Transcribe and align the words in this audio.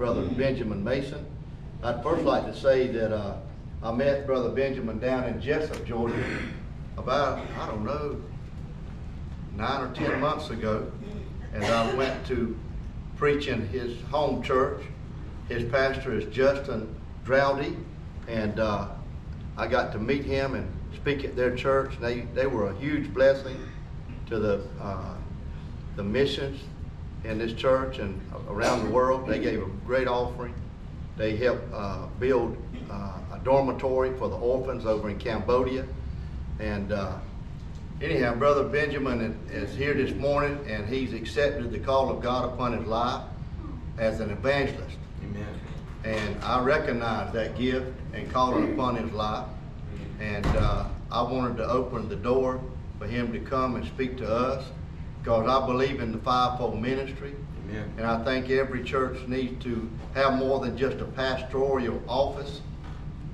Brother 0.00 0.22
Benjamin 0.22 0.82
Mason. 0.82 1.26
I'd 1.82 2.02
first 2.02 2.24
like 2.24 2.46
to 2.46 2.58
say 2.58 2.86
that 2.86 3.14
uh, 3.14 3.36
I 3.82 3.92
met 3.92 4.26
Brother 4.26 4.48
Benjamin 4.48 4.98
down 4.98 5.24
in 5.24 5.42
Jesup, 5.42 5.84
Georgia, 5.84 6.24
about, 6.96 7.46
I 7.58 7.66
don't 7.66 7.84
know, 7.84 8.18
nine 9.54 9.82
or 9.82 9.92
ten 9.92 10.18
months 10.18 10.48
ago, 10.48 10.90
as 11.52 11.68
I 11.68 11.94
went 11.96 12.26
to 12.28 12.58
preach 13.18 13.46
in 13.46 13.68
his 13.68 14.00
home 14.04 14.42
church. 14.42 14.82
His 15.50 15.70
pastor 15.70 16.18
is 16.18 16.24
Justin 16.34 16.98
Drowdy, 17.26 17.76
and 18.26 18.58
uh, 18.58 18.88
I 19.58 19.66
got 19.66 19.92
to 19.92 19.98
meet 19.98 20.24
him 20.24 20.54
and 20.54 20.66
speak 20.96 21.24
at 21.24 21.36
their 21.36 21.54
church. 21.54 21.92
They, 22.00 22.20
they 22.32 22.46
were 22.46 22.70
a 22.70 22.74
huge 22.78 23.12
blessing 23.12 23.58
to 24.30 24.38
the, 24.38 24.62
uh, 24.80 25.14
the 25.96 26.04
missions 26.04 26.58
in 27.24 27.38
this 27.38 27.52
church 27.52 27.98
and 27.98 28.20
around 28.48 28.84
the 28.84 28.90
world. 28.90 29.26
They 29.26 29.38
gave 29.38 29.62
a 29.62 29.66
great 29.86 30.08
offering. 30.08 30.54
They 31.16 31.36
helped 31.36 31.72
uh, 31.72 32.06
build 32.18 32.56
uh, 32.90 33.18
a 33.32 33.40
dormitory 33.44 34.16
for 34.16 34.28
the 34.28 34.36
orphans 34.36 34.86
over 34.86 35.10
in 35.10 35.18
Cambodia. 35.18 35.86
And 36.58 36.92
uh, 36.92 37.12
anyhow, 38.00 38.34
Brother 38.34 38.64
Benjamin 38.64 39.38
is 39.50 39.74
here 39.74 39.94
this 39.94 40.14
morning 40.14 40.58
and 40.66 40.88
he's 40.88 41.12
accepted 41.12 41.70
the 41.72 41.78
call 41.78 42.10
of 42.10 42.22
God 42.22 42.52
upon 42.52 42.76
his 42.76 42.86
life 42.86 43.22
as 43.98 44.20
an 44.20 44.30
evangelist. 44.30 44.96
Amen. 45.22 45.60
And 46.04 46.42
I 46.42 46.60
recognize 46.60 47.32
that 47.34 47.58
gift 47.58 47.92
and 48.14 48.30
calling 48.30 48.72
upon 48.72 48.96
his 48.96 49.12
life. 49.12 49.46
And 50.18 50.46
uh, 50.46 50.86
I 51.10 51.22
wanted 51.22 51.58
to 51.58 51.64
open 51.64 52.08
the 52.08 52.16
door 52.16 52.60
for 52.98 53.06
him 53.06 53.32
to 53.32 53.40
come 53.40 53.76
and 53.76 53.86
speak 53.86 54.16
to 54.18 54.30
us 54.30 54.64
because 55.22 55.48
I 55.48 55.66
believe 55.66 56.00
in 56.00 56.12
the 56.12 56.18
fivefold 56.18 56.80
ministry. 56.80 57.34
Amen. 57.68 57.92
And 57.98 58.06
I 58.06 58.24
think 58.24 58.50
every 58.50 58.82
church 58.82 59.26
needs 59.28 59.62
to 59.64 59.88
have 60.14 60.34
more 60.34 60.60
than 60.60 60.76
just 60.76 60.98
a 60.98 61.04
pastoral 61.04 62.02
office 62.08 62.60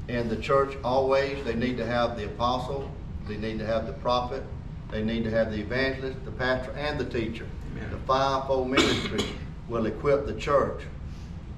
And 0.09 0.31
the 0.31 0.37
church 0.37 0.77
always. 0.85 1.43
They 1.45 1.55
need 1.55 1.77
to 1.79 1.87
have 1.87 2.17
the 2.17 2.27
apostle, 2.27 2.91
they 3.27 3.37
need 3.37 3.59
to 3.59 3.67
have 3.67 3.87
the 3.87 3.93
prophet, 3.95 4.43
they 4.91 5.03
need 5.03 5.25
to 5.25 5.31
have 5.31 5.51
the 5.51 5.59
evangelist, 5.59 6.25
the 6.25 6.31
pastor, 6.33 6.73
and 6.73 6.99
the 6.99 7.05
teacher. 7.05 7.47
Amen. 7.73 7.91
The 7.91 7.99
fivefold 7.99 8.71
ministry 8.71 9.25
will 9.69 9.87
equip 9.87 10.27
the 10.27 10.35
church 10.35 10.83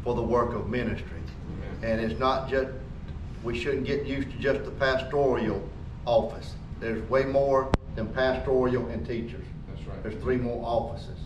for 0.03 0.15
the 0.15 0.23
work 0.23 0.55
of 0.55 0.71
ministry. 0.71 1.21
Amen. 1.83 2.01
And 2.01 2.11
it's 2.11 2.19
not 2.19 2.49
just, 2.49 2.71
we 3.45 3.59
shouldn't 3.59 3.85
get 3.85 4.07
used 4.07 4.31
to 4.31 4.39
just 4.39 4.65
the 4.65 4.71
pastoral 4.71 5.69
office. 6.07 6.55
There's 6.81 7.07
way 7.11 7.25
more 7.25 7.71
than 7.97 8.09
pastoral 8.09 8.89
and 8.89 9.07
teachers. 9.07 9.45
That's 10.03 10.05
right. 10.05 10.13
There's 10.13 10.23
three 10.23 10.37
more 10.37 10.65
offices. 10.65 11.19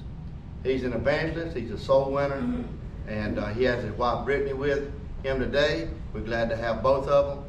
He's 0.64 0.84
an 0.84 0.92
evangelist, 0.92 1.56
he's 1.56 1.70
a 1.70 1.78
soul 1.78 2.12
winner, 2.12 2.64
and 3.08 3.38
uh, 3.38 3.48
he 3.48 3.64
has 3.64 3.82
his 3.82 3.92
wife 3.92 4.24
Brittany 4.24 4.52
with 4.52 4.92
him 5.22 5.40
today. 5.40 5.88
We're 6.12 6.20
glad 6.20 6.48
to 6.50 6.56
have 6.56 6.82
both 6.82 7.08
of 7.08 7.36
them, 7.36 7.44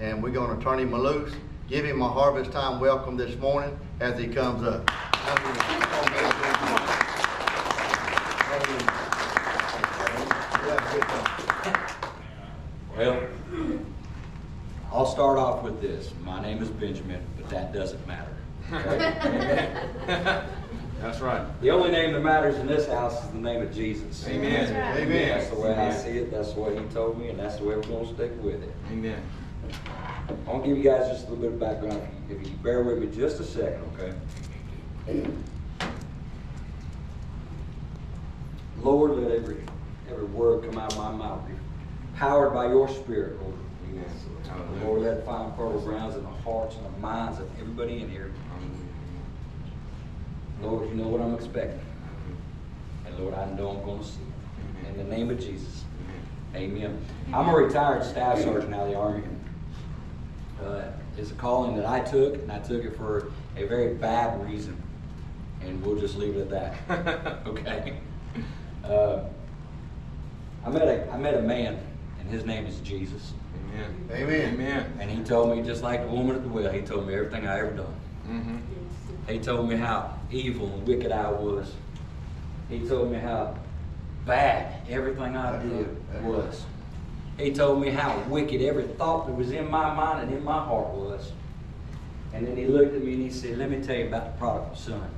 and 0.00 0.22
we're 0.22 0.30
going 0.30 0.56
to 0.56 0.62
turn 0.62 0.80
him 0.80 0.92
loose. 0.92 1.32
Give 1.68 1.84
him 1.84 2.02
a 2.02 2.08
harvest 2.08 2.52
time 2.52 2.80
welcome 2.80 3.16
this 3.16 3.36
morning 3.38 3.78
as 4.00 4.18
he 4.18 4.26
comes 4.26 4.62
up. 4.66 4.90
Well, 12.96 13.28
I'll 14.92 15.06
start 15.06 15.38
off 15.38 15.62
with 15.62 15.80
this. 15.80 16.10
My 16.24 16.40
name 16.40 16.62
is 16.62 16.70
Benjamin, 16.70 17.20
but 17.36 17.48
that 17.50 17.72
doesn't 17.72 18.06
matter. 18.06 18.32
okay? 18.72 20.46
That's 21.06 21.20
right. 21.20 21.60
the 21.60 21.70
only 21.70 21.92
name 21.92 22.12
that 22.14 22.20
matters 22.20 22.56
in 22.56 22.66
this 22.66 22.88
house 22.88 23.24
is 23.24 23.30
the 23.30 23.38
name 23.38 23.62
of 23.62 23.72
Jesus. 23.72 24.26
Amen. 24.26 24.66
Amen. 24.96 25.28
That's 25.28 25.50
the 25.50 25.60
way 25.60 25.72
I 25.72 25.92
see 25.92 26.18
it. 26.18 26.32
That's 26.32 26.52
the 26.52 26.60
way 26.60 26.76
He 26.76 26.84
told 26.86 27.16
me, 27.16 27.28
and 27.28 27.38
that's 27.38 27.56
the 27.56 27.64
way 27.64 27.76
we're 27.76 27.82
going 27.82 28.08
to 28.08 28.14
stick 28.14 28.32
with 28.42 28.60
it. 28.60 28.74
Amen. 28.90 29.22
I'll 30.48 30.60
give 30.60 30.76
you 30.76 30.82
guys 30.82 31.08
just 31.08 31.28
a 31.28 31.30
little 31.30 31.44
bit 31.44 31.52
of 31.52 31.60
background. 31.60 32.02
If 32.28 32.44
you 32.44 32.56
bear 32.56 32.82
with 32.82 32.98
me 32.98 33.06
just 33.16 33.38
a 33.38 33.44
second, 33.44 33.84
okay? 33.94 35.28
Lord, 38.80 39.12
let 39.12 39.30
every 39.30 39.62
every 40.10 40.24
word 40.24 40.68
come 40.68 40.76
out 40.76 40.92
of 40.92 40.98
my 40.98 41.12
mouth 41.12 41.46
be 41.46 41.54
powered 42.16 42.52
by 42.52 42.66
your 42.66 42.88
spirit, 42.88 43.40
Lord. 43.40 43.54
Amen. 43.90 44.84
Lord, 44.84 45.02
let 45.02 45.18
it 45.18 45.24
find 45.24 45.52
fertile 45.56 45.80
grounds 45.80 46.16
in 46.16 46.24
the 46.24 46.28
hearts 46.28 46.74
and 46.74 46.84
the 46.84 46.98
minds 46.98 47.38
of 47.38 47.48
everybody 47.60 48.02
in 48.02 48.10
here. 48.10 48.32
Lord, 50.62 50.88
you 50.88 50.94
know 50.94 51.08
what 51.08 51.20
I'm 51.20 51.34
expecting. 51.34 51.80
And 53.06 53.18
Lord, 53.18 53.34
I 53.34 53.44
know 53.52 53.70
I'm 53.70 53.84
going 53.84 53.98
to 53.98 54.04
see 54.04 54.20
it. 54.20 54.88
In 54.88 54.96
the 54.96 55.16
name 55.16 55.30
of 55.30 55.38
Jesus. 55.38 55.84
Amen. 56.54 57.04
I'm 57.32 57.48
a 57.48 57.54
retired 57.54 58.04
staff 58.04 58.40
sergeant 58.40 58.74
out 58.74 58.82
of 58.82 58.88
the 58.88 58.94
Army. 58.96 59.22
Uh, 60.62 60.84
it's 61.18 61.30
a 61.30 61.34
calling 61.34 61.76
that 61.76 61.86
I 61.86 62.00
took, 62.00 62.34
and 62.34 62.50
I 62.50 62.58
took 62.60 62.84
it 62.84 62.96
for 62.96 63.30
a 63.56 63.66
very 63.66 63.94
bad 63.94 64.42
reason. 64.44 64.80
And 65.60 65.84
we'll 65.84 65.98
just 65.98 66.16
leave 66.16 66.36
it 66.36 66.50
at 66.52 66.78
that. 66.88 67.42
okay? 67.46 67.98
Uh, 68.84 69.20
I, 70.64 70.70
met 70.70 70.82
a, 70.82 71.10
I 71.10 71.18
met 71.18 71.34
a 71.34 71.42
man, 71.42 71.78
and 72.20 72.30
his 72.30 72.44
name 72.44 72.66
is 72.66 72.78
Jesus. 72.80 73.32
Amen. 73.74 74.08
Amen. 74.12 74.54
Amen. 74.54 74.98
And 75.00 75.10
he 75.10 75.22
told 75.22 75.56
me, 75.56 75.62
just 75.62 75.82
like 75.82 76.02
the 76.02 76.08
woman 76.08 76.36
at 76.36 76.42
the 76.42 76.48
well, 76.48 76.72
he 76.72 76.80
told 76.80 77.06
me 77.06 77.14
everything 77.14 77.46
I 77.46 77.58
ever 77.58 77.72
done. 77.72 77.94
Mm-hmm. 78.28 78.56
He 79.28 79.38
told 79.38 79.68
me 79.68 79.76
how 79.76 80.18
evil 80.30 80.68
and 80.68 80.86
wicked 80.86 81.10
I 81.10 81.30
was. 81.30 81.72
He 82.68 82.80
told 82.86 83.10
me 83.10 83.18
how 83.18 83.56
bad 84.24 84.88
everything 84.88 85.36
I 85.36 85.62
did 85.62 86.24
was. 86.24 86.64
He 87.38 87.52
told 87.52 87.80
me 87.80 87.90
how 87.90 88.18
wicked 88.28 88.62
every 88.62 88.84
thought 88.84 89.26
that 89.26 89.34
was 89.34 89.50
in 89.50 89.70
my 89.70 89.92
mind 89.94 90.22
and 90.28 90.32
in 90.32 90.44
my 90.44 90.58
heart 90.64 90.88
was. 90.88 91.32
And 92.32 92.46
then 92.46 92.56
he 92.56 92.66
looked 92.66 92.94
at 92.94 93.02
me 93.02 93.14
and 93.14 93.22
he 93.22 93.30
said, 93.30 93.58
Let 93.58 93.70
me 93.70 93.82
tell 93.82 93.96
you 93.96 94.06
about 94.06 94.32
the 94.32 94.38
prodigal 94.38 94.74
son. 94.74 95.10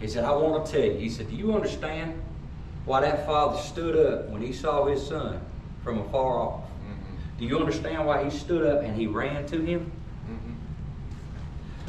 He 0.00 0.06
said, 0.06 0.24
I 0.24 0.32
want 0.32 0.64
to 0.64 0.72
tell 0.72 0.82
you. 0.82 0.94
He 0.94 1.08
said, 1.08 1.28
Do 1.28 1.36
you 1.36 1.54
understand 1.54 2.20
why 2.84 3.00
that 3.00 3.26
father 3.26 3.60
stood 3.60 3.96
up 3.96 4.28
when 4.28 4.40
he 4.42 4.52
saw 4.52 4.86
his 4.86 5.04
son 5.04 5.40
from 5.82 5.98
afar 5.98 6.38
off? 6.38 6.60
Mm-hmm. 6.62 7.38
Do 7.38 7.46
you 7.46 7.58
understand 7.58 8.06
why 8.06 8.24
he 8.24 8.30
stood 8.30 8.64
up 8.64 8.82
and 8.82 8.94
he 8.96 9.06
ran 9.06 9.46
to 9.46 9.60
him? 9.60 9.90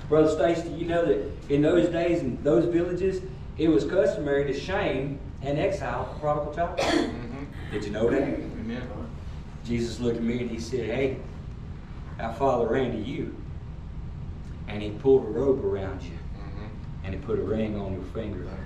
Brother 0.09 0.29
Stacey, 0.31 0.69
you 0.73 0.87
know 0.87 1.05
that 1.05 1.23
in 1.49 1.61
those 1.61 1.87
days, 1.89 2.21
in 2.21 2.41
those 2.43 2.65
villages, 2.65 3.21
it 3.57 3.67
was 3.69 3.85
customary 3.85 4.51
to 4.51 4.59
shame 4.59 5.19
and 5.43 5.59
exile 5.59 6.13
a 6.15 6.19
prodigal 6.19 6.53
child. 6.53 6.79
Mm-hmm. 7.39 7.71
Did 7.71 7.85
you 7.85 7.91
know 7.91 8.09
that? 8.09 8.21
Amen. 8.23 8.81
Jesus 9.63 9.99
looked 9.99 10.17
at 10.17 10.23
me 10.23 10.39
and 10.41 10.49
he 10.49 10.59
said, 10.59 10.85
Hey, 10.87 11.17
our 12.19 12.33
father 12.33 12.67
ran 12.67 12.91
to 12.91 12.97
you. 12.97 13.35
And 14.67 14.81
he 14.81 14.89
pulled 14.89 15.25
a 15.25 15.29
robe 15.29 15.63
around 15.63 16.01
you. 16.01 16.11
Mm-hmm. 16.37 17.05
And 17.05 17.13
he 17.13 17.19
put 17.21 17.37
a 17.39 17.41
ring 17.43 17.79
on 17.79 17.93
your 17.93 18.03
finger. 18.05 18.39
Right. 18.39 18.57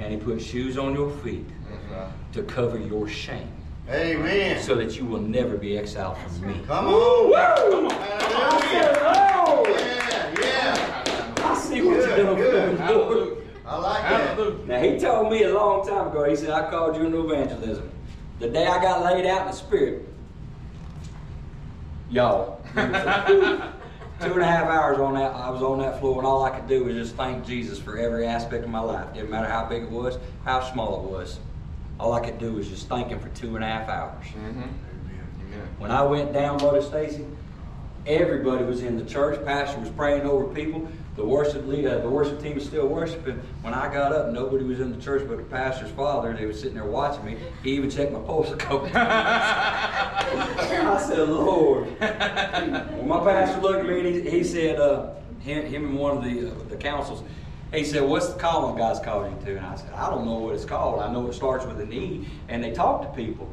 And 0.00 0.12
he 0.12 0.18
put 0.18 0.40
shoes 0.40 0.78
on 0.78 0.94
your 0.94 1.10
feet 1.18 1.46
right. 1.90 2.08
to 2.32 2.42
cover 2.44 2.78
your 2.78 3.06
shame. 3.08 3.52
Amen. 3.90 4.60
So 4.62 4.74
that 4.76 4.96
you 4.96 5.04
will 5.04 5.20
never 5.20 5.56
be 5.56 5.76
exiled 5.78 6.18
from 6.18 6.46
me. 6.46 6.60
Come 6.66 6.86
on. 6.86 7.34
I 7.34 7.56
said, 7.56 7.56
Hallelujah. 7.56 7.98
"Oh, 8.34 8.68
Yeah, 8.72 9.02
yeah. 9.02 9.34
I 9.34 9.37
see 11.80 11.86
what 11.86 11.96
you're 11.96 12.16
doing 12.16 12.36
Good, 12.36 12.78
for 12.78 12.84
me, 12.84 12.94
Lord." 12.94 13.44
I 13.66 13.76
like 13.76 14.02
that. 14.02 14.66
Now 14.66 14.80
he 14.80 14.98
told 14.98 15.30
me 15.30 15.42
a 15.42 15.52
long 15.52 15.86
time 15.86 16.08
ago. 16.08 16.24
He 16.24 16.36
said, 16.36 16.50
"I 16.50 16.70
called 16.70 16.96
you 16.96 17.04
into 17.04 17.30
evangelism." 17.30 17.90
The 18.38 18.48
day 18.48 18.66
I 18.66 18.80
got 18.80 19.02
laid 19.04 19.26
out 19.26 19.42
in 19.42 19.46
the 19.48 19.52
spirit, 19.52 20.08
y'all, 22.08 22.62
two 22.74 22.80
and 22.80 24.40
a 24.40 24.44
half 24.44 24.68
hours 24.68 24.98
on 24.98 25.14
that. 25.14 25.34
I 25.34 25.50
was 25.50 25.62
on 25.62 25.80
that 25.80 26.00
floor, 26.00 26.18
and 26.18 26.26
all 26.26 26.44
I 26.44 26.50
could 26.50 26.68
do 26.68 26.84
was 26.84 26.94
just 26.94 27.16
thank 27.16 27.44
Jesus 27.44 27.78
for 27.78 27.98
every 27.98 28.26
aspect 28.26 28.64
of 28.64 28.70
my 28.70 28.80
life. 28.80 29.12
Didn't 29.12 29.30
matter 29.30 29.48
how 29.48 29.66
big 29.66 29.82
it 29.84 29.90
was, 29.90 30.18
how 30.44 30.60
small 30.72 31.04
it 31.04 31.10
was. 31.10 31.40
All 31.98 32.12
I 32.12 32.20
could 32.20 32.38
do 32.38 32.52
was 32.52 32.68
just 32.68 32.88
thank 32.88 33.08
Him 33.08 33.18
for 33.18 33.28
two 33.30 33.56
and 33.56 33.64
a 33.64 33.68
half 33.68 33.88
hours. 33.88 34.24
Mm-hmm. 34.26 34.62
Amen. 34.62 35.68
When 35.78 35.90
I 35.90 36.02
went 36.02 36.32
down, 36.32 36.58
Brother 36.58 36.80
Stacey, 36.80 37.26
everybody 38.06 38.64
was 38.64 38.82
in 38.82 38.96
the 38.96 39.04
church. 39.04 39.44
Pastor 39.44 39.80
was 39.80 39.90
praying 39.90 40.22
over 40.22 40.44
people. 40.54 40.88
The 41.18 41.24
worship 41.24 41.66
leader, 41.66 42.00
the 42.00 42.08
worship 42.08 42.40
team 42.40 42.54
was 42.54 42.64
still 42.64 42.86
worshiping. 42.86 43.42
When 43.62 43.74
I 43.74 43.92
got 43.92 44.12
up, 44.12 44.32
nobody 44.32 44.64
was 44.64 44.78
in 44.78 44.96
the 44.96 45.02
church 45.02 45.26
but 45.26 45.38
the 45.38 45.42
pastor's 45.42 45.90
father. 45.90 46.30
And 46.30 46.38
they 46.38 46.46
were 46.46 46.52
sitting 46.52 46.74
there 46.74 46.84
watching 46.84 47.24
me. 47.24 47.36
He 47.64 47.72
even 47.72 47.90
checked 47.90 48.12
my 48.12 48.20
pulse 48.20 48.52
a 48.52 48.56
couple 48.56 48.88
times. 48.88 48.94
I 48.94 51.04
said, 51.04 51.28
Lord. 51.28 51.88
My 52.00 53.18
pastor 53.24 53.60
looked 53.60 53.80
at 53.80 53.86
me, 53.86 53.98
and 53.98 54.06
he, 54.06 54.30
he 54.30 54.44
said, 54.44 54.78
uh, 54.78 55.10
him, 55.40 55.66
him 55.66 55.86
and 55.86 55.98
one 55.98 56.18
of 56.18 56.22
the, 56.22 56.52
uh, 56.52 56.54
the 56.68 56.76
councils, 56.76 57.24
he 57.74 57.82
said, 57.82 58.02
What's 58.02 58.28
the 58.28 58.38
calling 58.38 58.76
God's 58.76 59.00
called 59.00 59.28
you 59.28 59.46
to? 59.46 59.56
And 59.56 59.66
I 59.66 59.74
said, 59.74 59.92
I 59.94 60.08
don't 60.10 60.24
know 60.24 60.34
what 60.34 60.54
it's 60.54 60.64
called. 60.64 61.00
I 61.00 61.12
know 61.12 61.26
it 61.26 61.32
starts 61.32 61.66
with 61.66 61.80
an 61.80 61.92
E, 61.92 62.28
and 62.48 62.62
they 62.62 62.70
talk 62.70 63.02
to 63.02 63.08
people. 63.08 63.52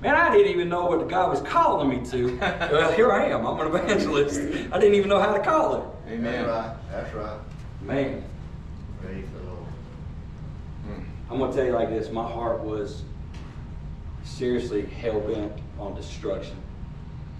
Man, 0.00 0.14
I 0.14 0.34
didn't 0.34 0.50
even 0.50 0.70
know 0.70 0.86
what 0.86 1.06
God 1.08 1.28
was 1.28 1.42
calling 1.42 1.90
me 1.90 2.00
to. 2.10 2.38
Well, 2.38 2.90
here 2.92 3.12
I 3.12 3.26
am. 3.26 3.46
I'm 3.46 3.60
an 3.60 3.66
evangelist. 3.66 4.40
I 4.72 4.78
didn't 4.78 4.94
even 4.94 5.10
know 5.10 5.20
how 5.20 5.34
to 5.34 5.44
call 5.44 5.74
it. 5.74 5.82
That's 6.06 6.18
Amen. 6.18 6.46
right. 6.46 6.76
That's 6.90 7.14
right. 7.14 7.38
Man, 7.82 8.22
Praise 9.02 9.24
the 9.36 9.50
Lord. 9.50 9.66
Mm. 10.88 11.04
I'm 11.30 11.38
going 11.38 11.50
to 11.50 11.56
tell 11.56 11.66
you 11.66 11.72
like 11.72 11.90
this 11.90 12.10
my 12.10 12.22
heart 12.22 12.60
was 12.62 13.02
seriously 14.24 14.86
hell 14.86 15.20
bent 15.20 15.52
on 15.80 15.94
destruction. 15.96 16.56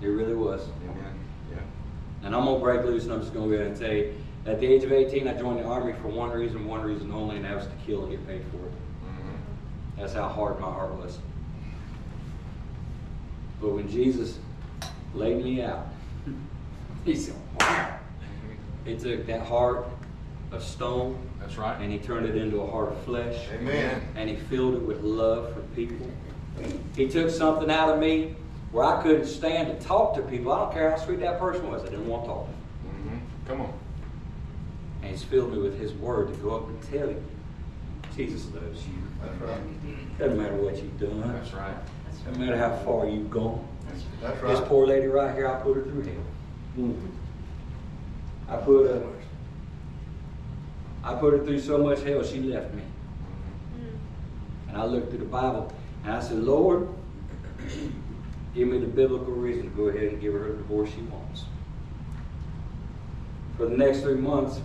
It 0.03 0.09
really 0.09 0.35
was. 0.35 0.63
Amen. 0.85 1.15
Yeah. 1.53 1.59
And 2.25 2.35
I'm 2.35 2.45
gonna 2.45 2.59
break 2.61 2.85
loose 2.85 3.05
and 3.05 3.13
I'm 3.13 3.21
just 3.21 3.33
gonna 3.33 3.47
go 3.47 3.53
ahead 3.55 3.69
and 3.69 3.77
tell 3.77 3.93
you, 3.93 4.15
at 4.45 4.61
the 4.61 4.67
age 4.67 4.85
of 4.85 4.93
18, 4.93 5.27
I 5.27 5.35
joined 5.39 5.61
the 5.61 5.65
army 5.65 5.95
for 6.03 6.09
one 6.09 6.31
reason, 6.31 6.67
one 6.67 6.83
reason 6.83 7.11
only, 7.13 7.37
and 7.37 7.45
that 7.45 7.57
was 7.57 7.67
to 7.67 7.73
kill 7.87 8.03
and 8.03 8.11
get 8.11 8.27
paid 8.27 8.43
for 8.51 8.59
it. 8.59 8.73
Mhm. 9.07 9.99
That's 9.99 10.13
how 10.13 10.29
hard 10.29 10.61
my 10.61 10.67
heart 10.71 10.95
was. 10.97 11.19
But 13.61 13.71
when 13.73 13.89
Jesus 13.89 14.39
laid 15.15 15.43
me 15.43 15.63
out, 15.63 15.87
he 17.05 17.17
said, 17.17 17.35
wow. 17.59 17.96
He 18.87 18.97
took 18.97 19.27
that 19.27 19.43
heart 19.47 19.87
of 20.53 20.63
stone 20.63 21.19
That's 21.41 21.57
right. 21.59 21.79
and 21.81 21.93
he 21.93 21.99
turned 21.99 22.27
it 22.27 22.37
into 22.37 22.61
a 22.61 22.71
heart 22.71 22.93
of 22.93 22.99
flesh. 23.03 23.37
Amen. 23.53 24.01
And 24.15 24.31
he 24.31 24.37
filled 24.37 24.75
it 24.77 24.83
with 24.83 25.03
love 25.03 25.53
for 25.53 25.61
people. 25.75 26.07
He 26.95 27.09
took 27.09 27.29
something 27.31 27.71
out 27.71 27.91
of 27.91 27.99
me 27.99 28.35
where 28.71 28.85
I 28.85 29.03
couldn't 29.03 29.27
stand 29.27 29.69
to 29.79 29.87
talk 29.87 30.15
to 30.15 30.23
people. 30.23 30.53
I 30.53 30.59
don't 30.61 30.73
care 30.73 30.91
how 30.93 30.97
sweet 30.97 31.21
that 31.21 31.39
person 31.41 31.69
was. 31.71 31.83
I 31.83 31.87
didn't 31.87 32.07
want 32.07 32.25
to 32.25 32.29
talk. 32.31 32.47
To 32.47 32.89
him. 33.11 33.21
Mhm. 33.45 33.49
Come 33.49 33.61
on. 33.63 33.73
And 35.03 35.11
he's 35.11 35.23
filled 35.25 35.53
me 35.53 35.59
with 35.59 35.79
his 35.79 35.93
word 35.95 36.29
to 36.29 36.35
go 36.35 36.57
up 36.57 36.69
and 36.69 36.81
tell 36.83 37.09
you. 37.11 37.23
Jesus 38.17 38.47
loves 38.55 38.87
you. 38.87 38.95
That's 39.21 39.41
right. 39.43 40.19
Doesn't 40.19 40.39
matter 40.39 40.55
what 40.55 40.77
you've 40.77 40.99
done. 40.99 41.21
That's 41.33 41.53
right. 41.53 41.75
Doesn't 42.25 42.41
matter 42.41 42.57
how 42.57 42.75
far 42.85 43.07
you've 43.07 43.31
gone. 43.31 43.67
That's 44.23 44.41
This 44.41 44.59
right. 44.61 44.69
poor 44.69 44.87
lady 44.87 45.07
right 45.07 45.35
here, 45.35 45.49
I 45.49 45.57
put 45.61 45.77
her 45.77 45.83
through 45.83 46.03
hell. 46.03 46.95
I 48.49 48.57
put 48.57 48.87
her, 48.87 49.07
I 51.03 51.15
put 51.15 51.33
her 51.33 51.45
through 51.45 51.61
so 51.61 51.79
much 51.79 52.03
hell, 52.03 52.23
she 52.23 52.41
left 52.41 52.73
me. 52.75 52.83
Mm-hmm. 52.83 54.69
And 54.69 54.77
I 54.77 54.85
looked 54.85 55.13
at 55.13 55.21
the 55.21 55.27
Bible 55.27 55.73
and 56.05 56.13
I 56.13 56.21
said, 56.21 56.39
Lord, 56.39 56.89
give 58.55 58.69
me 58.69 58.79
the 58.79 58.87
biblical 58.87 59.33
reason 59.33 59.65
to 59.65 59.77
go 59.77 59.89
ahead 59.89 60.05
and 60.05 60.21
give 60.21 60.33
her 60.33 60.53
the 60.53 60.59
divorce 60.59 60.91
she 60.91 61.03
wants. 61.03 61.45
For 63.57 63.67
the 63.67 63.77
next 63.77 64.01
three 64.01 64.17
months, 64.17 64.61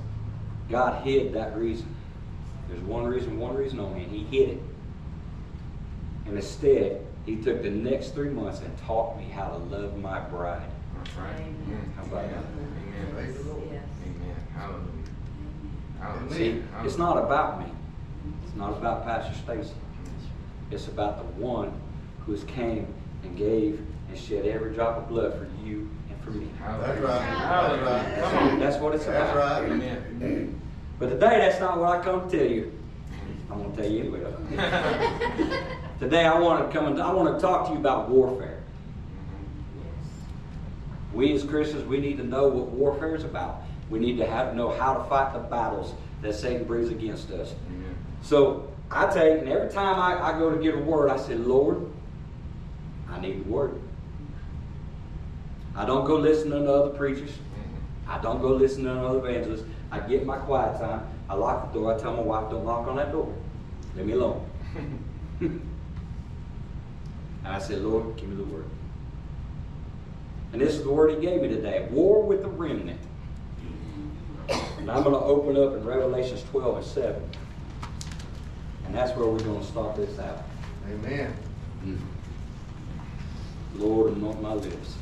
God 0.69 1.03
hid 1.03 1.33
that 1.33 1.57
reason. 1.57 1.87
There's 2.67 2.81
one 2.81 3.05
reason, 3.05 3.39
one 3.39 3.55
reason 3.55 3.79
only, 3.79 4.03
and 4.03 4.11
He 4.11 4.23
hid 4.25 4.49
it. 4.49 4.63
And 6.25 6.35
instead, 6.35 7.05
He 7.25 7.37
took 7.37 7.63
the 7.63 7.69
next 7.69 8.13
three 8.13 8.29
months 8.29 8.61
and 8.61 8.77
taught 8.79 9.17
me 9.17 9.25
how 9.25 9.49
to 9.49 9.57
love 9.57 9.97
my 9.97 10.19
bride. 10.19 10.69
That's 11.11 11.23
right. 11.23 11.41
Amen. 11.41 11.93
How 11.97 12.03
about 12.03 12.29
that? 12.29 12.37
Amen. 12.37 13.13
Praise 13.13 13.35
the 13.35 13.43
Lord. 13.43 13.63
Yes. 13.71 13.83
Amen. 14.05 14.35
Hallelujah. 14.55 14.87
Hallelujah. 15.99 16.35
See, 16.35 16.63
it's 16.85 16.97
not 16.97 17.17
about 17.17 17.59
me. 17.59 17.71
It's 18.45 18.55
not 18.55 18.71
about 18.77 19.03
Pastor 19.03 19.33
Stacey. 19.43 19.73
It's 20.69 20.87
about 20.87 21.17
the 21.17 21.41
one 21.41 21.73
who's 22.25 22.43
came 22.45 22.87
and 23.23 23.37
gave 23.37 23.85
and 24.07 24.17
shed 24.17 24.45
every 24.45 24.73
drop 24.73 24.97
of 24.97 25.09
blood 25.09 25.33
for 25.33 25.47
you 25.65 25.89
and 26.09 26.23
for 26.23 26.31
me. 26.31 26.47
That's 26.61 27.01
right. 27.01 27.19
That's 27.19 27.83
right. 27.83 28.31
Come 28.31 28.49
on. 28.49 28.59
That's 28.59 28.77
what 28.77 28.95
it's 28.95 29.05
That's 29.05 29.31
about. 29.31 29.61
right. 29.63 29.71
Amen. 29.71 30.61
But 30.97 31.09
today, 31.09 31.39
that's 31.39 31.59
not 31.59 31.77
what 31.77 31.99
I 31.99 32.03
come 32.03 32.29
to 32.29 32.37
tell 32.37 32.47
you. 32.47 32.71
I'm 33.49 33.63
going 33.63 33.75
to 33.75 33.81
tell 33.81 33.91
you 33.91 33.99
anyway. 33.99 35.67
today, 35.99 36.25
I 36.25 36.39
want 36.39 36.71
to 36.71 36.77
come 36.77 36.87
and 36.87 37.01
I 37.01 37.11
want 37.11 37.35
to 37.35 37.41
talk 37.41 37.67
to 37.67 37.73
you 37.73 37.79
about 37.79 38.07
warfare. 38.07 38.50
We 41.13 41.33
as 41.33 41.43
Christians, 41.43 41.85
we 41.85 41.99
need 41.99 42.17
to 42.17 42.23
know 42.23 42.47
what 42.47 42.67
warfare 42.67 43.15
is 43.15 43.23
about. 43.23 43.63
We 43.89 43.99
need 43.99 44.17
to 44.17 44.25
have 44.25 44.55
know 44.55 44.69
how 44.69 44.93
to 44.93 45.03
fight 45.05 45.33
the 45.33 45.39
battles 45.39 45.93
that 46.21 46.33
Satan 46.33 46.63
brings 46.63 46.89
against 46.89 47.29
us. 47.31 47.53
Amen. 47.67 47.95
So 48.21 48.71
I 48.89 49.07
take, 49.07 49.39
and 49.39 49.49
every 49.49 49.69
time 49.69 49.99
I, 49.99 50.21
I 50.21 50.39
go 50.39 50.49
to 50.49 50.61
get 50.61 50.75
a 50.75 50.79
word, 50.79 51.09
I 51.09 51.17
say, 51.17 51.35
Lord, 51.35 51.89
I 53.09 53.19
need 53.19 53.45
the 53.45 53.49
word. 53.49 53.81
I 55.75 55.85
don't 55.85 56.05
go 56.05 56.15
listen 56.15 56.51
to 56.51 56.71
other 56.71 56.91
preachers. 56.91 57.31
Mm-hmm. 57.31 58.09
I 58.09 58.21
don't 58.21 58.41
go 58.41 58.49
listen 58.49 58.83
to 58.85 58.91
other 58.91 59.19
evangelists. 59.19 59.63
I 59.91 59.99
get 59.99 60.25
my 60.25 60.37
quiet 60.37 60.79
time. 60.79 61.07
I 61.29 61.35
lock 61.35 61.71
the 61.71 61.79
door. 61.79 61.93
I 61.93 61.99
tell 61.99 62.13
my 62.13 62.21
wife, 62.21 62.49
don't 62.49 62.65
knock 62.65 62.87
on 62.87 62.97
that 62.97 63.11
door. 63.11 63.33
Leave 63.95 64.05
me 64.05 64.13
alone. 64.13 64.45
and 65.41 65.61
I 67.45 67.59
said, 67.59 67.79
Lord, 67.79 68.15
give 68.15 68.29
me 68.29 68.35
the 68.35 68.43
word. 68.43 68.65
And 70.51 70.61
this 70.61 70.73
is 70.73 70.83
the 70.83 70.91
word 70.91 71.11
he 71.11 71.17
gave 71.25 71.41
me 71.41 71.47
today. 71.47 71.87
War 71.91 72.23
with 72.23 72.41
the 72.41 72.49
remnant. 72.49 72.99
And 74.49 74.91
I'm 74.91 75.03
going 75.03 75.15
to 75.15 75.21
open 75.21 75.55
up 75.55 75.73
in 75.73 75.85
Revelations 75.85 76.43
12 76.51 76.77
and 76.77 76.85
7. 76.85 77.29
And 78.85 78.95
that's 78.95 79.15
where 79.15 79.27
we're 79.27 79.39
going 79.39 79.61
to 79.61 79.65
start 79.65 79.95
this 79.95 80.19
out. 80.19 80.43
Amen. 80.89 81.33
Mm-hmm. 81.85 83.81
Lord, 83.81 84.17
anoint 84.17 84.41
my 84.41 84.53
lips. 84.53 84.95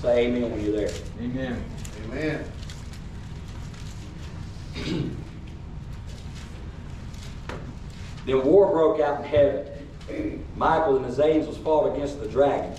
Say 0.00 0.26
amen 0.26 0.50
when 0.50 0.60
you're 0.64 0.76
there. 0.76 0.90
Amen. 1.20 1.64
Amen. 2.04 2.44
Then 8.24 8.44
war 8.44 8.70
broke 8.70 9.00
out 9.00 9.20
in 9.20 9.26
heaven. 9.26 9.66
Michael 10.56 10.96
and 10.96 11.06
his 11.06 11.18
angels 11.18 11.56
fought 11.58 11.94
against 11.94 12.20
the 12.20 12.28
dragon. 12.28 12.74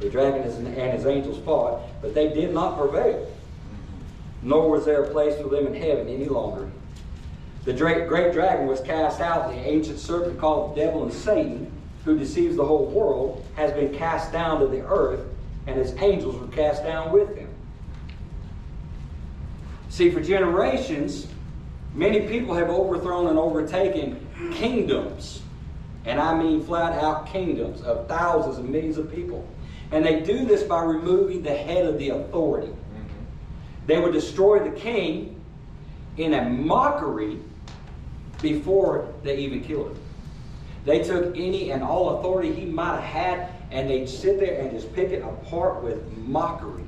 The 0.00 0.08
dragon 0.08 0.42
and 0.42 0.92
his 0.92 1.06
angels 1.06 1.44
fought, 1.44 1.82
but 2.00 2.14
they 2.14 2.28
did 2.28 2.54
not 2.54 2.78
prevail. 2.78 3.30
Nor 4.42 4.70
was 4.70 4.84
there 4.84 5.02
a 5.02 5.10
place 5.10 5.36
for 5.36 5.48
them 5.48 5.66
in 5.66 5.74
heaven 5.74 6.08
any 6.08 6.26
longer. 6.26 6.70
The 7.64 7.72
great, 7.72 8.08
great 8.08 8.32
dragon 8.32 8.66
was 8.66 8.80
cast 8.80 9.20
out, 9.20 9.50
the 9.50 9.58
ancient 9.58 9.98
serpent 9.98 10.38
called 10.38 10.74
the 10.74 10.80
devil 10.80 11.02
and 11.02 11.12
Satan, 11.12 11.70
who 12.04 12.16
deceives 12.16 12.56
the 12.56 12.64
whole 12.64 12.86
world, 12.86 13.44
has 13.56 13.72
been 13.72 13.92
cast 13.92 14.32
down 14.32 14.60
to 14.60 14.68
the 14.68 14.86
earth, 14.86 15.26
and 15.66 15.76
his 15.76 15.92
angels 15.96 16.36
were 16.36 16.46
cast 16.48 16.84
down 16.84 17.12
with 17.12 17.36
him. 17.36 17.48
See, 19.90 20.10
for 20.10 20.20
generations, 20.20 21.26
many 21.92 22.28
people 22.28 22.54
have 22.54 22.70
overthrown 22.70 23.26
and 23.26 23.38
overtaken 23.38 24.24
kingdoms. 24.54 25.42
And 26.04 26.20
I 26.20 26.40
mean 26.40 26.62
flat 26.62 27.02
out 27.02 27.26
kingdoms 27.26 27.82
of 27.82 28.06
thousands 28.06 28.58
and 28.58 28.70
millions 28.70 28.96
of 28.96 29.12
people. 29.12 29.46
And 29.90 30.04
they 30.04 30.20
do 30.20 30.44
this 30.44 30.62
by 30.62 30.82
removing 30.82 31.42
the 31.42 31.54
head 31.54 31.86
of 31.86 31.98
the 31.98 32.10
authority. 32.10 32.72
They 33.86 33.98
would 33.98 34.12
destroy 34.12 34.58
the 34.68 34.76
king 34.76 35.40
in 36.18 36.34
a 36.34 36.48
mockery 36.48 37.38
before 38.42 39.12
they 39.22 39.38
even 39.38 39.62
killed 39.62 39.92
him. 39.92 39.98
They 40.84 41.02
took 41.02 41.36
any 41.36 41.70
and 41.70 41.82
all 41.82 42.18
authority 42.18 42.52
he 42.52 42.66
might 42.66 43.00
have 43.00 43.04
had 43.04 43.48
and 43.70 43.88
they'd 43.88 44.08
sit 44.08 44.38
there 44.38 44.60
and 44.60 44.70
just 44.70 44.92
pick 44.94 45.10
it 45.10 45.22
apart 45.22 45.82
with 45.82 46.16
mockery. 46.16 46.84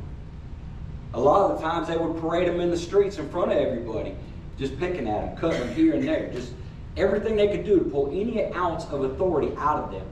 A 1.12 1.20
lot 1.20 1.50
of 1.50 1.58
the 1.58 1.66
times 1.66 1.88
they 1.88 1.96
would 1.96 2.20
parade 2.20 2.48
him 2.48 2.60
in 2.60 2.70
the 2.70 2.76
streets 2.76 3.18
in 3.18 3.28
front 3.30 3.50
of 3.52 3.58
everybody, 3.58 4.14
just 4.58 4.78
picking 4.78 5.08
at 5.08 5.28
him, 5.28 5.36
cutting 5.36 5.60
him 5.60 5.74
here 5.74 5.94
and 5.94 6.06
there, 6.06 6.30
just 6.32 6.52
everything 6.96 7.36
they 7.36 7.48
could 7.48 7.64
do 7.64 7.78
to 7.78 7.84
pull 7.84 8.08
any 8.08 8.44
ounce 8.54 8.84
of 8.86 9.04
authority 9.04 9.52
out 9.58 9.84
of 9.84 9.90
them. 9.90 10.06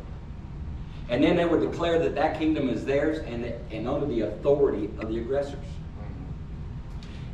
And 1.09 1.25
then 1.25 1.37
they 1.37 1.45
would 1.47 1.61
declare 1.61 1.99
that 2.01 2.15
that 2.17 2.39
kingdom 2.39 2.69
is 2.69 2.85
theirs 2.85 3.19
and, 3.27 3.45
and 3.71 3.89
under 3.89 4.07
the 4.07 4.23
authority 4.23 4.91
of 4.99 5.09
the 5.09 5.19
aggressors. 5.19 5.59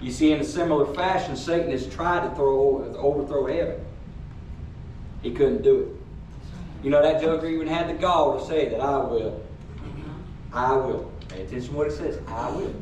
You 0.00 0.12
see, 0.12 0.32
in 0.32 0.40
a 0.40 0.44
similar 0.44 0.92
fashion, 0.94 1.34
Satan 1.34 1.70
has 1.70 1.86
tried 1.88 2.28
to 2.28 2.34
throw 2.36 2.84
overthrow 2.98 3.46
heaven. 3.46 3.80
He 5.22 5.32
couldn't 5.32 5.62
do 5.62 5.80
it. 5.80 6.84
You 6.84 6.90
know, 6.90 7.02
that 7.02 7.22
joker 7.22 7.46
even 7.46 7.66
had 7.66 7.88
the 7.88 7.94
gall 7.94 8.38
to 8.38 8.46
say 8.46 8.68
that 8.68 8.80
I 8.80 8.98
will. 8.98 9.42
I 10.52 10.72
will. 10.74 11.10
Pay 11.30 11.42
attention 11.42 11.70
to 11.70 11.76
what 11.76 11.86
it 11.86 11.92
says. 11.92 12.18
I 12.28 12.50
will. 12.50 12.74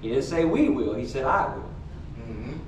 He 0.00 0.08
didn't 0.10 0.24
say 0.24 0.44
we 0.44 0.68
will. 0.68 0.94
He 0.94 1.06
said 1.06 1.24
I 1.24 1.54
will. 1.54 1.70
Mhm. 2.20 2.58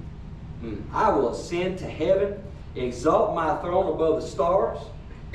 Mm. 0.63 0.83
I 0.93 1.11
will 1.11 1.31
ascend 1.31 1.79
to 1.79 1.87
heaven, 1.87 2.43
exalt 2.75 3.35
my 3.35 3.57
throne 3.59 3.93
above 3.93 4.21
the 4.21 4.27
stars, 4.27 4.79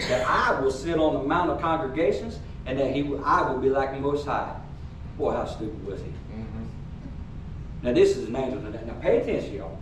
that 0.07 0.25
I 0.27 0.59
will 0.61 0.71
sit 0.71 0.97
on 0.97 1.13
the 1.13 1.23
mount 1.23 1.49
of 1.51 1.59
congregations, 1.61 2.39
and 2.65 2.79
that 2.79 2.91
he, 2.91 3.03
will- 3.03 3.23
I 3.25 3.49
will 3.51 3.59
be 3.59 3.69
like 3.69 3.91
the 3.93 3.99
Most 3.99 4.25
High. 4.25 4.55
Boy, 5.17 5.31
how 5.33 5.45
stupid 5.45 5.85
was 5.85 5.99
he? 5.99 6.07
Mhm. 6.07 6.65
Now 7.83 7.93
this 7.93 8.15
is 8.15 8.29
an 8.29 8.35
angel. 8.35 8.61
Now 8.61 8.69
now 8.69 8.93
pay 9.01 9.17
attention, 9.17 9.53
y'all. 9.55 9.77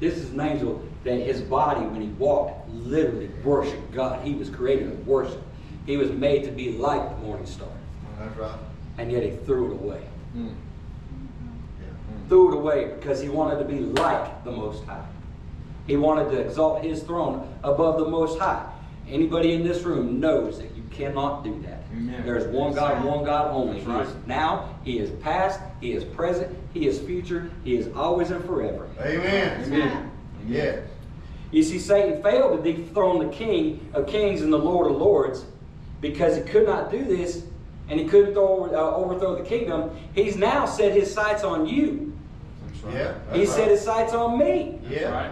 This 0.00 0.16
is 0.16 0.30
an 0.32 0.40
angel 0.40 0.82
that 1.04 1.14
his 1.20 1.40
body, 1.40 1.80
when 1.86 2.00
he 2.00 2.08
walked, 2.08 2.68
literally 2.70 3.30
worshiped 3.44 3.92
God. 3.92 4.20
He 4.24 4.34
was 4.34 4.50
created 4.50 4.90
to 4.90 5.10
worship. 5.10 5.42
He 5.86 5.96
was 5.96 6.10
made 6.10 6.44
to 6.44 6.50
be 6.50 6.72
like 6.78 7.08
the 7.10 7.16
morning 7.26 7.46
star. 7.46 7.68
That's 8.18 8.36
right. 8.36 8.58
And 8.98 9.10
yet 9.12 9.22
he 9.22 9.30
threw 9.44 9.72
it 9.72 9.74
away. 9.74 10.02
Mm. 10.36 10.48
Yeah. 11.80 12.28
Threw 12.28 12.52
it 12.52 12.56
away 12.56 12.92
because 12.98 13.20
he 13.20 13.28
wanted 13.28 13.58
to 13.58 13.64
be 13.64 13.78
like 13.80 14.44
the 14.44 14.50
Most 14.52 14.84
High. 14.84 15.04
He 15.86 15.96
wanted 15.96 16.30
to 16.30 16.38
exalt 16.38 16.82
his 16.82 17.02
throne 17.02 17.48
above 17.64 17.98
the 17.98 18.08
Most 18.08 18.38
High. 18.38 18.64
Anybody 19.08 19.52
in 19.54 19.62
this 19.66 19.82
room 19.82 20.20
knows 20.20 20.58
that 20.58 20.74
you 20.76 20.82
cannot 20.90 21.44
do 21.44 21.60
that. 21.62 21.82
Amen. 21.92 22.24
There 22.24 22.36
is 22.36 22.46
one 22.46 22.72
God 22.72 22.96
and 22.96 23.04
one 23.04 23.24
God 23.24 23.50
only. 23.50 23.80
That's 23.80 23.86
He 23.86 23.92
is 24.10 24.16
right. 24.16 24.26
now, 24.26 24.76
He 24.84 24.98
is 24.98 25.10
past, 25.22 25.60
He 25.80 25.92
is 25.92 26.04
present, 26.04 26.56
He 26.72 26.86
is 26.86 26.98
future, 27.00 27.50
He 27.64 27.76
is 27.76 27.88
always 27.94 28.30
and 28.30 28.44
forever. 28.44 28.88
Amen. 29.00 29.64
Amen. 29.64 30.10
Yes. 30.46 30.86
You 31.50 31.62
see, 31.62 31.78
Satan 31.78 32.22
failed 32.22 32.64
to 32.64 32.72
dethrone 32.72 33.26
the 33.26 33.32
King 33.32 33.86
of 33.92 34.06
Kings 34.06 34.40
and 34.40 34.52
the 34.52 34.58
Lord 34.58 34.90
of 34.90 34.96
Lords 34.96 35.44
because 36.00 36.36
he 36.36 36.42
could 36.42 36.66
not 36.66 36.90
do 36.90 37.04
this 37.04 37.44
and 37.90 38.00
he 38.00 38.06
couldn't 38.06 38.32
throw, 38.32 38.64
uh, 38.74 38.96
overthrow 38.96 39.36
the 39.36 39.44
kingdom. 39.44 39.90
He's 40.14 40.36
now 40.36 40.64
set 40.64 40.92
his 40.92 41.12
sights 41.12 41.44
on 41.44 41.66
you. 41.66 42.16
That's 42.66 42.82
right. 42.84 42.94
Yeah. 42.94 43.14
He 43.34 43.40
that's 43.40 43.54
set 43.54 43.68
his 43.68 43.82
sights 43.82 44.14
on 44.14 44.38
me. 44.38 44.78
That's 44.84 44.94
Yeah. 45.00 45.10
right. 45.12 45.30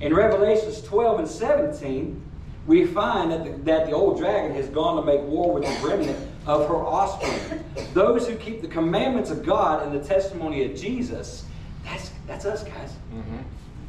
In 0.00 0.12
Revelations 0.14 0.82
12 0.82 1.20
and 1.20 1.28
17, 1.28 2.20
we 2.66 2.84
find 2.84 3.30
that 3.30 3.44
the, 3.44 3.50
that 3.64 3.86
the 3.86 3.92
old 3.92 4.18
dragon 4.18 4.54
has 4.54 4.68
gone 4.68 4.96
to 4.96 5.02
make 5.02 5.22
war 5.22 5.54
with 5.54 5.64
the 5.64 5.86
remnant 5.86 6.18
of 6.46 6.68
her 6.68 6.76
offspring. 6.76 7.64
Those 7.94 8.26
who 8.26 8.36
keep 8.36 8.60
the 8.60 8.68
commandments 8.68 9.30
of 9.30 9.44
God 9.44 9.86
and 9.86 9.94
the 9.94 10.06
testimony 10.06 10.64
of 10.64 10.76
Jesus. 10.76 11.44
That's, 11.84 12.10
that's 12.26 12.44
us, 12.44 12.64
guys. 12.64 12.92
Mm-hmm. 13.14 13.38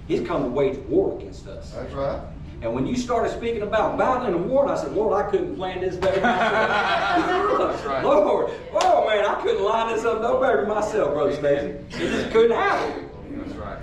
He's 0.07 0.25
come 0.25 0.43
to 0.43 0.49
wage 0.49 0.77
war 0.87 1.17
against 1.17 1.47
us. 1.47 1.71
That's 1.71 1.93
right. 1.93 2.21
And 2.61 2.73
when 2.73 2.87
you 2.87 2.95
started 2.95 3.31
speaking 3.31 3.61
about 3.61 3.97
battling 3.97 4.33
and 4.33 4.49
war, 4.49 4.67
I 4.67 4.75
said, 4.77 4.93
Lord, 4.93 5.13
I 5.13 5.29
couldn't 5.29 5.55
plan 5.55 5.81
this 5.81 5.95
better 5.95 6.21
myself. 6.21 7.57
That's 7.71 7.85
right. 7.85 8.03
Lord, 8.03 8.51
oh 8.73 9.07
man, 9.07 9.25
I 9.25 9.41
couldn't 9.41 9.63
line 9.63 9.95
this 9.95 10.05
up 10.05 10.21
no 10.21 10.39
better 10.39 10.61
than 10.61 10.69
myself, 10.69 11.13
Brother 11.13 11.35
Stacey. 11.35 11.67
It 11.67 12.11
just 12.11 12.31
couldn't 12.31 12.57
happen. 12.57 13.09
That's 13.31 13.53
right. 13.53 13.77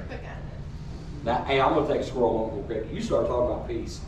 Now, 1.25 1.45
hey, 1.45 1.61
I'm 1.61 1.75
gonna 1.75 1.87
take 1.87 2.03
a 2.03 2.05
scroll 2.05 2.51
on 2.51 2.57
real 2.57 2.65
quick. 2.65 2.93
You 2.93 3.01
start 3.01 3.27
talking 3.27 3.55
about 3.55 3.69
peace. 3.69 4.01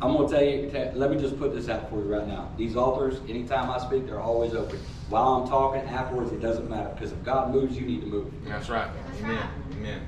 I'm 0.00 0.12
gonna 0.16 0.28
tell 0.28 0.42
you. 0.42 0.70
Let 0.94 1.10
me 1.10 1.18
just 1.18 1.38
put 1.38 1.54
this 1.54 1.68
out 1.68 1.90
for 1.90 1.96
you 1.96 2.14
right 2.14 2.26
now. 2.26 2.50
These 2.56 2.76
altars, 2.76 3.20
anytime 3.28 3.68
I 3.68 3.78
speak, 3.78 4.06
they're 4.06 4.20
always 4.20 4.54
open. 4.54 4.78
While 5.08 5.28
I'm 5.28 5.48
talking, 5.48 5.80
afterwards, 5.82 6.32
it 6.32 6.40
doesn't 6.40 6.70
matter 6.70 6.90
because 6.94 7.10
if 7.10 7.22
God 7.24 7.52
moves, 7.52 7.76
you 7.76 7.84
need 7.84 8.02
to 8.02 8.06
move. 8.06 8.32
That's 8.44 8.68
right. 8.68 8.88
That's 9.06 9.20
Amen. 9.20 9.36
right. 9.36 9.76
Amen. 9.78 10.00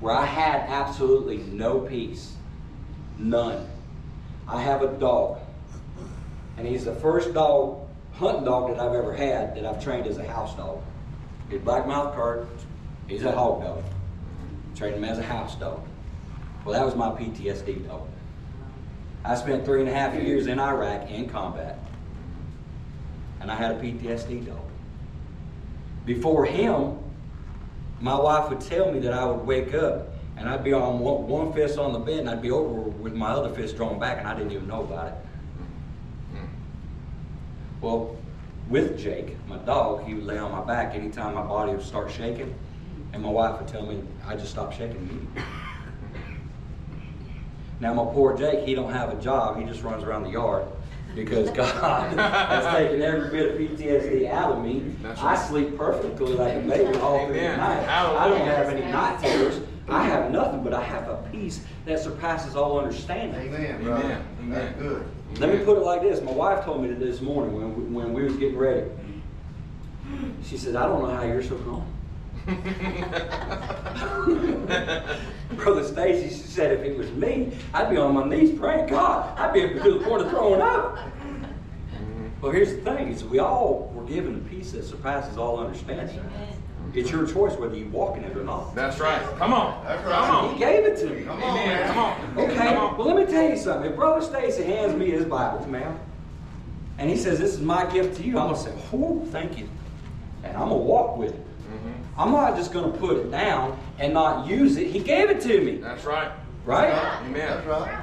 Where 0.00 0.14
I 0.14 0.24
had 0.24 0.68
absolutely 0.68 1.38
no 1.38 1.80
peace, 1.80 2.34
none. 3.18 3.68
I 4.48 4.60
have 4.60 4.82
a 4.82 4.88
dog, 4.88 5.38
and 6.56 6.66
he's 6.66 6.84
the 6.84 6.94
first 6.96 7.32
dog, 7.32 7.88
hunting 8.14 8.44
dog 8.44 8.70
that 8.70 8.80
I've 8.80 8.94
ever 8.94 9.14
had 9.14 9.54
that 9.56 9.64
I've 9.64 9.82
trained 9.82 10.06
as 10.06 10.18
a 10.18 10.26
house 10.26 10.54
dog. 10.56 10.82
He's 11.48 11.60
black 11.60 11.86
mouth 11.86 12.14
cur. 12.14 12.46
He's 13.06 13.22
a 13.22 13.30
hog 13.30 13.62
dog. 13.62 13.84
Trained 14.74 14.96
him 14.96 15.04
as 15.04 15.18
a 15.18 15.22
house 15.22 15.54
dog. 15.54 15.80
Well, 16.64 16.74
that 16.74 16.84
was 16.84 16.96
my 16.96 17.10
PTSD 17.10 17.86
dog. 17.86 18.08
I 19.26 19.34
spent 19.34 19.64
three 19.64 19.80
and 19.80 19.88
a 19.88 19.92
half 19.92 20.14
years 20.14 20.46
in 20.46 20.60
Iraq 20.60 21.10
in 21.10 21.28
combat, 21.28 21.78
and 23.40 23.50
I 23.50 23.56
had 23.56 23.72
a 23.72 23.74
PTSD 23.80 24.46
dog. 24.46 24.60
Before 26.04 26.44
him, 26.44 26.98
my 28.00 28.16
wife 28.16 28.48
would 28.50 28.60
tell 28.60 28.92
me 28.92 29.00
that 29.00 29.12
I 29.12 29.24
would 29.24 29.44
wake 29.44 29.74
up 29.74 30.08
and 30.36 30.48
I'd 30.48 30.62
be 30.62 30.72
on 30.72 31.00
one, 31.00 31.26
one 31.26 31.52
fist 31.52 31.78
on 31.78 31.92
the 31.92 31.98
bed 31.98 32.20
and 32.20 32.30
I'd 32.30 32.42
be 32.42 32.50
over 32.50 32.72
with 32.72 33.14
my 33.14 33.30
other 33.30 33.52
fist 33.52 33.76
drawn 33.76 33.98
back 33.98 34.18
and 34.18 34.28
I 34.28 34.36
didn't 34.36 34.52
even 34.52 34.68
know 34.68 34.82
about 34.82 35.08
it. 35.08 35.14
Well, 37.80 38.16
with 38.68 38.98
Jake, 38.98 39.36
my 39.48 39.56
dog, 39.58 40.04
he 40.04 40.14
would 40.14 40.24
lay 40.24 40.38
on 40.38 40.52
my 40.52 40.62
back 40.62 40.94
anytime 40.94 41.34
my 41.34 41.42
body 41.42 41.72
would 41.72 41.84
start 41.84 42.10
shaking, 42.10 42.54
and 43.12 43.22
my 43.22 43.28
wife 43.28 43.60
would 43.60 43.68
tell 43.68 43.84
me 43.84 44.02
I 44.26 44.36
just 44.36 44.50
stopped 44.50 44.76
shaking. 44.76 45.28
Now 47.80 47.94
my 47.94 48.04
poor 48.04 48.36
Jake, 48.36 48.66
he 48.66 48.74
don't 48.74 48.92
have 48.92 49.12
a 49.12 49.20
job. 49.20 49.58
He 49.58 49.64
just 49.64 49.82
runs 49.82 50.02
around 50.02 50.24
the 50.24 50.30
yard 50.30 50.64
because 51.14 51.50
God 51.54 52.18
has 52.18 52.74
taken 52.74 53.02
every 53.02 53.30
bit 53.30 53.52
of 53.52 53.58
PTSD 53.58 54.30
out 54.30 54.52
of 54.52 54.64
me. 54.64 54.94
That's 55.02 55.20
I 55.20 55.34
sleep 55.34 55.76
perfectly 55.76 56.34
like 56.34 56.56
a 56.56 56.60
baby 56.60 56.98
all 56.98 57.26
through 57.26 57.34
the 57.34 57.40
Amen. 57.40 57.58
night. 57.58 57.88
I 57.88 58.28
don't 58.28 58.46
have 58.46 58.68
any 58.68 58.80
night 58.90 59.20
terrors. 59.20 59.60
I 59.88 60.04
have 60.04 60.32
nothing, 60.32 60.64
but 60.64 60.74
I 60.74 60.82
have 60.82 61.08
a 61.08 61.16
peace 61.30 61.62
that 61.84 62.00
surpasses 62.00 62.56
all 62.56 62.78
understanding. 62.78 63.40
Amen, 63.40 63.84
brother. 63.84 64.04
Amen. 64.04 64.26
Amen. 64.40 64.50
That's 64.50 64.78
good. 64.80 65.08
Let 65.38 65.50
me 65.50 65.64
put 65.64 65.76
it 65.76 65.82
like 65.82 66.02
this. 66.02 66.20
My 66.22 66.32
wife 66.32 66.64
told 66.64 66.82
me 66.82 66.92
this 66.92 67.20
morning 67.20 67.54
when 67.54 67.76
we, 67.76 67.82
when 67.94 68.12
we 68.12 68.22
was 68.24 68.36
getting 68.36 68.56
ready. 68.56 68.88
She 70.44 70.56
said, 70.56 70.76
"I 70.76 70.86
don't 70.86 71.02
know 71.02 71.14
how 71.14 71.22
you're 71.24 71.42
so 71.42 71.56
calm." 71.58 71.86
Brother 75.56 75.84
Stacey 75.84 76.28
she 76.28 76.34
said, 76.34 76.72
"If 76.72 76.84
it 76.84 76.96
was 76.96 77.10
me, 77.12 77.56
I'd 77.74 77.90
be 77.90 77.96
on 77.96 78.14
my 78.14 78.24
knees 78.28 78.58
praying 78.58 78.86
God. 78.88 79.36
I'd 79.38 79.52
be 79.52 79.64
up 79.64 79.82
to 79.82 79.98
the 79.98 80.04
point 80.04 80.22
of 80.22 80.30
throwing 80.30 80.60
up." 80.60 80.98
Well, 82.40 82.52
here's 82.52 82.70
the 82.70 82.80
thing: 82.82 83.08
is 83.08 83.24
we 83.24 83.38
all 83.38 83.90
were 83.94 84.04
given 84.04 84.34
a 84.36 84.38
peace 84.48 84.72
that 84.72 84.84
surpasses 84.84 85.36
all 85.38 85.58
understanding. 85.58 86.20
It's 86.94 87.10
your 87.10 87.26
choice 87.26 87.54
whether 87.58 87.76
you 87.76 87.86
walk 87.88 88.16
in 88.16 88.24
it 88.24 88.36
or 88.36 88.44
not. 88.44 88.74
That's 88.74 89.00
right. 89.00 89.20
Come 89.38 89.52
on. 89.52 89.84
That's 89.84 90.00
Come 90.02 90.10
right. 90.12 90.30
on. 90.30 90.52
He 90.54 90.58
gave 90.58 90.84
it 90.86 90.96
to 90.98 91.06
me. 91.10 91.24
Come 91.24 91.42
on, 91.42 91.50
Amen. 91.58 91.66
man. 91.66 91.86
Come 91.88 91.98
on. 91.98 92.38
Okay, 92.38 92.54
Come 92.56 92.76
on. 92.78 92.96
well, 92.96 93.06
let 93.08 93.16
me 93.26 93.30
tell 93.30 93.48
you 93.50 93.56
something. 93.56 93.90
If 93.90 93.96
Brother 93.96 94.24
Stacey 94.24 94.62
hands 94.62 94.94
me 94.94 95.10
his 95.10 95.24
Bible, 95.26 95.66
ma'am, 95.68 95.98
and 96.98 97.10
he 97.10 97.16
says, 97.16 97.38
This 97.38 97.52
is 97.54 97.60
my 97.60 97.84
gift 97.92 98.16
to 98.18 98.22
you, 98.22 98.38
I'm 98.38 98.46
going 98.50 98.54
to 98.56 98.70
say, 98.70 98.72
Oh, 98.94 99.26
thank 99.30 99.58
you. 99.58 99.68
And 100.42 100.56
I'm 100.56 100.68
going 100.70 100.80
to 100.80 100.86
walk 100.86 101.16
with 101.18 101.34
it. 101.34 101.46
I'm 102.18 102.32
not 102.32 102.56
just 102.56 102.72
going 102.72 102.90
to 102.90 102.98
put 102.98 103.18
it 103.18 103.30
down 103.30 103.78
and 103.98 104.14
not 104.14 104.46
use 104.46 104.76
it. 104.76 104.88
He 104.88 105.00
gave 105.00 105.30
it 105.30 105.40
to 105.42 105.60
me, 105.60 105.76
That's 105.76 106.04
right. 106.04 106.32
right? 106.64 106.92
Amen. 107.22 107.34
That's 107.34 107.66
right. 107.66 108.02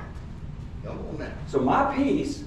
Come 0.86 1.00
on 1.00 1.18
now. 1.20 1.32
So 1.48 1.60
my 1.60 1.96
peace 1.96 2.44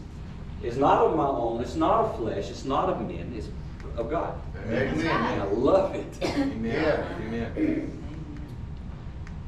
is 0.63 0.77
not 0.77 1.03
of 1.03 1.17
my 1.17 1.27
own, 1.27 1.61
it's 1.61 1.75
not 1.75 2.05
of 2.05 2.17
flesh, 2.19 2.51
it's 2.51 2.65
not 2.65 2.89
of 2.89 3.01
men, 3.01 3.33
it's 3.37 3.49
of 3.97 4.11
God. 4.11 4.39
Amen. 4.65 5.01
And 5.01 5.43
I 5.43 5.45
love 5.45 5.95
it. 5.95 6.07
Amen. 6.23 6.65
Yeah. 6.65 7.09
Amen. 7.27 8.03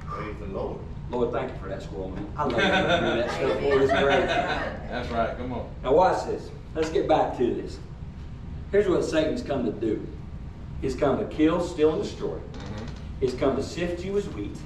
Praise 0.07 0.37
the 0.41 0.47
Lord. 0.47 0.79
Lord, 1.11 1.33
thank 1.33 1.53
you 1.53 1.59
for 1.59 1.69
that 1.69 1.83
squirrel, 1.83 2.11
man. 2.11 2.27
I 2.37 2.45
love 2.45 2.53
you. 2.53 2.59
that 2.59 3.31
stuff, 3.31 3.63
Lord, 3.63 3.83
it's 3.83 3.93
great. 3.93 4.27
That's 4.27 5.09
right. 5.11 5.37
Come 5.37 5.53
on. 5.53 5.71
Now 5.83 5.95
watch 5.95 6.27
this. 6.27 6.51
Let's 6.75 6.91
get 6.91 7.09
back 7.09 7.37
to 7.39 7.55
this. 7.55 7.79
Here's 8.71 8.89
what 8.89 9.05
Satan's 9.05 9.43
come 9.43 9.65
to 9.65 9.73
do. 9.73 10.07
He's 10.81 10.95
come 10.95 11.19
to 11.19 11.25
kill, 11.25 11.61
steal, 11.61 11.93
and 11.95 12.03
destroy. 12.03 12.37
Mhm. 12.37 12.87
He's 13.21 13.35
come 13.35 13.57
to 13.57 13.63
sift 13.63 14.05
you 14.05 14.17
as 14.17 14.29
wheat. 14.29 14.55
Mhm. 14.55 14.59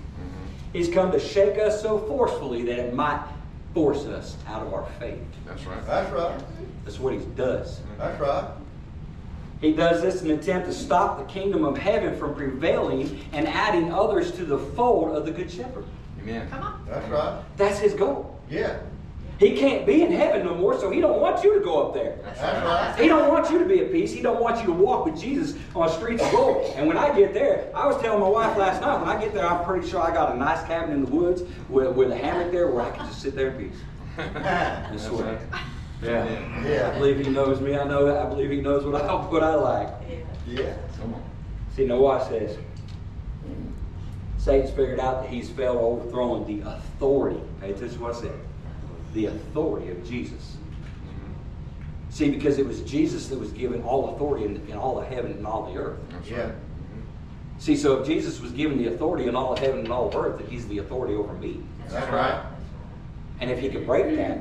He's 0.73 0.89
come 0.89 1.11
to 1.13 1.19
shake 1.19 1.59
us 1.59 1.81
so 1.83 1.99
forcefully 1.99 2.63
that 2.65 2.79
it 2.79 2.95
might 2.95 3.21
force 3.75 4.05
us 4.07 4.37
out 4.47 4.63
of 4.67 4.75
our 4.75 4.85
faith. 5.01 5.19
That's 5.47 5.65
right. 5.67 5.87
That's 5.87 6.13
right. 6.13 6.39
That's 6.85 7.01
what 7.01 7.15
he 7.15 7.21
does. 7.37 7.81
That's 7.99 8.21
right. 8.21 8.45
He 9.63 9.73
does 9.73 10.03
this 10.03 10.23
in 10.23 10.31
an 10.31 10.41
attempt 10.41 10.67
to 10.67 10.75
stop 10.75 11.19
the 11.19 11.25
kingdom 11.33 11.65
of 11.65 11.79
heaven 11.79 12.17
from 12.19 12.35
prevailing 12.35 13.21
and 13.33 13.47
adding 13.47 13.93
others 13.93 14.33
to 14.33 14.45
the 14.45 14.59
fold 14.59 15.17
of 15.17 15.25
the 15.25 15.31
Good 15.31 15.51
Shepherd. 15.51 15.85
Amen. 16.21 16.49
Come 16.51 16.63
on. 16.63 16.85
That's 16.89 17.09
right. 17.09 17.39
That's 17.57 17.79
his 17.79 17.95
goal. 17.95 18.39
Yeah. 18.51 18.75
He 19.39 19.57
can't 19.57 19.85
be 19.87 20.03
in 20.03 20.13
heaven 20.13 20.45
no 20.47 20.55
more, 20.55 20.79
so 20.79 20.91
he 20.91 21.01
don't 21.01 21.21
want 21.21 21.43
you 21.43 21.55
to 21.55 21.61
go 21.65 21.87
up 21.89 21.95
there. 21.95 22.17
That's 22.23 22.41
That's 22.41 22.65
right. 22.65 22.91
right. 22.91 23.01
He 23.01 23.09
don't 23.09 23.29
want 23.29 23.51
you 23.51 23.59
to 23.59 23.65
be 23.65 23.81
at 23.81 23.91
peace. 23.91 24.13
He 24.13 24.23
don't 24.23 24.41
want 24.41 24.61
you 24.61 24.67
to 24.67 24.73
walk 24.73 25.05
with 25.05 25.21
Jesus 25.21 25.59
on 25.75 25.91
streets 25.91 26.23
of 26.23 26.31
gold. 26.31 26.73
And 26.77 26.87
when 26.87 26.97
I 26.97 27.13
get 27.17 27.35
there, 27.35 27.69
I 27.75 27.87
was 27.87 28.01
telling 28.01 28.21
my 28.21 28.29
wife 28.29 28.57
last 28.57 28.81
night, 28.81 29.01
when 29.01 29.09
I 29.09 29.21
get 29.21 29.35
there, 29.35 29.45
I'm 29.47 29.65
pretty 29.65 29.89
sure 29.89 30.01
I 30.01 30.13
got 30.15 30.35
a 30.35 30.39
nice 30.39 30.65
cabin 30.67 30.95
in 30.95 31.05
the 31.05 31.11
woods 31.11 31.43
with, 31.69 31.95
with 31.97 32.13
a 32.13 32.17
hammock 32.17 32.53
there 32.53 32.69
where 32.71 32.83
I 32.85 32.91
can 32.91 33.07
just 33.07 33.21
sit 33.21 33.35
there 33.35 33.49
in 33.51 33.69
peace. 33.71 33.81
and 34.19 34.35
That's 34.45 35.07
sweat. 35.07 35.25
right. 35.53 35.63
Yeah. 36.03 36.65
Yeah. 36.69 36.93
I 36.95 36.99
believe 36.99 37.25
he 37.25 37.33
knows 37.33 37.61
me. 37.61 37.77
I 37.77 37.85
know. 37.85 38.05
That. 38.07 38.19
I 38.25 38.29
believe 38.29 38.51
he 38.51 38.61
knows 38.61 38.85
what 38.85 39.01
I 39.01 39.13
what 39.15 39.43
I 39.43 39.55
like. 39.55 39.89
Yeah. 40.47 40.75
Come 41.01 41.15
on. 41.15 41.23
See, 41.75 41.87
now 41.87 41.97
watch 41.99 42.29
this. 42.29 42.57
Satan's 44.37 44.71
figured 44.71 44.99
out 44.99 45.23
that 45.23 45.31
he's 45.31 45.49
failed 45.51 45.77
to 45.79 45.83
overthrow 45.83 46.45
the 46.45 46.61
authority. 46.63 47.41
Pay 47.61 47.71
attention 47.71 47.99
to 47.99 48.03
what 48.03 48.15
I 48.17 48.21
said. 48.21 48.33
The 49.15 49.27
authority 49.27 49.91
of 49.91 50.07
Jesus. 50.09 50.57
See, 52.11 52.31
because 52.31 52.59
it 52.59 52.67
was 52.67 52.81
Jesus 52.83 53.29
that 53.29 53.39
was 53.39 53.53
given 53.53 53.83
all 53.83 54.15
authority 54.15 54.45
in, 54.45 54.57
in 54.69 54.77
all 54.77 54.99
of 55.01 55.07
heaven 55.09 55.33
and 55.33 55.47
all 55.47 55.73
the 55.73 55.79
earth. 55.79 55.99
That's 56.11 56.29
Yeah. 56.31 56.45
right. 56.45 56.55
See, 57.59 57.77
so 57.77 58.01
if 58.01 58.07
Jesus 58.07 58.41
was 58.41 58.53
given 58.53 58.77
the 58.77 58.89
authority 58.93 59.29
in 59.29 59.37
all 59.37 59.53
of 59.53 59.59
heaven 59.59 59.81
and 59.81 59.93
all 59.93 60.09
of 60.09 60.17
earth, 60.17 60.39
then 60.39 60.49
he's 60.51 60.67
the 60.69 60.79
authority 60.79 61.15
over 61.15 61.33
me. 61.35 61.61
That's 61.89 62.11
right. 62.11 62.43
And 63.41 63.51
if 63.51 63.61
he 63.61 63.69
can 63.69 63.85
break 63.87 64.17
that, 64.17 64.41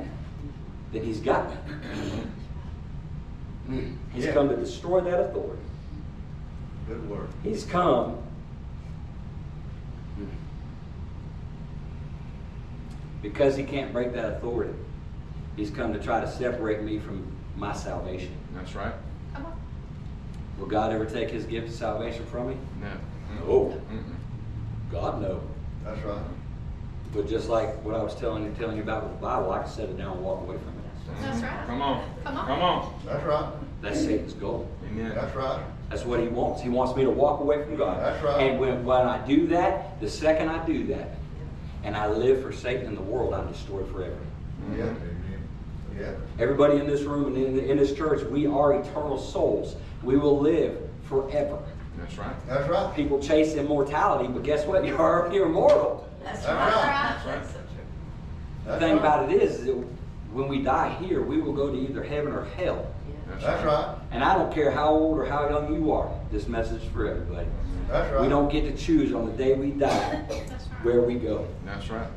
then 0.92 1.02
he's 1.04 1.20
got 1.20 1.48
me. 1.50 1.56
He's 4.12 4.26
Yeah. 4.26 4.32
come 4.34 4.48
to 4.50 4.56
destroy 4.56 5.00
that 5.00 5.18
authority. 5.20 5.62
Good 6.86 7.08
word. 7.08 7.28
He's 7.42 7.64
come 7.64 8.18
because 13.22 13.56
he 13.56 13.62
can't 13.62 13.92
break 13.92 14.12
that 14.12 14.24
authority. 14.24 14.74
He's 15.56 15.70
come 15.70 15.92
to 15.92 15.98
try 15.98 16.20
to 16.20 16.30
separate 16.30 16.82
me 16.82 16.98
from 16.98 17.26
my 17.56 17.72
salvation. 17.72 18.34
That's 18.54 18.74
right. 18.74 18.92
Come 19.34 19.46
on. 19.46 19.60
Will 20.58 20.66
God 20.66 20.92
ever 20.92 21.06
take 21.06 21.30
his 21.30 21.44
gift 21.44 21.68
of 21.68 21.74
salvation 21.74 22.26
from 22.26 22.50
me? 22.50 22.56
No. 22.80 22.88
No. 22.88 23.46
Oh. 23.46 23.80
Mm-mm. 23.92 24.02
God 24.90 25.22
no. 25.22 25.40
That's 25.84 26.00
right. 26.04 26.20
But 27.12 27.28
just 27.28 27.48
like 27.48 27.82
what 27.84 27.94
I 27.94 28.02
was 28.02 28.14
telling 28.14 28.44
you, 28.44 28.54
telling 28.58 28.76
you 28.76 28.82
about 28.82 29.04
with 29.04 29.12
the 29.12 29.18
Bible, 29.18 29.52
I 29.52 29.60
can 29.62 29.70
set 29.70 29.88
it 29.88 29.98
down 29.98 30.16
and 30.16 30.24
walk 30.24 30.40
away 30.42 30.56
from 30.56 30.68
it. 30.68 31.20
That's 31.20 31.42
right. 31.42 31.66
Come 31.66 31.82
on. 31.82 32.10
Come 32.24 32.36
on. 32.36 32.46
Come 32.46 32.62
on. 32.62 33.00
That's 33.04 33.24
right. 33.24 33.52
That's 33.82 34.00
Satan's 34.00 34.34
goal. 34.34 34.68
Amen. 34.86 35.12
That's 35.14 35.34
right. 35.34 35.62
That's 35.90 36.04
what 36.04 36.20
he 36.20 36.28
wants. 36.28 36.62
He 36.62 36.68
wants 36.68 36.96
me 36.96 37.04
to 37.04 37.10
walk 37.10 37.40
away 37.40 37.62
from 37.64 37.76
God. 37.76 38.00
That's 38.00 38.22
right. 38.24 38.40
And 38.40 38.60
when, 38.60 38.84
when 38.84 39.02
I 39.02 39.24
do 39.26 39.46
that, 39.48 40.00
the 40.00 40.08
second 40.08 40.48
I 40.48 40.64
do 40.64 40.86
that, 40.86 41.16
and 41.84 41.96
I 41.96 42.06
live 42.08 42.42
for 42.42 42.52
Satan 42.52 42.86
and 42.86 42.96
the 42.96 43.02
world, 43.02 43.34
I'm 43.34 43.50
destroyed 43.50 43.90
forever. 43.90 44.16
Yeah, 44.76 44.84
Amen. 44.84 45.48
yeah. 45.98 46.12
Everybody 46.38 46.78
in 46.78 46.86
this 46.86 47.02
room 47.02 47.34
and 47.34 47.36
in, 47.36 47.58
in 47.58 47.76
this 47.76 47.94
church, 47.94 48.22
we 48.24 48.46
are 48.46 48.74
eternal 48.74 49.18
souls. 49.18 49.76
We 50.02 50.16
will 50.16 50.38
live 50.38 50.78
forever. 51.04 51.58
That's 51.98 52.16
right. 52.16 52.46
That's 52.46 52.68
right. 52.68 52.94
People 52.94 53.20
chase 53.20 53.54
immortality, 53.54 54.28
but 54.32 54.42
guess 54.42 54.66
what? 54.66 54.84
You're 54.86 54.98
already 54.98 55.38
immortal. 55.38 56.08
That's 56.22 56.44
That's 56.44 56.76
right. 56.76 56.84
right. 56.84 57.14
That's 57.14 57.26
right. 57.26 57.42
That's 57.42 57.52
so 57.52 57.58
true. 57.58 58.72
The 58.72 58.78
thing 58.78 58.92
right. 58.92 58.98
about 58.98 59.30
it 59.30 59.42
is, 59.42 59.60
is 59.60 59.64
that 59.66 59.84
when 60.32 60.48
we 60.48 60.62
die 60.62 60.96
here, 61.00 61.22
we 61.22 61.40
will 61.40 61.52
go 61.52 61.70
to 61.70 61.78
either 61.78 62.02
heaven 62.02 62.32
or 62.32 62.44
hell. 62.44 62.86
That's 63.40 63.64
right. 63.64 63.96
And 64.10 64.22
I 64.22 64.34
don't 64.34 64.52
care 64.52 64.70
how 64.70 64.90
old 64.90 65.18
or 65.18 65.24
how 65.24 65.48
young 65.48 65.74
you 65.74 65.92
are. 65.92 66.10
This 66.30 66.48
message 66.48 66.82
is 66.82 66.88
for 66.90 67.08
everybody. 67.08 67.46
That's 67.88 68.12
right. 68.12 68.22
We 68.22 68.28
don't 68.28 68.50
get 68.50 68.62
to 68.64 68.76
choose 68.76 69.12
on 69.12 69.26
the 69.26 69.32
day 69.32 69.54
we 69.54 69.70
die 69.70 70.24
where 70.82 71.00
we 71.00 71.14
go. 71.14 71.46
That's 71.64 71.88
right. 71.90 72.08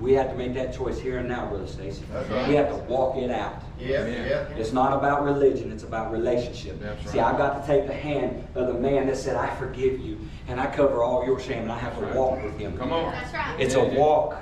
We 0.00 0.12
have 0.14 0.30
to 0.30 0.36
make 0.36 0.54
that 0.54 0.74
choice 0.74 0.98
here 0.98 1.18
and 1.18 1.28
now, 1.28 1.46
Brother 1.48 1.66
Stacey. 1.66 2.04
That's 2.12 2.28
right. 2.30 2.48
We 2.48 2.54
have 2.54 2.68
to 2.68 2.76
walk 2.84 3.16
it 3.16 3.30
out. 3.30 3.62
Yeah, 3.78 4.02
Amen. 4.02 4.28
yeah. 4.28 4.56
It's 4.56 4.72
not 4.72 4.92
about 4.92 5.24
religion, 5.24 5.70
it's 5.72 5.82
about 5.82 6.12
relationship. 6.12 6.80
That's 6.80 7.10
See, 7.10 7.18
right. 7.18 7.34
I 7.34 7.38
got 7.38 7.60
to 7.60 7.66
take 7.66 7.86
the 7.86 7.94
hand 7.94 8.46
of 8.54 8.68
the 8.68 8.74
man 8.74 9.06
that 9.06 9.16
said, 9.16 9.36
I 9.36 9.54
forgive 9.56 10.00
you, 10.00 10.18
and 10.48 10.60
I 10.60 10.66
cover 10.66 11.02
all 11.02 11.24
your 11.24 11.40
shame, 11.40 11.62
and 11.62 11.72
I 11.72 11.78
have 11.78 11.96
to 11.98 12.04
right. 12.04 12.14
walk 12.14 12.42
with 12.42 12.58
him. 12.58 12.76
Come 12.78 12.92
on. 12.92 13.12
That's 13.12 13.32
right. 13.34 13.60
It's 13.60 13.74
a 13.74 13.84
walk. 13.84 14.36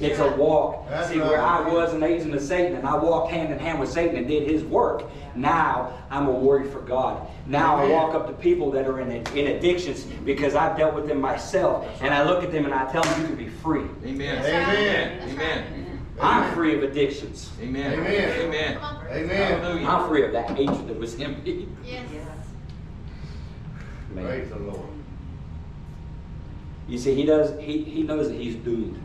It's 0.00 0.18
a 0.18 0.30
walk. 0.36 0.88
That's 0.88 1.10
See, 1.10 1.18
where 1.18 1.40
I 1.40 1.68
was 1.68 1.92
an 1.92 2.02
agent 2.02 2.34
of 2.34 2.42
Satan 2.42 2.76
and 2.76 2.86
I 2.86 2.96
walked 2.96 3.32
hand 3.32 3.52
in 3.52 3.58
hand 3.58 3.78
with 3.78 3.90
Satan 3.90 4.16
and 4.16 4.26
did 4.26 4.48
his 4.48 4.64
work. 4.64 5.04
Now 5.34 5.92
I'm 6.10 6.26
a 6.26 6.32
warrior 6.32 6.68
for 6.70 6.80
God. 6.80 7.26
Now 7.46 7.76
I 7.76 7.88
walk 7.88 8.14
up 8.14 8.26
to 8.26 8.32
people 8.32 8.70
that 8.72 8.86
are 8.86 9.00
in, 9.00 9.10
in 9.10 9.56
addictions 9.56 10.04
because 10.24 10.54
I've 10.54 10.76
dealt 10.76 10.94
with 10.94 11.06
them 11.06 11.20
myself. 11.20 11.86
And 12.00 12.12
I 12.12 12.22
look 12.24 12.42
at 12.42 12.52
them 12.52 12.64
and 12.64 12.74
I 12.74 12.90
tell 12.90 13.02
them, 13.02 13.20
you 13.20 13.26
can 13.28 13.36
be 13.36 13.48
free. 13.48 13.86
Amen. 14.04 14.42
That's 14.42 14.68
right. 14.68 14.78
Amen. 14.78 15.30
Amen. 15.30 16.00
I'm 16.20 16.54
free 16.54 16.76
of 16.76 16.82
addictions. 16.82 17.50
Amen. 17.60 17.92
Amen. 17.92 18.40
Amen. 18.40 18.78
Come. 18.78 18.98
Amen. 19.10 19.60
Hallelujah. 19.60 19.86
I'm 19.86 20.08
free 20.08 20.24
of 20.24 20.32
that 20.32 20.50
hatred 20.50 20.88
that 20.88 20.98
was 20.98 21.14
in 21.14 21.42
me. 21.42 21.68
Yes. 21.84 22.08
Man. 24.12 24.24
Praise 24.24 24.48
the 24.48 24.58
Lord. 24.58 24.88
You 26.86 26.98
see, 26.98 27.14
he 27.14 27.24
does. 27.24 27.58
He, 27.60 27.82
he 27.82 28.02
knows 28.02 28.28
that 28.28 28.36
he's 28.36 28.54
doomed. 28.56 29.03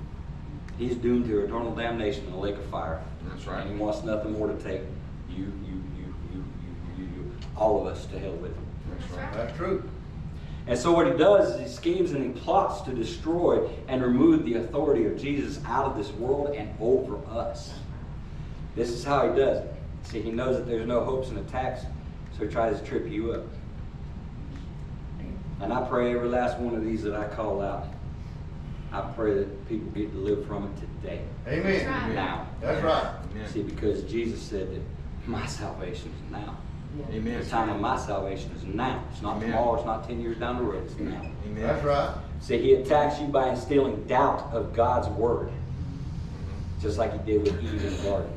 He's 0.79 0.95
doomed 0.95 1.25
to 1.25 1.41
eternal 1.41 1.75
damnation 1.75 2.25
in 2.25 2.31
the 2.31 2.37
lake 2.37 2.55
of 2.55 2.65
fire. 2.67 3.03
That's 3.27 3.45
right. 3.45 3.61
And 3.61 3.75
he 3.75 3.77
wants 3.77 4.01
nothing 4.03 4.31
more 4.31 4.47
to 4.47 4.55
take 4.63 4.81
you, 5.29 5.43
you, 5.43 5.83
you, 5.97 6.15
you, 6.33 6.43
you, 6.97 7.03
you, 7.03 7.03
you, 7.03 7.31
all 7.55 7.81
of 7.81 7.85
us 7.85 8.05
to 8.07 8.17
hell 8.17 8.31
with 8.31 8.55
him. 8.55 8.65
That's 8.97 9.11
right. 9.11 9.33
That's 9.33 9.57
true. 9.57 9.89
And 10.67 10.79
so 10.79 10.93
what 10.93 11.05
he 11.05 11.17
does 11.17 11.55
is 11.55 11.59
he 11.59 11.67
schemes 11.67 12.11
and 12.11 12.23
he 12.23 12.41
plots 12.41 12.81
to 12.83 12.93
destroy 12.93 13.67
and 13.89 14.01
remove 14.01 14.45
the 14.45 14.55
authority 14.55 15.05
of 15.05 15.19
Jesus 15.19 15.59
out 15.65 15.85
of 15.85 15.97
this 15.97 16.11
world 16.11 16.55
and 16.55 16.73
over 16.79 17.17
us. 17.29 17.73
This 18.75 18.89
is 18.89 19.03
how 19.03 19.29
he 19.29 19.37
does 19.37 19.57
it. 19.65 19.73
See, 20.03 20.21
he 20.21 20.31
knows 20.31 20.55
that 20.55 20.65
there's 20.65 20.87
no 20.87 21.03
hopes 21.03 21.29
and 21.29 21.39
attacks, 21.39 21.81
so 22.37 22.45
he 22.45 22.51
tries 22.51 22.79
to 22.79 22.85
trip 22.85 23.09
you 23.09 23.33
up. 23.33 23.43
And 25.59 25.73
I 25.73 25.81
pray 25.89 26.13
every 26.13 26.29
last 26.29 26.57
one 26.57 26.73
of 26.73 26.85
these 26.85 27.03
that 27.03 27.15
I 27.15 27.27
call 27.27 27.61
out, 27.61 27.87
I 28.91 29.01
pray 29.01 29.35
that 29.35 29.69
people 29.69 29.89
get 29.91 30.11
delivered 30.11 30.47
from 30.47 30.65
it 30.65 31.01
today. 31.01 31.21
Amen. 31.47 31.63
That's 31.63 31.85
right. 31.85 32.15
Now. 32.15 32.47
That's 32.59 32.83
right. 32.83 33.15
See, 33.51 33.61
because 33.61 34.03
Jesus 34.03 34.41
said 34.41 34.73
that 34.73 34.81
my 35.27 35.45
salvation 35.45 36.11
is 36.25 36.31
now. 36.31 36.57
Amen. 37.11 37.39
The 37.39 37.45
time 37.45 37.69
of 37.69 37.79
my 37.79 37.97
salvation 37.97 38.51
is 38.55 38.63
now. 38.63 39.03
It's 39.11 39.21
not 39.21 39.37
Amen. 39.37 39.49
tomorrow, 39.51 39.75
it's 39.75 39.85
not 39.85 40.07
10 40.07 40.19
years 40.21 40.37
down 40.37 40.57
the 40.57 40.63
road, 40.63 40.83
it's 40.85 40.97
now. 40.97 41.21
Amen. 41.45 41.61
That's 41.61 41.85
right. 41.85 42.15
See, 42.39 42.57
he 42.57 42.73
attacks 42.73 43.19
you 43.21 43.27
by 43.27 43.49
instilling 43.49 44.03
doubt 44.05 44.49
of 44.51 44.73
God's 44.73 45.07
word, 45.09 45.51
just 46.81 46.97
like 46.97 47.11
he 47.13 47.19
did 47.31 47.43
with 47.43 47.63
Eve 47.63 47.85
in 47.85 47.95
the 47.97 48.03
garden. 48.03 48.31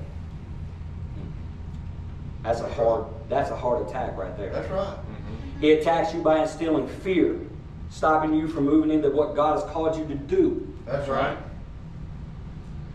That's 2.42 2.60
a 2.60 2.68
hard, 2.74 3.06
that's 3.28 3.50
a 3.50 3.56
hard 3.56 3.88
attack 3.88 4.18
right 4.18 4.36
there. 4.36 4.50
That's 4.50 4.70
right. 4.70 4.96
Mhm. 4.96 5.60
He 5.60 5.70
attacks 5.72 6.12
you 6.12 6.20
by 6.22 6.40
instilling 6.42 6.88
fear, 6.88 7.38
stopping 7.96 8.32
you 8.34 8.48
from 8.48 8.64
moving 8.64 8.90
into 8.90 9.10
what 9.10 9.36
God 9.36 9.60
has 9.60 9.70
called 9.70 9.96
you 9.96 10.06
to 10.06 10.14
do. 10.14 10.66
That's 10.86 11.08
right. 11.08 11.36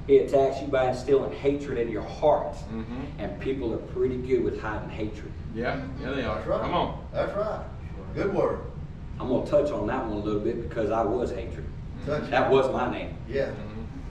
He 0.08 0.18
attacks 0.20 0.60
you 0.62 0.68
by 0.68 0.90
instilling 0.90 1.34
hatred 1.34 1.78
in 1.78 1.90
your 1.92 2.02
heart. 2.02 2.56
Mhm. 2.74 2.86
And 3.20 3.40
people 3.40 3.74
are 3.74 3.78
pretty 3.78 4.18
good 4.18 4.44
with 4.44 4.60
hiding 4.60 4.90
hatred. 4.90 5.32
Yeah. 5.54 5.82
Yeah, 6.02 6.12
they 6.12 6.24
are. 6.24 6.36
That's 6.36 6.48
right. 6.48 6.62
Come 6.62 6.74
on. 6.74 7.00
That's 7.14 7.36
right. 7.38 7.60
Good 8.16 8.34
word. 8.34 8.60
I'm 9.20 9.28
going 9.28 9.46
to 9.46 9.52
touch 9.52 9.72
on 9.72 9.86
that 9.88 10.06
one 10.08 10.18
a 10.18 10.24
little 10.24 10.40
bit 10.40 10.68
because 10.68 10.90
I 10.92 11.04
was 11.04 11.32
hatred. 11.32 11.66
Touch. 12.06 12.30
That 12.32 12.50
was 12.50 12.72
my 12.72 12.90
name. 12.92 13.16
Yeah. 13.30 13.48
Mhm. 13.48 13.52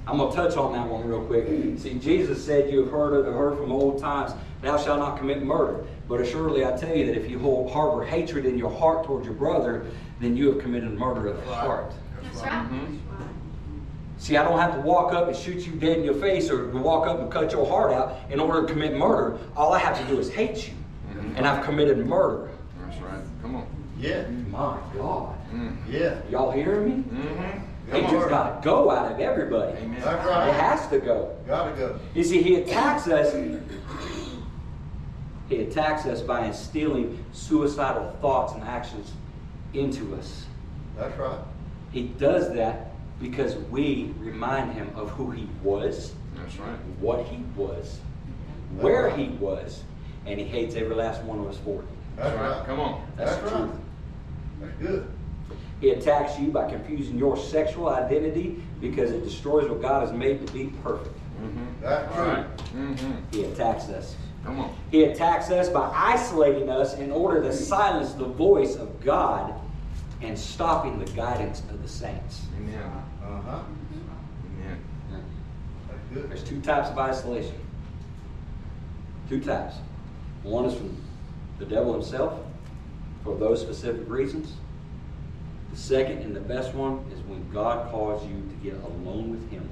I'm 0.06 0.18
going 0.18 0.30
to 0.30 0.36
touch 0.36 0.56
on 0.56 0.72
that 0.74 0.86
one 0.88 1.08
real 1.08 1.22
quick. 1.24 1.46
See, 1.78 1.94
Jesus 1.94 2.44
said, 2.44 2.70
You 2.70 2.82
have 2.82 2.92
heard, 2.92 3.14
of, 3.14 3.34
heard 3.34 3.56
from 3.56 3.72
old 3.72 3.98
times, 3.98 4.32
thou 4.62 4.76
shalt 4.76 5.00
not 5.00 5.18
commit 5.18 5.42
murder. 5.42 5.84
But 6.08 6.20
assuredly 6.20 6.64
I 6.64 6.72
tell 6.76 6.94
you 6.94 7.06
that 7.06 7.16
if 7.16 7.28
you 7.28 7.38
hold, 7.40 7.72
harbor 7.72 8.04
hatred 8.04 8.44
in 8.46 8.56
your 8.56 8.70
heart 8.70 9.04
towards 9.04 9.24
your 9.26 9.34
brother, 9.34 9.86
then 10.20 10.36
you 10.36 10.50
have 10.52 10.60
committed 10.60 10.92
murder 10.98 11.28
of 11.28 11.36
the 11.46 11.54
heart. 11.54 11.92
That's 12.22 12.36
right. 12.42 12.52
Mhm. 12.70 12.98
See, 14.18 14.36
I 14.36 14.42
don't 14.44 14.58
have 14.58 14.74
to 14.74 14.80
walk 14.80 15.12
up 15.12 15.28
and 15.28 15.36
shoot 15.36 15.66
you 15.66 15.72
dead 15.72 15.98
in 15.98 16.04
your 16.04 16.14
face 16.14 16.50
or 16.50 16.68
walk 16.68 17.06
up 17.06 17.20
and 17.20 17.30
cut 17.30 17.52
your 17.52 17.66
heart 17.66 17.92
out 17.92 18.16
in 18.30 18.40
order 18.40 18.66
to 18.66 18.72
commit 18.72 18.96
murder. 18.96 19.36
All 19.56 19.72
I 19.74 19.78
have 19.78 19.98
to 20.00 20.04
do 20.12 20.18
is 20.18 20.30
hate 20.32 20.68
you. 20.68 20.74
Mhm. 21.14 21.36
And 21.36 21.46
I've 21.46 21.62
committed 21.64 21.98
murder. 22.06 22.48
That's 22.84 23.00
right. 23.02 23.20
Come 23.42 23.56
on. 23.56 23.66
Yeah. 23.98 24.22
My 24.50 24.76
God. 24.96 25.34
Mm. 25.54 25.76
Yeah. 25.88 26.14
Y'all 26.30 26.50
hearing 26.50 26.84
me? 26.88 27.04
Mm-hmm. 27.04 27.92
Hatred's 27.92 28.26
got 28.26 28.62
to 28.62 28.68
go 28.68 28.90
out 28.90 29.12
of 29.12 29.20
everybody. 29.20 29.72
Amen. 29.78 30.00
That's 30.02 30.26
right. 30.26 30.48
It 30.48 30.54
has 30.54 30.88
to 30.88 30.98
go. 30.98 31.30
Gotta 31.46 31.72
go. 31.76 31.94
You 32.14 32.24
see, 32.24 32.42
he 32.42 32.56
attacks 32.56 33.06
us. 33.06 33.32
He 35.48 35.58
attacks 35.60 36.04
us 36.06 36.20
by 36.22 36.46
instilling 36.46 37.24
suicidal 37.32 38.12
thoughts 38.20 38.54
and 38.54 38.64
actions 38.64 39.12
into 39.74 40.14
us. 40.16 40.46
That's 40.96 41.16
right. 41.18 41.38
He 41.92 42.04
does 42.04 42.52
that 42.54 42.90
because 43.20 43.56
we 43.70 44.12
remind 44.18 44.72
him 44.72 44.90
of 44.94 45.10
who 45.10 45.30
he 45.30 45.48
was, 45.62 46.14
That's 46.36 46.56
right. 46.58 46.76
what 47.00 47.24
he 47.26 47.38
was, 47.56 48.00
where 48.78 49.10
he 49.10 49.28
was, 49.40 49.82
and 50.26 50.38
he 50.38 50.44
hates 50.46 50.74
every 50.74 50.94
last 50.94 51.22
one 51.22 51.38
of 51.38 51.46
us 51.46 51.56
for 51.58 51.80
it. 51.80 51.88
That's 52.16 52.36
right. 52.38 52.66
Come 52.66 52.80
on. 52.80 53.06
That's 53.16 53.36
That's 53.36 53.50
the 53.50 53.56
right. 53.56 53.68
truth. 53.70 53.80
That's 54.60 54.76
good. 54.78 55.08
He 55.80 55.90
attacks 55.90 56.38
you 56.38 56.48
by 56.48 56.70
confusing 56.70 57.18
your 57.18 57.36
sexual 57.36 57.90
identity 57.90 58.62
because 58.80 59.10
it 59.10 59.22
destroys 59.24 59.68
what 59.68 59.82
God 59.82 60.00
has 60.00 60.12
made 60.12 60.46
to 60.46 60.52
be 60.52 60.72
perfect. 60.82 61.14
Mm-hmm. 61.42 61.64
That's 61.82 62.16
All 62.16 62.24
right. 62.26 62.56
Mm-hmm. 62.74 63.12
He 63.30 63.44
attacks 63.44 63.84
us. 63.90 64.16
Come 64.46 64.60
on. 64.60 64.74
He 64.92 65.04
attacks 65.04 65.50
us 65.50 65.68
by 65.68 65.90
isolating 65.92 66.70
us 66.70 66.94
in 66.94 67.10
order 67.10 67.42
to 67.42 67.52
silence 67.52 68.12
the 68.12 68.24
voice 68.24 68.76
of 68.76 69.00
God 69.04 69.52
and 70.22 70.38
stopping 70.38 70.98
the 70.98 71.10
guidance 71.12 71.60
of 71.68 71.82
the 71.82 71.88
saints. 71.88 72.42
Amen. 72.56 72.80
Uh-huh. 73.22 73.58
Amen. 74.62 74.80
There's 76.12 76.44
two 76.44 76.60
types 76.60 76.88
of 76.88 76.96
isolation. 76.98 77.56
Two 79.28 79.40
types. 79.40 79.74
One 80.44 80.64
is 80.66 80.74
from 80.74 80.96
the 81.58 81.64
devil 81.66 81.92
himself 81.92 82.38
for 83.24 83.36
those 83.36 83.60
specific 83.60 84.08
reasons. 84.08 84.52
The 85.72 85.76
second 85.76 86.18
and 86.18 86.34
the 86.34 86.40
best 86.40 86.72
one 86.72 87.04
is 87.12 87.18
when 87.26 87.50
God 87.52 87.90
calls 87.90 88.24
you 88.26 88.36
to 88.48 88.54
get 88.62 88.74
alone 88.84 89.30
with 89.32 89.50
Him 89.50 89.68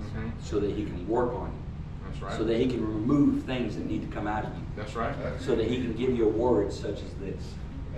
Mm-hmm. 0.00 0.30
so 0.42 0.58
that 0.60 0.70
He 0.70 0.84
can 0.84 1.06
work 1.08 1.32
on 1.34 1.46
you, 1.46 1.63
That's 2.14 2.22
right. 2.22 2.38
so 2.38 2.44
that 2.44 2.56
He 2.58 2.66
can 2.66 2.86
remove 2.86 3.44
things 3.44 3.76
that 3.76 3.86
need 3.86 4.08
to 4.08 4.14
come 4.14 4.26
out 4.26 4.44
of 4.44 4.54
you, 4.54 4.62
That's 4.76 4.94
right. 4.94 5.14
That's 5.22 5.44
so 5.44 5.54
that 5.54 5.66
He 5.66 5.76
can 5.76 5.94
give 5.94 6.16
you 6.16 6.26
a 6.26 6.32
word 6.32 6.72
such 6.72 7.02
as 7.02 7.14
this. 7.20 7.42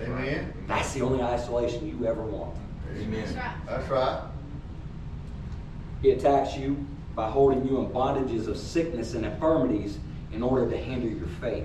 Amen. 0.01 0.53
That's 0.67 0.93
the 0.95 1.03
only 1.03 1.23
isolation 1.23 1.87
you 1.89 2.07
ever 2.07 2.23
want. 2.23 2.57
Amen. 2.97 3.25
That's 3.25 3.37
right. 3.37 3.67
That's 3.67 3.89
right. 3.89 4.23
He 6.03 6.11
attacks 6.11 6.57
you 6.57 6.87
by 7.15 7.31
holding 7.31 7.67
you 7.67 7.79
in 7.79 7.89
bondages 7.91 8.47
of 8.47 8.59
sickness 8.59 9.15
and 9.15 9.25
infirmities 9.25 9.99
in 10.33 10.43
order 10.43 10.71
to 10.71 10.77
hinder 10.77 11.09
your 11.09 11.29
faith. 11.41 11.65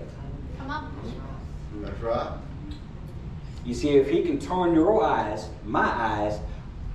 Come 0.58 0.70
on. 0.70 0.94
That's 1.82 2.00
right. 2.02 2.38
You 3.66 3.74
see, 3.74 3.90
if 3.98 4.10
he 4.10 4.24
can 4.24 4.40
turn 4.40 4.74
your 4.74 5.04
eyes, 5.04 5.50
my 5.66 5.86
eyes, 5.86 6.40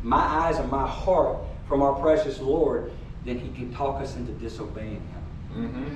my 0.03 0.16
eyes 0.16 0.59
and 0.59 0.71
my 0.71 0.87
heart 0.87 1.38
from 1.69 1.83
our 1.83 1.95
precious 1.95 2.40
Lord, 2.40 2.92
then 3.25 3.38
he 3.38 3.51
can 3.51 3.73
talk 3.73 4.01
us 4.01 4.16
into 4.16 4.33
disobeying 4.33 4.95
him. 4.95 5.15
Mm-hmm. 5.57 5.95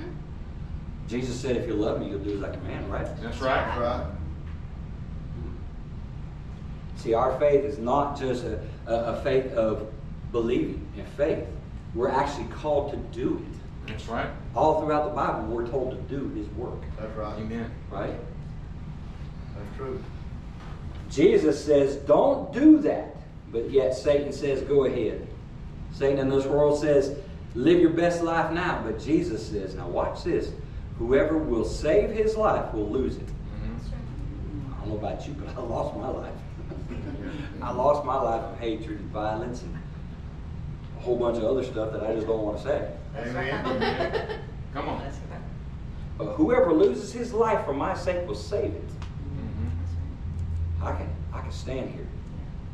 Jesus 1.07 1.39
said, 1.39 1.57
if 1.57 1.67
you 1.67 1.73
love 1.73 1.99
me, 1.99 2.09
you'll 2.09 2.19
do 2.19 2.35
as 2.37 2.43
I 2.43 2.51
command, 2.51 2.91
right? 2.91 3.05
That's 3.05 3.21
That's 3.21 3.41
right. 3.41 3.79
right. 3.79 4.05
See, 6.95 7.13
our 7.13 7.37
faith 7.39 7.63
is 7.65 7.77
not 7.79 8.17
just 8.19 8.43
a, 8.43 8.59
a, 8.87 8.93
a 8.93 9.21
faith 9.23 9.51
of 9.53 9.91
believing 10.31 10.85
in 10.95 11.05
faith. 11.17 11.45
We're 11.95 12.09
actually 12.09 12.45
called 12.45 12.91
to 12.91 12.97
do 13.19 13.43
it. 13.51 13.87
That's 13.87 14.07
right. 14.07 14.29
All 14.55 14.81
throughout 14.81 15.09
the 15.09 15.15
Bible, 15.15 15.43
we're 15.47 15.67
told 15.67 15.91
to 15.91 16.15
do 16.15 16.29
his 16.29 16.47
work, 16.49 16.79
That's 16.99 17.15
right. 17.17 17.37
Amen. 17.39 17.71
right? 17.89 18.13
That's 19.55 19.77
true. 19.77 20.01
Jesus 21.09 21.63
says, 21.63 21.95
don't 21.97 22.53
do 22.53 22.77
that. 22.79 23.15
But 23.51 23.69
yet 23.69 23.93
Satan 23.95 24.31
says, 24.31 24.61
go 24.61 24.85
ahead. 24.85 25.27
Satan 25.91 26.19
in 26.19 26.29
this 26.29 26.45
world 26.45 26.79
says, 26.79 27.17
live 27.55 27.79
your 27.79 27.91
best 27.91 28.23
life 28.23 28.51
now. 28.51 28.81
But 28.85 28.99
Jesus 28.99 29.47
says, 29.47 29.75
now 29.75 29.87
watch 29.87 30.23
this. 30.23 30.51
Whoever 30.99 31.37
will 31.37 31.65
save 31.65 32.11
his 32.11 32.35
life 32.35 32.73
will 32.73 32.89
lose 32.89 33.17
it. 33.17 33.27
Mhm. 33.27 34.73
I 34.73 34.79
don't 34.79 34.89
know 34.89 34.95
about 35.07 35.27
you, 35.27 35.33
but 35.33 35.49
I 35.57 35.61
lost 35.61 35.95
my 35.97 36.09
life. 36.09 36.33
I 37.61 37.71
lost 37.71 38.05
my 38.05 38.15
life 38.21 38.41
of 38.43 38.59
hatred 38.59 38.99
and 38.99 39.09
violence 39.11 39.61
and 39.63 39.75
a 40.97 41.01
whole 41.01 41.17
bunch 41.17 41.37
of 41.37 41.43
other 41.43 41.63
stuff 41.63 41.91
that 41.93 42.03
I 42.03 42.13
just 42.13 42.27
don't 42.27 42.43
want 42.43 42.57
to 42.57 42.63
say. 42.63 42.91
Amen. 43.17 44.39
Come 44.73 44.89
on. 44.89 45.01
But 46.17 46.33
whoever 46.33 46.71
loses 46.71 47.11
his 47.11 47.33
life 47.33 47.65
for 47.65 47.73
my 47.73 47.95
sake 47.95 48.27
will 48.27 48.35
save 48.35 48.73
it. 48.75 48.87
Mhm. 48.89 50.83
I 50.83 50.91
can 50.95 51.09
I 51.33 51.41
can 51.41 51.51
stand 51.51 51.89
here 51.89 52.05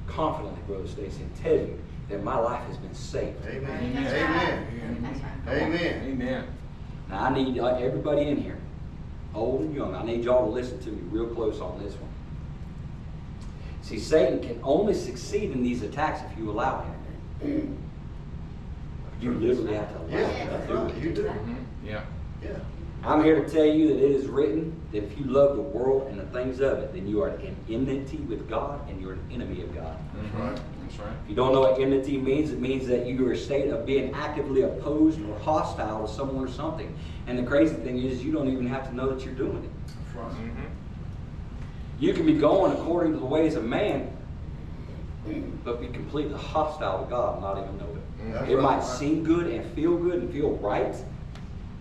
confidently, 0.07 0.59
Brother 0.67 0.87
Stacey, 0.87 1.21
and 1.23 1.35
tell 1.35 1.53
you 1.53 1.79
that 2.10 2.24
my 2.24 2.38
life 2.38 2.63
has 2.67 2.78
been 2.78 2.93
saved. 2.93 3.46
Amen. 3.46 3.93
That's 3.93 4.13
Amen. 4.13 5.00
That's 5.02 5.20
right. 5.22 5.32
Come 5.46 5.54
on. 5.54 5.60
Amen. 5.62 6.04
Amen. 6.06 6.48
Now 7.10 7.24
I 7.26 7.34
need 7.34 7.60
uh, 7.60 7.76
everybody 7.76 8.24
in 8.24 8.38
here, 8.38 8.58
old 9.34 9.62
and 9.62 9.74
young, 9.76 9.96
I 9.96 10.04
need 10.04 10.24
y'all 10.24 10.46
to 10.46 10.52
listen 10.52 10.80
to 10.82 10.89
me 10.91 11.00
real 11.10 11.28
close 11.28 11.60
on 11.60 11.82
this 11.84 11.93
one. 11.96 12.10
See, 13.82 14.00
Satan 14.00 14.41
can 14.41 14.60
only 14.63 14.93
succeed 14.93 15.52
in 15.52 15.63
these 15.63 15.82
attacks 15.84 16.22
if 16.30 16.38
you 16.38 16.50
allow 16.52 16.84
him. 17.41 17.78
You 19.22 19.34
literally 19.34 19.74
have 19.76 19.89
to 19.91 19.98
allow 20.00 20.08
Yeah, 20.10 20.28
him 20.28 20.48
that's 20.50 20.67
to 20.67 20.74
do 20.74 20.80
right. 20.80 20.96
it. 20.96 21.04
You 21.04 21.13
do. 21.13 21.32
Yeah. 21.86 22.04
Yeah. 22.43 22.50
I'm 23.08 23.24
here 23.24 23.41
to 23.41 23.50
tell 23.50 23.65
you 23.65 23.88
that 23.88 23.96
it 24.04 24.12
is 24.12 24.28
written 24.28 24.76
that 24.91 25.02
if 25.02 25.17
you 25.17 25.24
love 25.26 25.56
the 25.56 25.62
world 25.62 26.10
and 26.10 26.20
the 26.20 26.26
things 26.26 26.60
of 26.60 26.80
it, 26.80 26.93
then 26.93 27.08
you 27.08 27.24
are 27.24 27.30
in 27.30 27.56
enmity 27.70 28.17
with 28.17 28.50
God 28.50 28.88
and 28.89 29.00
you're 29.02 29.13
an 29.13 29.24
enemy 29.32 29.62
of 29.62 29.74
God. 29.74 29.98
That's 30.13 30.36
right. 30.36 30.60
That's 30.82 31.00
right. 31.00 31.13
If 31.24 31.30
you 31.30 31.36
don't 31.36 31.54
know 31.54 31.62
what 31.62 31.80
enmity 31.80 32.17
means, 32.17 32.52
it 32.52 32.60
means 32.60 32.86
that 32.88 33.06
you 33.06 33.26
are 33.26 33.32
a 33.32 33.38
state 33.38 33.70
of 33.70 33.86
being 33.86 34.13
actively 34.13 34.63
opposed 34.63 35.22
or 35.22 35.39
hostile 35.39 36.06
to 36.06 36.13
someone 36.13 36.43
or 36.43 36.52
something. 36.52 36.93
And 37.28 37.39
the 37.39 37.43
crazy 37.43 37.76
thing 37.76 37.98
is, 37.98 38.26
you 38.26 38.34
don't 38.34 38.50
even 38.50 38.67
have 38.67 38.89
to 38.89 38.96
know 38.96 39.10
that 39.13 39.24
you're 39.24 39.36
doing 39.36 39.63
it. 39.63 39.70
That's 39.86 40.15
right. 40.17 40.43
Mhm. 40.46 40.70
You 42.00 42.13
can 42.13 42.26
be 42.26 42.34
going 42.34 42.74
according 42.74 43.13
to 43.13 43.20
the 43.20 43.26
ways 43.26 43.56
of 43.56 43.63
man, 43.63 44.10
but 45.63 45.80
be 45.80 45.88
completely 45.88 46.38
hostile 46.38 47.06
to 47.06 47.10
God 47.10 47.36
and 47.36 47.41
not 47.41 47.58
even 47.58 47.78
know 47.78 47.86
it. 47.86 48.34
That's 48.34 48.52
It 48.52 48.56
right. 48.56 48.63
might 48.63 48.84
seem 48.84 49.24
good 49.24 49.48
and 49.48 49.63
feel 49.72 49.96
good 49.98 50.15
and 50.24 50.30
feel 50.30 50.52
right, 50.62 50.93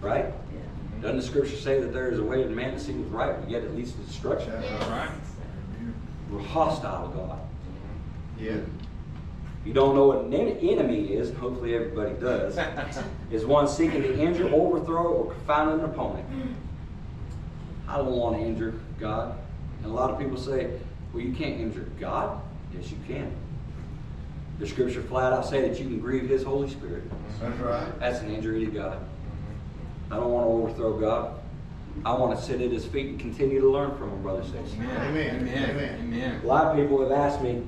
right? 0.01 0.27
Doesn't 1.07 1.21
the 1.21 1.23
scripture 1.23 1.57
say 1.57 1.81
that 1.81 1.93
there 1.93 2.11
is 2.11 2.19
a 2.19 2.25
way 2.25 2.43
of 2.43 2.51
man 2.51 2.75
that 2.75 2.81
seems 2.81 3.09
right, 3.13 3.39
but 3.39 3.49
yet 3.49 3.63
it 3.63 3.77
leads 3.77 3.93
to 3.93 3.99
destruction? 3.99 4.51
That's 4.51 4.87
right. 4.87 5.11
We're 6.29 6.41
hostile 6.41 7.09
to 7.09 7.17
God. 7.17 7.39
Yeah. 8.41 8.57
You 9.65 9.73
don't 9.73 9.95
know 9.95 10.09
what 10.09 10.25
an 10.25 10.35
enemy 10.35 11.13
is, 11.13 11.33
hopefully 11.35 11.77
everybody 11.77 12.15
does, 12.15 12.59
is 13.31 13.47
one 13.47 13.69
seeking 13.69 14.03
to 14.03 14.19
injure, 14.19 14.49
overthrow, 14.49 15.05
or 15.05 15.33
confound 15.33 15.79
an 15.81 15.85
opponent. 15.85 16.27
I 17.87 17.99
don't 17.99 18.17
want 18.17 18.41
to 18.41 18.43
injure 18.43 18.75
God. 18.99 19.39
And 19.85 19.93
a 19.93 19.95
lot 19.95 20.11
of 20.11 20.19
people 20.19 20.37
say, 20.37 20.73
well, 21.13 21.23
you 21.23 21.33
can't 21.33 21.61
injure 21.61 21.87
God. 22.01 22.41
Yes, 22.75 22.91
you 22.91 22.99
can. 23.07 23.33
The 24.59 24.67
scripture 24.67 25.03
flat 25.03 25.33
out 25.33 25.47
say 25.47 25.69
that 25.69 25.79
you 25.79 25.85
can 25.85 26.01
grieve 26.01 26.29
His 26.29 26.43
Holy 26.43 26.69
Spirit. 26.69 27.05
That's 27.41 27.61
right. 27.61 28.01
That's 28.01 28.19
an 28.23 28.35
injury 28.35 28.65
to 28.65 28.71
God. 28.73 28.99
I 30.11 30.17
don't 30.17 30.31
want 30.31 30.47
to 30.47 30.51
overthrow 30.51 30.99
God. 30.99 31.41
I 32.05 32.13
want 32.15 32.39
to 32.39 32.45
sit 32.45 32.61
at 32.61 32.71
His 32.71 32.85
feet 32.85 33.07
and 33.07 33.19
continue 33.19 33.61
to 33.61 33.69
learn 33.69 33.97
from 33.97 34.11
Him, 34.11 34.23
Brother 34.23 34.45
Stacey. 34.45 34.77
Amen. 34.77 35.01
Amen. 35.09 35.37
Amen. 35.37 35.71
Amen. 35.71 36.01
Amen. 36.01 36.41
A 36.43 36.47
lot 36.47 36.67
of 36.67 36.77
people 36.77 37.01
have 37.03 37.13
asked 37.13 37.43
me, 37.43 37.63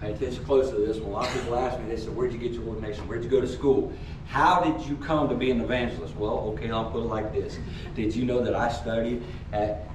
pay 0.00 0.12
attention 0.12 0.44
close 0.44 0.70
to 0.70 0.76
this 0.76 0.98
one. 0.98 1.10
A 1.10 1.14
lot 1.14 1.26
of 1.26 1.32
people 1.34 1.56
ask 1.56 1.80
me, 1.80 1.88
they 1.88 1.96
said, 1.96 2.14
Where'd 2.14 2.32
you 2.32 2.38
get 2.38 2.52
your 2.52 2.64
ordination? 2.64 3.08
Where'd 3.08 3.24
you 3.24 3.30
go 3.30 3.40
to 3.40 3.48
school? 3.48 3.92
How 4.28 4.60
did 4.60 4.86
you 4.86 4.96
come 4.96 5.28
to 5.28 5.34
be 5.34 5.50
an 5.50 5.60
evangelist? 5.60 6.14
Well, 6.16 6.54
okay, 6.54 6.70
I'll 6.70 6.90
put 6.90 7.02
it 7.02 7.08
like 7.08 7.32
this. 7.32 7.58
Did 7.94 8.14
you 8.14 8.24
know 8.24 8.42
that 8.42 8.54
I 8.54 8.70
studied 8.70 9.22
at 9.52 9.88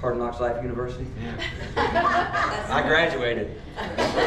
Hard 0.00 0.18
Knocks 0.18 0.40
Life 0.40 0.62
University? 0.62 1.06
Yeah. 1.22 2.66
I 2.68 2.82
graduated 2.82 3.60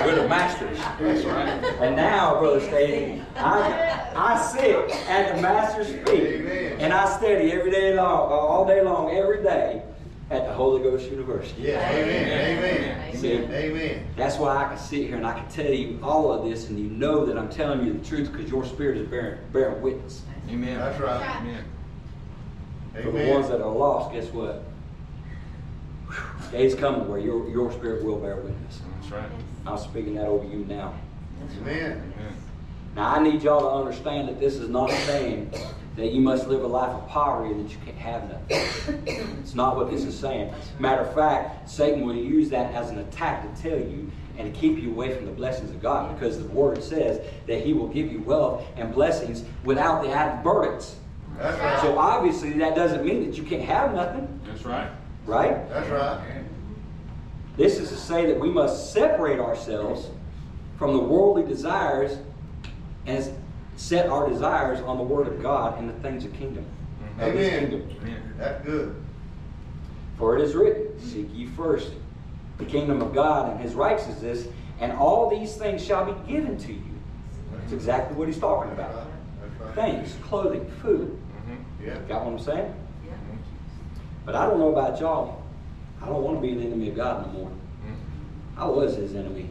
with 0.06 0.18
a 0.18 0.28
master's. 0.28 0.78
That's 0.78 1.26
right. 1.26 1.48
And 1.82 1.96
now, 1.96 2.40
Brother 2.40 2.62
Stacey, 2.62 3.22
I, 3.36 4.12
I 4.16 4.42
sit 4.42 4.92
at 5.08 5.36
the 5.36 5.42
master's 5.42 5.88
feet 5.88 6.24
Amen. 6.24 6.80
and 6.80 6.94
I 6.94 7.18
study 7.18 7.52
every 7.52 7.72
day 7.72 7.96
long, 7.96 8.32
uh, 8.32 8.36
all 8.36 8.66
day 8.66 8.82
long, 8.82 9.16
every 9.16 9.44
day 9.44 9.84
at 10.30 10.46
the 10.46 10.54
Holy 10.54 10.82
Ghost 10.82 11.10
University. 11.10 11.62
Yeah. 11.62 11.90
Amen. 11.92 12.58
Amen. 12.58 13.18
See, 13.18 13.34
Amen. 13.34 14.08
that's 14.16 14.38
why 14.38 14.58
I 14.58 14.70
can 14.70 14.78
sit 14.78 15.08
here 15.08 15.16
and 15.16 15.26
I 15.26 15.40
can 15.40 15.48
tell 15.50 15.72
you 15.72 16.00
all 16.02 16.32
of 16.32 16.50
this, 16.50 16.70
and 16.70 16.78
you 16.80 16.90
know 16.90 17.26
that 17.26 17.38
I'm 17.38 17.50
telling 17.50 17.86
you 17.86 17.94
the 17.94 18.06
truth 18.06 18.32
because 18.32 18.50
your 18.50 18.66
spirit 18.66 18.98
is 18.98 19.08
bearing, 19.08 19.40
bearing 19.54 19.82
witness. 19.82 20.24
Amen. 20.50 20.78
That's 20.78 21.00
right. 21.00 21.36
Amen. 21.42 21.66
For 22.94 23.12
the 23.12 23.32
ones 23.32 23.48
that 23.50 23.62
are 23.62 23.72
lost, 23.72 24.14
guess 24.14 24.28
what? 24.34 24.64
Day's 26.52 26.76
coming 26.76 27.08
where 27.08 27.20
your, 27.20 27.50
your 27.50 27.72
spirit 27.72 28.04
will 28.04 28.18
bear 28.18 28.38
witness. 28.38 28.82
That's 28.96 29.12
right. 29.12 29.30
I'm 29.66 29.78
speaking 29.78 30.16
that 30.16 30.26
over 30.26 30.46
you 30.46 30.66
now. 30.66 30.94
Amen. 31.62 32.14
Amen. 32.16 32.36
Now, 32.96 33.14
I 33.14 33.22
need 33.22 33.44
y'all 33.44 33.60
to 33.60 33.86
understand 33.86 34.28
that 34.28 34.40
this 34.40 34.56
is 34.56 34.70
not 34.70 34.90
saying 34.90 35.54
that 35.98 36.14
you 36.14 36.22
must 36.22 36.48
live 36.48 36.64
a 36.64 36.68
life 36.68 36.90
of 36.90 37.08
poverty 37.08 37.54
and 37.54 37.66
that 37.66 37.72
you 37.72 37.78
can't 37.86 37.98
have 37.98 38.30
nothing. 38.30 39.04
It's 39.40 39.56
not 39.56 39.76
what 39.76 39.92
this 39.92 40.04
is 40.04 40.18
saying. 40.18 40.54
Matter 40.80 41.02
of 41.02 41.14
fact, 41.14 41.70
Satan 41.70 42.06
will 42.06 42.16
use 42.16 42.50
that 42.50 42.74
as 42.74 42.90
an 42.90 43.00
attack 43.00 43.44
to 43.44 43.62
tell 43.62 43.78
you 43.78 44.12
and 44.38 44.54
to 44.54 44.60
keep 44.60 44.78
you 44.82 44.92
away 44.92 45.16
from 45.16 45.26
the 45.26 45.32
blessings 45.32 45.72
of 45.72 45.82
God 45.82 46.14
because 46.14 46.38
the 46.38 46.48
Word 46.50 46.84
says 46.84 47.20
that 47.48 47.62
He 47.62 47.74
will 47.74 47.88
give 47.88 48.12
you 48.12 48.22
wealth 48.22 48.64
and 48.76 48.94
blessings 48.94 49.44
without 49.64 50.04
the 50.04 50.12
added 50.12 50.44
burdens. 50.44 50.96
That's 51.38 51.60
right. 51.60 51.82
So 51.82 51.98
obviously, 51.98 52.54
that 52.54 52.76
doesn't 52.76 53.06
mean 53.06 53.26
that 53.26 53.38
you 53.38 53.44
can't 53.44 53.64
have 53.64 53.94
nothing, 53.94 54.40
That's 54.46 54.66
right. 54.66 54.90
Right? 55.28 55.70
That's 55.70 55.90
right. 55.90 56.20
This 57.58 57.80
is 57.80 57.90
to 57.90 57.96
say 57.98 58.26
that 58.28 58.40
we 58.40 58.50
must 58.50 58.94
separate 58.94 59.40
ourselves 59.40 60.10
from 60.78 60.94
the 60.94 61.00
worldly 61.00 61.44
desires 61.44 62.18
and 63.06 63.28
set 63.76 64.10
our 64.10 64.30
desires 64.30 64.80
on 64.82 64.98
the 64.98 65.04
Word 65.04 65.28
of 65.28 65.42
God 65.42 65.78
and 65.80 65.90
the 65.90 65.94
things 65.94 66.24
of 66.26 66.34
kingdom. 66.34 66.66
Of 67.20 67.34
His 67.34 67.48
Amen. 67.48 67.70
kingdom. 67.70 67.90
Amen. 68.02 68.34
That's 68.38 68.66
good. 68.66 68.96
For 70.18 70.38
it 70.38 70.44
is 70.44 70.56
written, 70.56 71.00
Seek 71.00 71.28
ye 71.34 71.46
first 71.48 71.92
the 72.58 72.66
kingdom 72.66 73.02
of 73.02 73.14
God 73.14 73.52
and 73.52 73.60
His 73.60 73.74
righteousness, 73.76 74.48
and 74.80 74.92
all 74.94 75.30
these 75.30 75.56
things 75.56 75.84
shall 75.84 76.06
be 76.12 76.32
given 76.32 76.58
to 76.58 76.74
you. 76.74 76.82
That's 77.54 77.72
exactly 77.72 78.16
what 78.18 78.28
He's 78.28 78.40
talking 78.40 78.72
about. 78.72 78.94
right. 79.60 79.76
Things, 79.76 80.16
clothing, 80.24 80.70
food. 80.82 81.18
Mhm. 81.48 81.86
Yeah. 81.86 81.98
Got 82.08 82.24
what 82.26 82.34
I'm 82.34 82.40
saying? 82.40 82.74
Yeah. 84.28 84.34
But 84.34 84.36
I 84.36 84.46
don't 84.46 84.60
know 84.60 84.70
about 84.70 85.00
y'all. 85.00 85.42
I 86.02 86.06
don't 86.06 86.22
want 86.24 86.38
to 86.38 86.42
be 86.42 86.54
an 86.54 86.62
enemy 86.62 86.90
of 86.90 86.96
God 86.96 87.26
no 87.28 87.34
more. 87.40 87.50
Mhm. 87.50 88.58
I 88.58 88.68
was 88.68 88.96
His 88.96 89.16
enemy. 89.16 89.50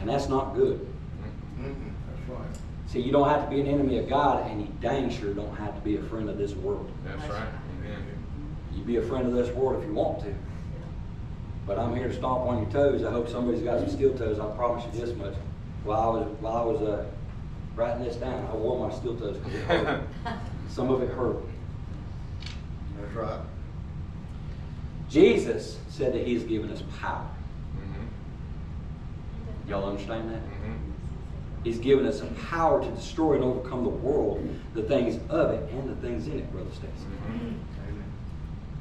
And 0.00 0.08
that's 0.08 0.28
not 0.28 0.54
good. 0.54 0.86
Mhm. 1.60 1.74
That's 2.08 2.28
right. 2.30 2.56
See, 2.86 3.00
you 3.00 3.12
don't 3.12 3.28
have 3.28 3.44
to 3.44 3.50
be 3.50 3.60
an 3.60 3.66
enemy 3.66 3.98
of 3.98 4.08
God, 4.08 4.46
and 4.50 4.60
you 4.62 4.68
dang 4.80 5.10
sure 5.10 5.32
don't 5.34 5.54
have 5.56 5.74
to 5.74 5.80
be 5.82 5.96
a 5.96 6.02
friend 6.02 6.28
of 6.28 6.38
this 6.38 6.54
world. 6.54 6.90
That's 7.04 7.22
right. 7.30 7.48
Amen. 7.78 8.02
You 8.74 8.82
be 8.84 8.96
a 8.96 9.02
friend 9.02 9.26
of 9.26 9.34
this 9.34 9.50
world 9.54 9.82
if 9.82 9.88
you 9.88 9.94
want 9.94 10.20
to. 10.20 10.34
But 11.66 11.78
I'm 11.78 11.94
here 11.94 12.08
to 12.08 12.14
stomp 12.14 12.40
on 12.46 12.62
your 12.62 12.70
toes. 12.70 13.04
I 13.04 13.10
hope 13.10 13.28
somebody's 13.28 13.62
got 13.62 13.78
some 13.80 13.90
steel 13.90 14.12
toes. 14.14 14.40
I 14.40 14.46
promise 14.56 14.84
you 14.92 15.00
this 15.00 15.16
much. 15.16 15.34
While 15.84 16.00
I 16.00 16.06
was 16.08 16.26
while 16.40 16.56
I 16.56 16.62
was 16.64 16.82
uh, 16.82 17.04
writing 17.76 18.04
this 18.04 18.16
down, 18.16 18.48
I 18.50 18.56
wore 18.56 18.88
my 18.88 18.94
steel 18.94 19.14
toes 19.16 19.36
because 19.36 19.54
it 19.70 19.86
hurt. 19.86 20.00
Some 20.68 20.90
of 20.90 21.02
it 21.02 21.10
hurt. 21.10 21.36
That's 23.00 23.14
right. 23.14 23.40
Jesus 25.08 25.78
said 25.88 26.12
that 26.14 26.26
He's 26.26 26.44
given 26.44 26.70
us 26.70 26.82
power. 27.00 27.26
Mhm. 27.76 29.68
Y'all 29.68 29.88
understand 29.88 30.30
that? 30.30 30.42
Mhm. 30.42 30.76
He's 31.64 31.78
given 31.78 32.06
us 32.06 32.22
a 32.22 32.26
power 32.50 32.82
to 32.82 32.90
destroy 32.90 33.34
and 33.34 33.44
overcome 33.44 33.82
the 33.84 33.90
world, 33.90 34.40
the 34.74 34.82
things 34.82 35.18
of 35.28 35.50
it, 35.50 35.68
and 35.72 35.90
the 35.90 35.94
things 35.96 36.26
in 36.26 36.38
it, 36.38 36.52
Brother 36.52 36.70
Stacey. 36.70 37.06
Mhm. 37.28 37.54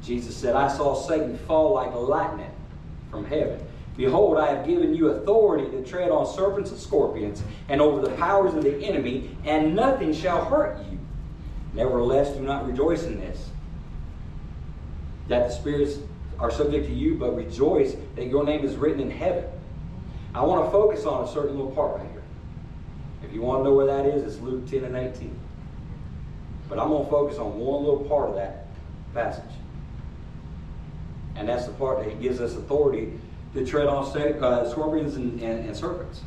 Jesus 0.01 0.36
said, 0.36 0.55
I 0.55 0.67
saw 0.69 0.93
Satan 0.93 1.38
fall 1.39 1.73
like 1.73 1.93
lightning 1.93 2.51
from 3.12 3.25
heaven. 3.25 3.60
Behold, 3.97 4.38
I 4.38 4.53
have 4.53 4.65
given 4.65 4.95
you 4.95 5.10
authority 5.10 5.69
to 5.71 5.84
tread 5.84 6.10
on 6.10 6.25
serpents 6.25 6.71
and 6.71 6.79
scorpions 6.79 7.43
and 7.67 7.82
over 7.82 8.01
the 8.01 8.15
powers 8.15 8.53
of 8.53 8.63
the 8.63 8.77
enemy, 8.82 9.36
and 9.43 9.75
nothing 9.75 10.13
shall 10.13 10.45
hurt 10.45 10.77
you. 10.89 10.97
Nevertheless, 11.73 12.32
do 12.32 12.41
not 12.41 12.65
rejoice 12.65 13.03
in 13.03 13.19
this, 13.19 13.48
that 15.29 15.47
the 15.47 15.53
spirits 15.53 15.99
are 16.37 16.51
subject 16.51 16.87
to 16.87 16.93
you, 16.93 17.15
but 17.15 17.35
rejoice 17.35 17.95
that 18.15 18.25
your 18.25 18.43
name 18.43 18.65
is 18.65 18.75
written 18.75 18.99
in 18.99 19.11
heaven. 19.11 19.45
I 20.33 20.41
want 20.41 20.65
to 20.65 20.71
focus 20.71 21.05
on 21.05 21.23
a 21.23 21.27
certain 21.27 21.55
little 21.55 21.71
part 21.71 21.97
right 21.97 22.09
here. 22.11 22.23
If 23.23 23.33
you 23.33 23.41
want 23.41 23.61
to 23.61 23.63
know 23.63 23.73
where 23.73 23.85
that 23.85 24.05
is, 24.05 24.23
it's 24.23 24.41
Luke 24.41 24.69
10 24.69 24.83
and 24.83 24.95
18. 24.95 25.37
But 26.67 26.79
I'm 26.79 26.89
going 26.89 27.05
to 27.05 27.09
focus 27.09 27.37
on 27.37 27.57
one 27.57 27.83
little 27.83 28.03
part 28.05 28.29
of 28.29 28.35
that 28.35 28.67
passage. 29.13 29.43
And 31.35 31.47
that's 31.47 31.65
the 31.65 31.73
part 31.73 32.03
that 32.03 32.21
gives 32.21 32.41
us 32.41 32.55
authority 32.55 33.13
to 33.53 33.65
tread 33.65 33.87
on 33.87 34.05
uh, 34.05 34.69
scorpions 34.69 35.15
and, 35.15 35.41
and, 35.41 35.65
and 35.65 35.75
serpents. 35.75 36.21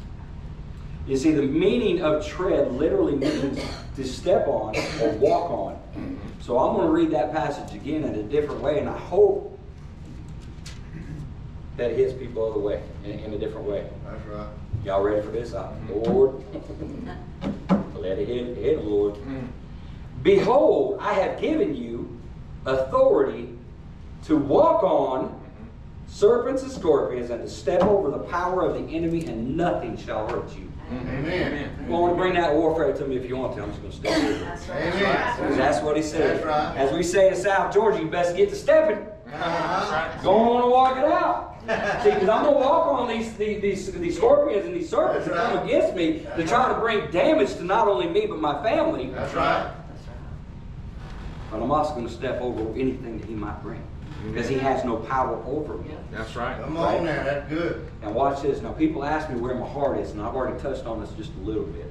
You 1.06 1.16
see, 1.16 1.32
the 1.32 1.42
meaning 1.42 2.02
of 2.02 2.26
tread 2.26 2.72
literally 2.72 3.16
means 3.16 3.60
to 3.96 4.04
step 4.04 4.46
on 4.46 4.76
or 5.00 5.10
walk 5.14 5.50
on. 5.50 6.18
So 6.42 6.58
I'm 6.58 6.74
going 6.74 6.88
to 6.88 6.92
read 6.92 7.12
that 7.12 7.32
passage 7.32 7.72
again 7.72 8.02
in 8.02 8.16
a 8.16 8.22
different 8.24 8.60
way, 8.60 8.80
and 8.80 8.88
I 8.88 8.98
hope 8.98 9.56
that 11.76 11.92
it 11.92 11.96
hits 11.96 12.12
people 12.12 12.50
other 12.50 12.58
way, 12.58 12.82
in, 13.04 13.12
in 13.12 13.32
a 13.32 13.38
different 13.38 13.68
way. 13.68 13.88
That's 14.04 14.26
right. 14.26 14.48
Y'all 14.84 15.04
ready 15.04 15.22
for 15.22 15.30
this? 15.30 15.54
Uh, 15.54 15.72
Lord, 15.88 16.42
let 17.94 18.18
it 18.18 18.26
hit, 18.26 18.56
hit 18.56 18.84
Lord. 18.84 19.14
Mm. 19.14 19.46
Behold, 20.24 20.98
I 21.00 21.12
have 21.12 21.40
given 21.40 21.76
you 21.76 22.20
authority 22.66 23.56
to 24.24 24.36
walk 24.36 24.82
on 24.82 25.40
serpents 26.08 26.64
and 26.64 26.72
scorpions 26.72 27.30
and 27.30 27.42
to 27.42 27.48
step 27.48 27.82
over 27.82 28.10
the 28.10 28.18
power 28.18 28.62
of 28.62 28.74
the 28.74 28.92
enemy, 28.92 29.26
and 29.26 29.56
nothing 29.56 29.96
shall 29.96 30.26
hurt 30.26 30.52
you. 30.58 30.71
Amen. 30.92 31.84
You 31.86 31.92
want 31.92 32.12
to 32.12 32.16
bring 32.16 32.34
that 32.34 32.54
warfare 32.54 32.92
to 32.92 33.06
me 33.06 33.16
if 33.16 33.28
you 33.28 33.36
want 33.36 33.56
to. 33.56 33.62
I'm 33.62 33.70
just 33.70 33.80
going 33.80 33.92
to 33.92 33.98
step 33.98 34.16
over. 34.16 34.44
That's 34.44 34.68
Amen. 34.68 35.02
right. 35.02 35.36
Because 35.38 35.56
that's 35.56 35.82
what 35.82 35.96
he 35.96 36.02
said. 36.02 36.36
That's 36.36 36.46
right. 36.46 36.76
As 36.76 36.92
we 36.92 37.02
say 37.02 37.28
in 37.28 37.36
South 37.36 37.72
Georgia, 37.72 38.00
you 38.00 38.08
best 38.08 38.36
get 38.36 38.50
to 38.50 38.56
stepping. 38.56 39.06
Uh-huh. 39.32 40.22
Go 40.22 40.34
on 40.34 40.62
and 40.62 40.70
walk 40.70 40.98
it 40.98 41.04
out. 41.04 41.52
See, 42.02 42.10
because 42.10 42.28
I'm 42.28 42.42
going 42.44 42.54
to 42.54 42.60
walk 42.60 42.88
on 42.88 43.08
these, 43.08 43.32
these, 43.34 43.62
these, 43.62 43.92
these 43.92 44.16
scorpions 44.16 44.66
and 44.66 44.74
these 44.74 44.90
serpents 44.90 45.26
that 45.26 45.34
That's 45.34 45.54
come 45.54 45.66
against 45.66 45.94
me 45.94 46.26
to 46.36 46.46
try 46.46 46.68
to 46.68 46.78
bring 46.80 47.10
damage 47.10 47.54
to 47.54 47.64
not 47.64 47.86
only 47.86 48.08
me 48.08 48.26
but 48.26 48.40
my 48.40 48.62
family. 48.62 49.10
That's 49.10 49.32
right. 49.34 49.72
But 51.50 51.62
I'm 51.62 51.70
also 51.70 51.94
going 51.94 52.08
to 52.08 52.12
step 52.12 52.40
over 52.40 52.62
anything 52.72 53.18
that 53.18 53.28
he 53.28 53.34
might 53.34 53.62
bring. 53.62 53.82
Because 54.26 54.48
he 54.48 54.56
has 54.56 54.84
no 54.84 54.96
power 54.96 55.42
over 55.46 55.76
me. 55.78 55.90
That's 56.10 56.36
right. 56.36 56.60
Come 56.60 56.76
on 56.76 57.04
now, 57.04 57.24
that's 57.24 57.48
good. 57.48 57.86
Now 58.02 58.12
watch 58.12 58.42
this. 58.42 58.60
Now 58.62 58.72
people 58.72 59.04
ask 59.04 59.28
me 59.28 59.40
where 59.40 59.54
my 59.54 59.66
heart 59.66 59.98
is, 59.98 60.12
and 60.12 60.22
I've 60.22 60.34
already 60.34 60.60
touched 60.60 60.86
on 60.86 61.00
this 61.00 61.10
just 61.12 61.32
a 61.34 61.40
little 61.40 61.64
bit. 61.64 61.90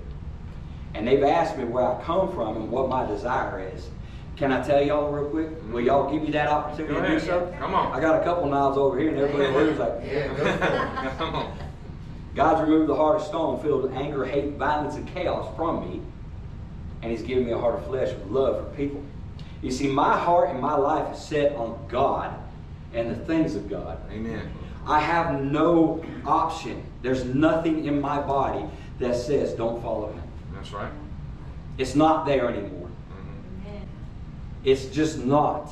And 0.94 1.08
they've 1.08 1.24
asked 1.24 1.58
me 1.58 1.66
where 1.66 1.86
I 1.86 2.02
come 2.04 2.32
from 2.34 2.56
and 2.56 2.72
what 2.72 2.90
my 2.90 3.06
desire 3.06 3.70
is. 3.74 3.90
Can 4.38 4.52
I 4.52 4.66
tell 4.66 4.82
y'all 4.82 5.12
real 5.12 5.30
quick? 5.30 5.50
Mm-hmm. 5.50 5.74
Will 5.74 5.82
y'all 5.82 6.12
give 6.12 6.24
me 6.24 6.32
that 6.32 6.48
opportunity 6.48 7.00
to 7.00 7.08
do 7.08 7.20
so? 7.20 7.54
Come 7.60 7.76
on. 7.76 7.92
I 7.92 8.00
got 8.00 8.20
a 8.20 8.24
couple 8.24 8.50
nods 8.50 8.78
over 8.78 8.98
here, 8.98 9.10
and 9.10 9.20
everybody 9.20 9.46
in 9.46 9.54
the 9.54 9.60
room's 9.60 9.80
like, 9.80 10.02
Yeah, 10.06 10.28
go 10.30 10.36
for 10.36 11.08
it. 11.08 11.12
Come 11.18 11.36
on. 11.36 11.58
God's 12.34 12.62
removed 12.62 12.90
the 12.90 12.96
heart 12.96 13.18
of 13.18 13.28
stone 13.28 13.62
filled 13.62 13.84
with 13.84 13.94
anger, 13.94 14.26
hate, 14.26 14.54
violence, 14.54 14.96
and 14.96 15.06
chaos 15.14 15.54
from 15.56 15.82
me. 15.82 16.02
And 17.02 17.12
He's 17.12 17.22
given 17.22 17.46
me 17.46 17.52
a 17.52 17.58
heart 17.58 17.76
of 17.76 17.86
flesh 17.86 18.10
with 18.10 18.28
love 18.28 18.66
for 18.66 18.76
people. 18.76 19.04
You 19.62 19.72
see, 19.72 19.88
my 19.88 20.18
heart 20.18 20.50
and 20.50 20.60
my 20.60 20.76
life 20.76 21.14
is 21.16 21.22
set 21.22 21.56
on 21.56 21.78
God 21.88 22.34
and 22.94 23.12
the 23.12 23.16
things 23.16 23.56
of 23.56 23.70
God. 23.70 24.00
Amen. 24.12 24.52
I 24.88 25.00
have 25.00 25.42
no 25.44 26.04
option. 26.26 26.84
There's 27.02 27.24
nothing 27.26 27.86
in 27.86 28.02
my 28.02 28.20
body 28.22 28.66
that 29.00 29.16
says 29.16 29.54
don't 29.54 29.82
follow 29.82 30.12
Him. 30.12 30.24
That's 30.54 30.72
right. 30.72 30.92
It's 31.78 31.96
not 31.96 32.26
there 32.26 32.50
anymore. 32.50 32.90
Mhm. 32.90 33.82
It's 34.64 34.86
just 34.86 35.20
not. 35.20 35.70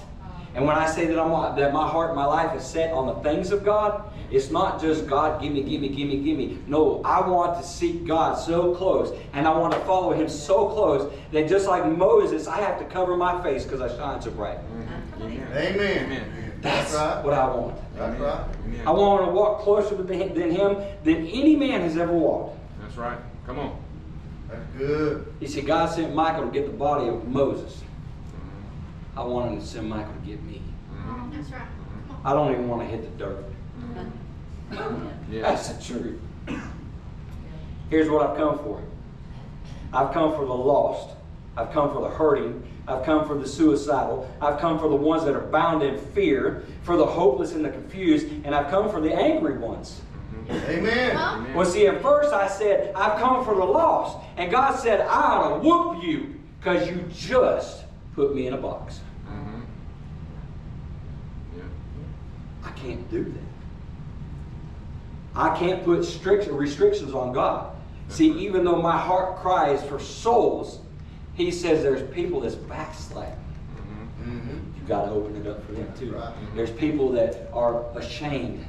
And 0.56 0.66
when 0.66 0.76
I 0.76 0.88
say 0.88 1.06
that 1.06 1.20
I'm 1.20 1.56
that 1.56 1.74
my 1.74 1.88
heart, 1.88 2.16
my 2.16 2.26
life 2.26 2.56
is 2.56 2.64
set 2.64 2.92
on 2.94 3.08
the 3.08 3.16
things 3.16 3.52
of 3.52 3.64
God, 3.64 4.04
it's 4.32 4.52
not 4.52 4.80
just 4.80 5.08
God, 5.08 5.42
give 5.42 5.52
me, 5.52 5.64
give 5.64 5.82
me, 5.82 5.90
give 5.90 6.08
me, 6.08 6.18
give 6.18 6.38
me. 6.38 6.60
No, 6.68 7.02
I 7.04 7.28
want 7.28 7.60
to 7.62 7.68
seek 7.68 8.06
God 8.06 8.36
so 8.36 8.76
close, 8.76 9.18
and 9.34 9.48
I 9.48 9.58
want 9.58 9.74
to 9.74 9.80
follow 9.82 10.14
Him 10.14 10.30
so 10.30 10.70
close 10.70 11.12
that 11.32 11.48
just 11.50 11.68
like 11.68 11.86
Moses, 11.86 12.48
I 12.48 12.58
have 12.58 12.78
to 12.80 12.86
cover 12.86 13.18
my 13.18 13.42
face 13.42 13.64
because 13.64 13.82
I 13.82 13.96
shine 13.96 14.22
so 14.22 14.32
bright. 14.32 14.60
Amen. 15.22 15.48
Amen. 15.54 16.06
Amen. 16.06 16.54
That's 16.62 16.94
right. 16.94 17.24
what 17.24 17.34
I 17.34 17.48
want. 17.48 17.78
That's 17.96 18.20
right. 18.20 18.46
Amen. 18.66 18.88
I 18.88 18.92
want 18.92 19.26
to 19.26 19.32
walk 19.32 19.62
closer 19.62 19.96
to 19.96 20.14
him, 20.14 20.34
than 20.34 20.52
Him 20.52 20.78
than 21.04 21.26
any 21.28 21.56
man 21.56 21.82
has 21.82 21.98
ever 21.98 22.14
walked. 22.14 22.58
That's 22.82 22.98
right. 22.98 23.18
Come 23.46 23.60
on. 23.60 23.82
That's 24.50 24.66
good. 24.78 25.34
You 25.40 25.48
see, 25.48 25.62
God 25.62 25.88
sent 25.88 26.14
Michael 26.14 26.46
to 26.46 26.52
get 26.52 26.66
the 26.66 26.78
body 26.78 27.08
of 27.08 27.28
Moses. 27.28 27.82
Mhm. 27.82 29.20
I 29.20 29.24
want 29.24 29.52
Him 29.54 29.60
to 29.60 29.66
send 29.66 29.90
Michael 29.90 30.14
to 30.14 30.28
get 30.28 30.44
me. 30.44 30.62
Mhm. 30.94 31.34
That's 31.34 31.52
right. 31.52 31.62
I 32.26 32.34
don't 32.34 32.52
even 32.52 32.68
want 32.68 32.82
to 32.82 32.88
hit 32.88 33.02
the 33.04 33.24
dirt. 33.24 33.46
Yeah. 34.72 35.42
That's 35.42 35.70
the 35.70 35.84
truth. 35.84 36.20
Here's 37.90 38.10
what 38.10 38.28
I've 38.28 38.38
come 38.38 38.58
for. 38.60 38.82
I've 39.94 40.14
come 40.14 40.34
for 40.36 40.46
the 40.46 40.54
lost. 40.54 41.16
I've 41.58 41.72
come 41.72 41.92
for 41.92 42.02
the 42.02 42.10
hurting. 42.10 42.64
I've 42.88 43.04
come 43.04 43.28
for 43.28 43.36
the 43.38 43.48
suicidal. 43.48 44.30
I've 44.42 44.60
come 44.60 44.80
for 44.80 44.90
the 44.90 44.96
ones 44.96 45.24
that 45.26 45.36
are 45.36 45.42
bound 45.42 45.84
in 45.84 45.98
fear, 45.98 46.64
for 46.84 46.98
the 46.98 47.06
hopeless 47.06 47.54
and 47.54 47.64
the 47.64 47.70
confused, 47.70 48.28
and 48.44 48.54
I've 48.56 48.70
come 48.70 48.90
for 48.90 49.00
the 49.02 49.14
angry 49.14 49.58
ones. 49.58 50.02
Amen. 50.50 51.16
Huh? 51.16 51.46
Well, 51.56 51.66
see, 51.66 51.86
at 51.88 52.02
first 52.02 52.34
I 52.34 52.48
said, 52.48 52.92
I've 52.96 53.20
come 53.20 53.46
for 53.46 53.54
the 53.56 53.64
lost. 53.66 54.18
And 54.38 54.50
God 54.52 54.76
said, 54.80 55.02
I 55.02 55.06
ought 55.06 55.50
to 55.62 55.68
whoop 55.68 56.04
you 56.04 56.36
because 56.60 56.88
you 56.90 57.04
just 57.14 57.84
put 58.16 58.34
me 58.36 58.48
in 58.48 58.54
a 58.54 58.58
box. 58.58 59.02
Mhm. 59.28 59.62
Yeah. 61.58 61.64
I 62.64 62.72
can't 62.72 63.10
do 63.12 63.24
that. 63.24 63.49
I 65.40 65.58
can't 65.58 65.86
put 65.86 66.04
strict 66.04 66.48
restrictions 66.52 67.14
on 67.14 67.32
God. 67.32 67.74
See, 68.10 68.30
even 68.46 68.66
though 68.66 68.82
my 68.82 68.98
heart 68.98 69.38
cries 69.38 69.82
for 69.84 69.98
souls, 70.00 70.80
He 71.36 71.50
says 71.52 71.82
there's 71.82 72.04
people 72.14 72.42
that's 72.42 72.56
backsliding. 72.56 73.34
Mhm. 73.78 74.28
Mm-hmm. 74.28 74.58
You've 74.76 74.88
got 74.90 75.06
to 75.06 75.12
open 75.12 75.38
it 75.38 75.48
up 75.48 75.66
for 75.66 75.72
them 75.72 75.88
too. 75.98 76.12
Right. 76.12 76.34
There's 76.54 76.72
people 76.72 77.14
that 77.14 77.50
are 77.54 77.86
ashamed. 77.96 78.66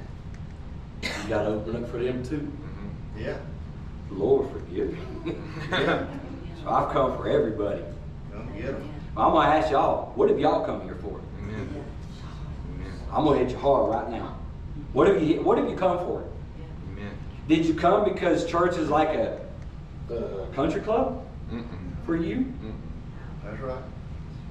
You've 1.02 1.28
got 1.28 1.42
to 1.42 1.48
open 1.48 1.74
it 1.74 1.82
up 1.82 1.90
for 1.90 1.98
them 1.98 2.22
too. 2.22 2.36
Mhm. 2.36 3.20
Yeah. 3.20 3.38
Lord, 4.12 4.48
forgive 4.52 4.92
me. 4.92 5.34
Yeah. 5.72 6.06
so 6.62 6.70
I've 6.70 6.92
come 6.92 7.16
for 7.16 7.28
everybody. 7.28 7.82
Come 8.32 8.48
get 8.56 8.66
them. 8.66 8.88
I'm 9.16 9.32
going 9.32 9.48
to 9.48 9.52
ask 9.56 9.72
y'all, 9.72 10.12
what 10.14 10.28
have 10.30 10.38
y'all 10.38 10.64
come 10.64 10.82
here 10.82 10.94
for? 10.94 11.20
Amen. 11.42 11.84
Amen. 12.76 12.92
I'm 13.12 13.24
going 13.24 13.40
to 13.40 13.44
hit 13.44 13.52
you 13.52 13.58
hard 13.58 13.90
right 13.92 14.08
now. 14.10 14.36
What 14.92 15.08
have 15.08 15.20
you, 15.20 15.42
what 15.42 15.58
have 15.58 15.68
you 15.68 15.74
come 15.76 15.98
for? 15.98 16.24
Amen. 17.46 17.58
Did 17.58 17.66
you 17.66 17.74
come 17.74 18.04
because 18.04 18.46
church 18.46 18.76
is 18.76 18.88
like 18.88 19.08
a, 19.10 19.40
a 20.10 20.46
country 20.54 20.80
club 20.80 21.26
Mm-mm. 21.50 22.04
for 22.04 22.16
you? 22.16 22.36
Mm-mm. 22.36 22.74
That's 23.44 23.60
right. 23.60 23.82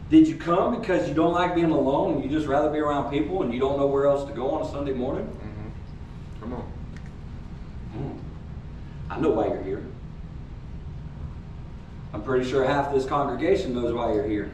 Did 0.09 0.27
you 0.27 0.35
come 0.37 0.79
because 0.79 1.07
you 1.07 1.13
don't 1.13 1.33
like 1.33 1.53
being 1.53 1.69
alone 1.69 2.15
and 2.15 2.23
you 2.23 2.29
just 2.29 2.47
rather 2.47 2.69
be 2.69 2.79
around 2.79 3.11
people 3.11 3.43
and 3.43 3.53
you 3.53 3.59
don't 3.59 3.77
know 3.77 3.87
where 3.87 4.07
else 4.07 4.27
to 4.27 4.35
go 4.35 4.49
on 4.51 4.65
a 4.65 4.71
Sunday 4.71 4.93
morning? 4.93 5.27
Mhm. 5.27 6.41
Come 6.41 6.53
on. 6.53 6.61
Hmm. 7.93 8.17
I 9.11 9.19
know 9.19 9.29
why 9.31 9.47
you're 9.47 9.61
here. 9.63 9.83
I'm 12.11 12.23
pretty 12.23 12.49
sure 12.49 12.63
half 12.65 12.91
this 12.91 13.05
congregation 13.05 13.75
knows 13.75 13.93
why 13.93 14.13
you're 14.13 14.27
here. 14.27 14.51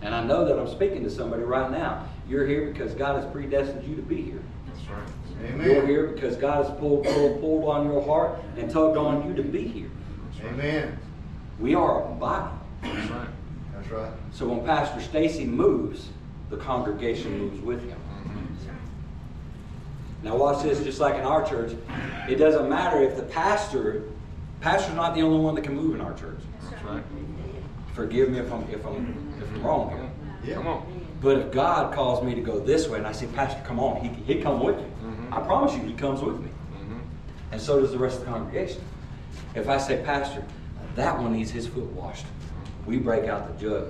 And 0.00 0.14
I 0.14 0.24
know 0.24 0.46
that 0.46 0.58
I'm 0.58 0.68
speaking 0.68 1.04
to 1.04 1.10
somebody 1.10 1.42
right 1.42 1.70
now. 1.70 2.06
You're 2.26 2.46
here 2.46 2.66
because 2.72 2.94
God 2.94 3.22
has 3.22 3.30
predestined 3.30 3.86
you 3.86 3.96
to 3.96 4.02
be 4.02 4.22
here. 4.22 4.40
That's 4.66 4.88
right. 4.88 5.08
Amen. 5.44 5.66
You're 5.70 5.86
here 5.86 6.06
because 6.08 6.36
God 6.36 6.64
has 6.66 6.78
pulled, 6.78 7.04
pulled, 7.04 7.40
pulled 7.40 7.68
on 7.68 7.86
your 7.86 8.02
heart 8.04 8.38
and 8.56 8.70
tugged 8.70 8.96
on 8.96 9.26
you 9.28 9.34
to 9.34 9.42
be 9.42 9.66
here. 9.66 9.90
Right. 10.42 10.52
Amen. 10.52 10.98
We 11.58 11.74
are 11.74 12.04
a 12.04 12.14
body. 12.14 12.54
That's 12.82 13.10
right. 13.10 13.28
That's 13.74 13.88
right. 13.90 14.12
So 14.32 14.46
when 14.48 14.64
Pastor 14.64 15.00
Stacey 15.00 15.44
moves, 15.44 16.08
the 16.48 16.56
congregation 16.56 17.38
moves 17.38 17.60
with 17.60 17.82
him. 17.88 17.98
Mhm. 18.26 18.74
Now 20.22 20.36
watch 20.36 20.62
this, 20.62 20.82
just 20.82 21.00
like 21.00 21.14
in 21.14 21.22
our 21.22 21.44
church, 21.44 21.72
it 22.28 22.36
doesn't 22.36 22.68
matter 22.68 23.00
if 23.02 23.16
the 23.16 23.22
pastor, 23.22 24.02
pastor's 24.60 24.94
not 24.94 25.14
the 25.14 25.22
only 25.22 25.38
one 25.42 25.54
that 25.54 25.62
can 25.64 25.74
move 25.74 25.94
in 25.94 26.00
our 26.00 26.12
church. 26.14 26.40
That's 26.70 26.84
right. 26.84 27.02
Forgive 27.94 28.30
me 28.30 28.38
if 28.38 28.52
I'm 28.52 28.62
if 28.70 28.84
I'm 28.86 29.32
if 29.40 29.48
I'm 29.54 29.62
wrong 29.62 29.90
here. 29.90 30.10
Yeah. 30.44 30.54
Come 30.56 30.66
on. 30.66 30.82
But 31.20 31.36
if 31.38 31.52
God 31.52 31.94
calls 31.94 32.22
me 32.24 32.34
to 32.34 32.40
go 32.40 32.58
this 32.60 32.88
way 32.88 32.98
and 32.98 33.06
I 33.06 33.12
say, 33.12 33.26
Pastor, 33.26 33.60
come 33.66 33.78
on, 33.78 34.00
he 34.00 34.08
he 34.34 34.40
come 34.40 34.62
with 34.62 34.76
me. 34.76 34.84
I 35.32 35.40
promise 35.40 35.74
you, 35.74 35.82
he 35.82 35.92
comes 35.94 36.20
with 36.20 36.40
me. 36.40 36.48
Mhm. 36.72 37.00
And 37.52 37.60
so 37.60 37.80
does 37.80 37.92
the 37.92 37.98
rest 37.98 38.18
of 38.20 38.24
the 38.26 38.30
congregation. 38.32 38.82
If 39.54 39.68
I 39.68 39.78
say, 39.78 40.02
Pastor, 40.04 40.42
that 40.96 41.18
one 41.18 41.32
needs 41.32 41.50
his 41.50 41.66
foot 41.66 41.86
washed, 41.92 42.26
we 42.86 42.98
break 42.98 43.28
out 43.28 43.46
the 43.46 43.64
jug 43.68 43.88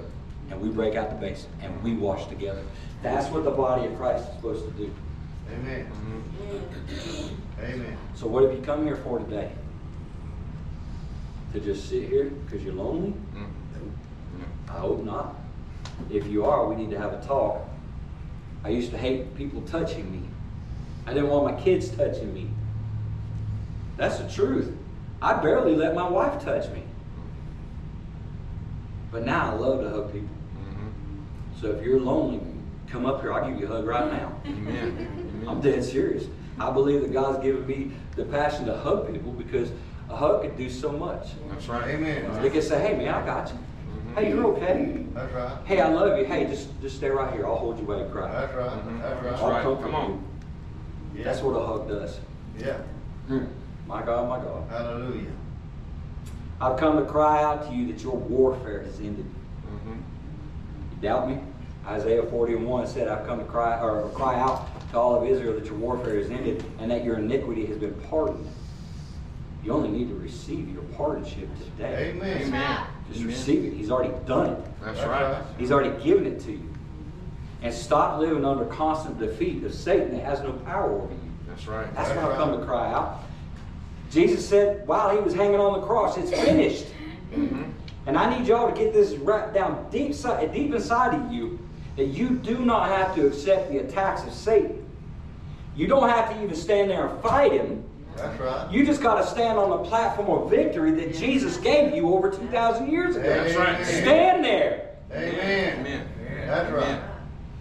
and 0.51 0.61
we 0.61 0.69
break 0.69 0.97
out 0.97 1.11
the 1.11 1.17
basin 1.17 1.51
and 1.63 1.83
we 1.83 1.95
wash 1.95 2.27
together. 2.27 2.63
That's 3.03 3.31
what 3.31 3.45
the 3.45 3.51
body 3.51 3.87
of 3.87 3.97
Christ 3.97 4.29
is 4.29 4.35
supposed 4.37 4.65
to 4.67 4.71
do. 4.73 4.91
Amen. 5.53 5.87
Mhm. 5.91 7.65
Amen. 7.65 7.97
So 8.15 8.27
what 8.27 8.43
have 8.45 8.53
you 8.53 8.61
come 8.63 8.85
here 8.85 8.97
for 8.97 9.19
today? 9.19 9.51
To 11.53 11.61
just 11.61 11.89
sit 11.89 12.09
here 12.09 12.27
because 12.45 12.63
you're 12.65 12.75
lonely? 12.75 13.15
Mm. 13.35 13.47
Yeah. 14.39 14.75
I 14.75 14.79
hope 14.79 15.03
not. 15.05 15.35
If 16.11 16.27
you 16.29 16.45
are, 16.45 16.67
we 16.69 16.77
need 16.77 16.91
to 16.91 16.99
have 16.99 17.13
a 17.13 17.21
talk. 17.27 17.67
I 18.65 18.69
used 18.69 18.91
to 18.93 18.99
hate 18.99 19.35
people 19.37 19.61
touching 19.63 20.11
me. 20.13 20.23
I 21.07 21.15
didn't 21.15 21.29
want 21.31 21.45
my 21.57 21.61
kids 21.61 21.89
touching 21.91 22.33
me. 22.33 22.51
That's 23.97 24.19
the 24.19 24.29
truth. 24.29 24.77
I 25.21 25.35
barely 25.35 25.75
let 25.77 25.95
my 25.95 26.09
wife 26.09 26.43
touch 26.43 26.69
me. 26.71 26.83
But 29.11 29.25
now 29.27 29.51
I 29.51 29.55
love 29.55 29.81
to 29.81 29.91
hug 29.91 30.13
people. 30.13 30.29
Mhm. 30.57 31.61
So 31.61 31.73
if 31.73 31.85
you're 31.85 32.01
lonely, 32.01 32.41
come 32.87 33.07
up 33.07 33.21
here, 33.21 33.33
I'll 33.33 33.49
give 33.49 33.59
you 33.61 33.67
a 33.67 33.69
hug 33.69 33.87
right 33.87 34.11
now. 34.11 34.33
Amen. 34.47 35.45
I'm 35.49 35.61
dead 35.61 35.85
serious. 35.85 36.27
I 36.59 36.71
believe 36.71 37.01
that 37.03 37.13
God's 37.13 37.43
given 37.43 37.67
me 37.67 37.93
the 38.17 38.25
passion 38.25 38.67
to 38.67 38.77
hug 38.77 39.13
people 39.13 39.33
because 39.33 39.73
a 40.09 40.17
hug 40.17 40.43
can 40.43 40.57
do 40.57 40.69
so 40.71 40.93
much. 40.93 41.29
That's 41.49 41.69
right. 41.69 41.89
Amen. 41.89 42.41
They 42.43 42.51
can 42.51 42.63
say, 42.63 42.81
hey 42.87 42.97
man, 42.97 43.15
I 43.15 43.25
got 43.27 43.49
you. 43.53 43.59
Hey, 44.15 44.31
you're 44.31 44.45
okay. 44.57 45.07
That's 45.15 45.33
right. 45.33 45.53
Hey, 45.65 45.81
I 45.81 45.89
love 45.89 46.19
you. 46.19 46.25
Hey, 46.25 46.47
just 46.47 46.81
just 46.81 46.97
stay 46.97 47.09
right 47.11 47.33
here. 47.33 47.47
I'll 47.47 47.57
hold 47.57 47.79
you 47.79 47.85
while 47.85 47.99
you 48.01 48.07
cry. 48.07 48.31
That's 48.31 48.55
right, 48.55 48.71
Mhm. 48.71 49.23
that's 49.23 49.41
I'll 49.41 49.51
right. 49.51 49.65
right. 49.65 49.83
Come 49.83 49.95
on. 49.95 50.11
you. 50.11 50.25
Yeah. 51.21 51.25
That's 51.27 51.43
what 51.43 51.53
a 51.53 51.65
hug 51.67 51.87
does. 51.89 52.19
Yeah, 52.59 52.79
Hmm. 53.29 53.45
My 53.87 54.03
God, 54.03 54.27
my 54.29 54.39
God. 54.39 54.65
hallelujah. 54.71 55.31
I've 56.61 56.79
come 56.79 56.97
to 56.97 57.05
cry 57.05 57.43
out 57.43 57.69
to 57.69 57.75
you 57.75 57.93
that 57.93 58.03
your 58.03 58.17
warfare 58.17 58.81
has 58.83 58.99
ended. 59.01 59.27
Mhm. 59.67 59.97
You 59.97 61.03
doubt 61.03 61.29
me? 61.29 61.39
Isaiah 61.87 62.23
40 62.23 62.55
and 62.55 62.67
1 62.67 62.87
said, 62.87 63.09
I've 63.09 63.27
come 63.27 63.39
to 63.39 63.45
cry 63.45 63.81
or 63.81 64.09
cry 64.15 64.39
out 64.39 64.67
to 64.93 64.99
all 64.99 65.15
of 65.17 65.29
Israel 65.29 65.55
that 65.55 65.65
your 65.67 65.75
warfare 65.77 66.15
is 66.17 66.31
ended 66.31 66.65
and 66.79 66.91
that 66.91 67.05
your 67.05 67.17
iniquity 67.17 67.67
has 67.67 67.77
been 67.79 67.95
pardoned. 68.09 68.47
You 69.65 69.73
only 69.73 69.89
need 69.91 70.09
to 70.09 70.15
receive 70.15 70.71
your 70.71 70.83
pardonship 70.97 71.49
today. 71.59 72.13
Amen. 72.15 72.43
Amen. 72.49 72.79
Just 73.09 73.21
Amen. 73.21 73.27
receive 73.35 73.65
it. 73.65 73.73
He's 73.75 73.91
already 73.91 74.13
done 74.27 74.51
it. 74.51 74.59
That's 74.83 74.99
That's 74.99 75.09
right. 75.11 75.33
right. 75.33 75.43
He's 75.59 75.71
already 75.73 76.03
given 76.03 76.27
it 76.27 76.41
to 76.41 76.53
you. 76.53 76.70
And 77.63 77.75
stop 77.75 78.19
living 78.19 78.45
under 78.45 78.65
constant 78.67 79.19
defeat 79.19 79.63
of 79.65 79.75
Satan 79.75 80.13
that 80.13 80.25
has 80.25 80.41
no 80.41 80.53
power 80.53 80.93
over 80.93 81.13
you. 81.13 81.19
That's 81.47 81.67
right. 81.67 81.95
That's 81.95 82.09
That's 82.09 82.21
why 82.21 82.31
I've 82.33 82.39
come 82.39 82.51
right. 82.53 82.61
to 82.61 82.67
cry 82.67 82.93
out. 82.93 83.21
Jesus 84.11 84.49
said 84.49 84.87
while 84.87 85.15
he 85.15 85.23
was 85.23 85.35
hanging 85.35 85.61
on 85.61 85.81
the 85.81 85.87
cross, 85.87 86.17
it's 86.17 86.31
finished. 86.31 86.87
Mhm. 87.33 87.71
And 88.07 88.17
I 88.17 88.37
need 88.37 88.47
y'all 88.47 88.73
to 88.73 88.77
get 88.77 88.93
this 88.93 89.15
right 89.17 89.53
down 89.53 89.87
deep, 89.91 90.15
deep 90.53 90.75
inside 90.75 91.15
of 91.15 91.33
you 91.33 91.59
that 91.97 92.07
you 92.07 92.31
do 92.31 92.59
not 92.65 92.89
have 92.89 93.15
to 93.15 93.27
accept 93.27 93.71
the 93.71 93.79
attacks 93.79 94.25
of 94.25 94.33
Satan. 94.33 94.85
You 95.77 95.87
don't 95.87 96.09
have 96.09 96.31
to 96.31 96.43
even 96.43 96.57
stand 96.57 96.91
there 96.91 97.07
and 97.07 97.23
fight 97.23 97.53
him. 97.53 97.85
That's 98.17 98.41
right. 98.41 98.71
You 98.71 98.85
just 98.85 99.01
got 99.01 99.21
to 99.21 99.27
stand 99.27 99.59
on 99.59 99.71
the 99.71 99.89
platform 99.89 100.31
of 100.31 100.51
victory 100.51 100.91
that 100.93 101.15
Jesus 101.15 101.57
gave 101.59 101.95
you 101.95 102.13
over 102.13 102.31
2,000 102.31 102.91
years 102.91 103.17
ago. 103.17 103.29
That's 103.29 103.55
right. 103.57 103.87
Stand 103.87 104.45
there. 104.45 104.91
Amen. 105.13 105.81
Amen. 105.81 106.07
That's 106.47 106.73
right. 106.73 106.85
Amen. 106.85 107.10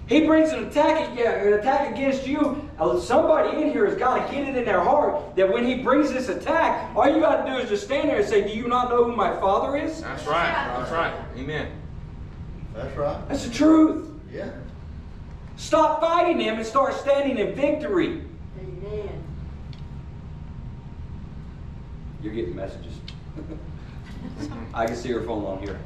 He 0.09 0.25
brings 0.25 0.49
an 0.49 0.65
attack, 0.65 1.11
an 1.19 1.53
attack 1.53 1.91
against 1.91 2.25
you. 2.25 2.67
Uh, 2.79 2.99
Somebody 2.99 3.61
in 3.61 3.71
here 3.71 3.85
has 3.85 3.95
got 3.95 4.27
to 4.27 4.33
get 4.33 4.47
it 4.47 4.55
in 4.57 4.65
their 4.65 4.79
heart 4.79 5.35
that 5.35 5.53
when 5.53 5.63
he 5.63 5.83
brings 5.83 6.11
this 6.11 6.29
attack, 6.29 6.95
all 6.95 7.07
you 7.07 7.19
got 7.21 7.45
to 7.45 7.51
do 7.51 7.57
is 7.59 7.69
just 7.69 7.83
stand 7.83 8.09
there 8.09 8.17
and 8.17 8.27
say, 8.27 8.41
Do 8.41 8.57
you 8.57 8.67
not 8.67 8.89
know 8.89 9.03
who 9.03 9.15
my 9.15 9.39
father 9.39 9.77
is? 9.77 10.01
That's 10.01 10.25
right. 10.25 10.51
That's 10.51 10.91
right. 10.91 11.13
Amen. 11.37 11.71
That's 12.73 12.97
right. 12.97 13.29
That's 13.29 13.45
the 13.45 13.53
truth. 13.53 14.09
Yeah. 14.33 14.49
Stop 15.57 16.01
fighting 16.01 16.39
him 16.39 16.55
and 16.55 16.65
start 16.65 16.95
standing 16.95 17.37
in 17.37 17.53
victory. 17.53 18.23
Mm-hmm. 18.59 19.07
You're 22.23 22.33
getting 22.33 22.55
messages. 22.55 22.95
I 24.73 24.87
can 24.87 24.95
see 24.95 25.11
her 25.11 25.21
phone 25.21 25.45
on 25.45 25.59
here. 25.61 25.79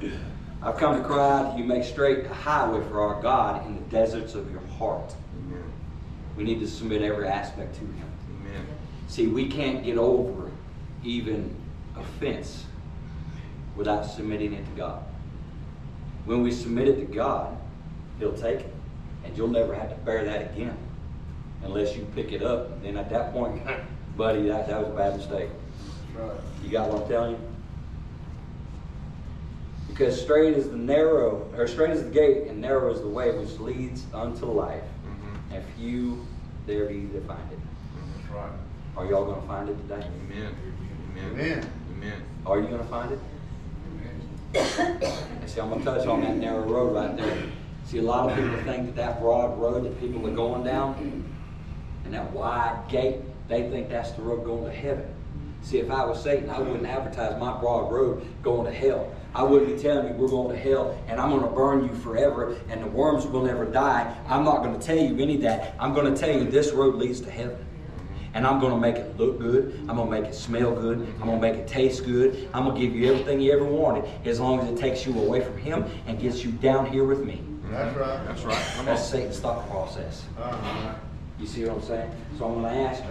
I've 0.62 0.76
come 0.78 0.96
to 0.96 1.06
cry 1.06 1.40
out 1.40 1.52
to 1.52 1.58
you, 1.58 1.64
make 1.64 1.84
straight 1.84 2.24
a 2.24 2.34
highway 2.34 2.82
for 2.88 3.00
our 3.00 3.20
God 3.20 3.66
in 3.66 3.74
the 3.76 3.82
deserts 3.82 4.34
of 4.34 4.50
your 4.50 4.62
heart. 4.78 5.14
Amen. 5.38 5.62
We 6.36 6.44
need 6.44 6.60
to 6.60 6.66
submit 6.66 7.02
every 7.02 7.28
aspect 7.28 7.74
to 7.74 7.80
Him. 7.80 8.10
Amen. 8.40 8.66
See, 9.08 9.26
we 9.26 9.48
can't 9.48 9.84
get 9.84 9.98
over 9.98 10.50
even 11.04 11.54
offense 11.96 12.64
without 13.76 14.04
submitting 14.06 14.54
it 14.54 14.64
to 14.64 14.72
God. 14.72 15.02
When 16.24 16.42
we 16.42 16.50
submit 16.50 16.88
it 16.88 16.96
to 16.96 17.06
God, 17.06 17.56
He'll 18.18 18.32
take 18.32 18.60
it. 18.60 18.74
And 19.24 19.36
you'll 19.36 19.48
never 19.48 19.74
have 19.74 19.90
to 19.90 19.96
bear 19.96 20.24
that 20.24 20.52
again. 20.52 20.76
Unless 21.62 21.96
you 21.96 22.06
pick 22.14 22.32
it 22.32 22.42
up. 22.42 22.82
Then 22.82 22.96
at 22.96 23.10
that 23.10 23.32
point, 23.32 23.62
buddy, 24.16 24.48
that, 24.48 24.68
that 24.68 24.80
was 24.80 24.88
a 24.88 24.96
bad 24.96 25.16
mistake. 25.16 25.50
Right. 26.14 26.40
You 26.62 26.70
got 26.70 26.88
what 26.88 27.02
I'm 27.02 27.08
telling 27.08 27.32
you? 27.32 27.55
Because 29.96 30.20
straight 30.20 30.54
is 30.54 30.68
the 30.68 30.76
narrow, 30.76 31.50
or 31.56 31.66
straight 31.66 31.90
is 31.90 32.04
the 32.04 32.10
gate, 32.10 32.48
and 32.48 32.60
narrow 32.60 32.92
is 32.92 33.00
the 33.00 33.08
way 33.08 33.30
which 33.30 33.58
leads 33.58 34.04
unto 34.12 34.44
life. 34.44 34.82
Mhm. 35.06 35.54
And 35.56 35.64
few 35.78 36.26
there 36.66 36.84
be 36.84 37.06
that 37.06 37.26
find 37.26 37.40
it. 37.50 37.58
That's 38.18 38.30
right. 38.30 38.50
Are 38.98 39.06
y'all 39.06 39.24
going 39.24 39.40
to 39.40 39.46
find 39.46 39.70
it 39.70 39.76
today? 39.88 40.06
Amen. 40.26 40.54
Amen. 41.16 41.30
Amen. 41.32 41.70
Amen. 41.96 42.22
Are 42.44 42.60
you 42.60 42.66
going 42.66 42.82
to 42.82 42.88
find 42.88 43.12
it? 43.12 43.18
And 44.54 45.48
see, 45.50 45.60
I'm 45.60 45.70
going 45.70 45.82
to 45.82 45.86
touch 45.86 46.06
on 46.06 46.20
that 46.20 46.36
narrow 46.36 46.60
road 46.60 46.94
right 46.94 47.16
there. 47.16 47.38
See, 47.86 47.96
a 47.98 48.02
lot 48.02 48.28
of 48.28 48.36
people 48.36 48.56
think 48.64 48.86
that 48.86 48.96
that 48.96 49.20
broad 49.20 49.58
road 49.58 49.84
that 49.84 49.98
people 49.98 50.26
are 50.26 50.34
going 50.34 50.62
down 50.62 51.24
and 52.04 52.12
that 52.12 52.32
wide 52.32 52.84
gate, 52.90 53.20
they 53.48 53.70
think 53.70 53.88
that's 53.88 54.10
the 54.12 54.20
road 54.20 54.44
going 54.44 54.64
to 54.64 54.72
heaven. 54.72 55.06
See, 55.62 55.78
if 55.78 55.90
I 55.90 56.04
was 56.04 56.22
Satan, 56.22 56.50
I 56.50 56.60
wouldn't 56.60 56.86
advertise 56.86 57.40
my 57.40 57.58
broad 57.58 57.90
road 57.90 58.26
going 58.42 58.70
to 58.70 58.78
hell. 58.78 59.10
I 59.36 59.42
wouldn't 59.42 59.76
be 59.76 59.82
telling 59.82 60.08
you 60.08 60.14
we're 60.14 60.28
going 60.28 60.56
to 60.56 60.62
hell 60.62 60.98
and 61.08 61.20
I'm 61.20 61.28
going 61.28 61.42
to 61.42 61.54
burn 61.54 61.84
you 61.84 61.94
forever 61.96 62.56
and 62.70 62.82
the 62.82 62.86
worms 62.86 63.26
will 63.26 63.44
never 63.44 63.66
die. 63.66 64.16
I'm 64.26 64.44
not 64.44 64.62
going 64.62 64.80
to 64.80 64.84
tell 64.84 64.96
you 64.96 65.18
any 65.18 65.34
of 65.34 65.42
that. 65.42 65.74
I'm 65.78 65.92
going 65.92 66.12
to 66.12 66.18
tell 66.18 66.34
you 66.34 66.50
this 66.50 66.72
road 66.72 66.94
leads 66.94 67.20
to 67.20 67.30
heaven. 67.30 67.58
And 68.32 68.46
I'm 68.46 68.60
going 68.60 68.72
to 68.72 68.80
make 68.80 68.96
it 68.96 69.14
look 69.18 69.38
good. 69.38 69.78
I'm 69.88 69.96
going 69.96 70.10
to 70.10 70.20
make 70.20 70.24
it 70.24 70.34
smell 70.34 70.74
good. 70.74 71.00
I'm 71.20 71.26
going 71.26 71.38
to 71.38 71.52
make 71.52 71.54
it 71.54 71.68
taste 71.68 72.06
good. 72.06 72.48
I'm 72.54 72.64
going 72.64 72.76
to 72.76 72.80
give 72.80 72.96
you 72.96 73.12
everything 73.12 73.40
you 73.40 73.52
ever 73.52 73.64
wanted 73.64 74.08
as 74.26 74.40
long 74.40 74.60
as 74.60 74.68
it 74.70 74.78
takes 74.78 75.06
you 75.06 75.18
away 75.18 75.42
from 75.42 75.58
Him 75.58 75.84
and 76.06 76.18
gets 76.18 76.42
you 76.42 76.52
down 76.52 76.86
here 76.90 77.04
with 77.04 77.22
me. 77.22 77.42
That's 77.70 77.96
right. 77.96 78.26
That's 78.26 78.42
right. 78.42 78.66
Come 78.72 78.80
on. 78.80 78.86
That's 78.86 79.06
Satan's 79.06 79.38
thought 79.38 79.68
process. 79.70 80.24
Uh-huh. 80.38 80.94
You 81.38 81.46
see 81.46 81.64
what 81.64 81.76
I'm 81.76 81.82
saying? 81.82 82.10
So 82.38 82.46
I'm 82.46 82.62
going 82.62 82.74
to 82.74 82.80
ask 82.80 83.02
you, 83.04 83.10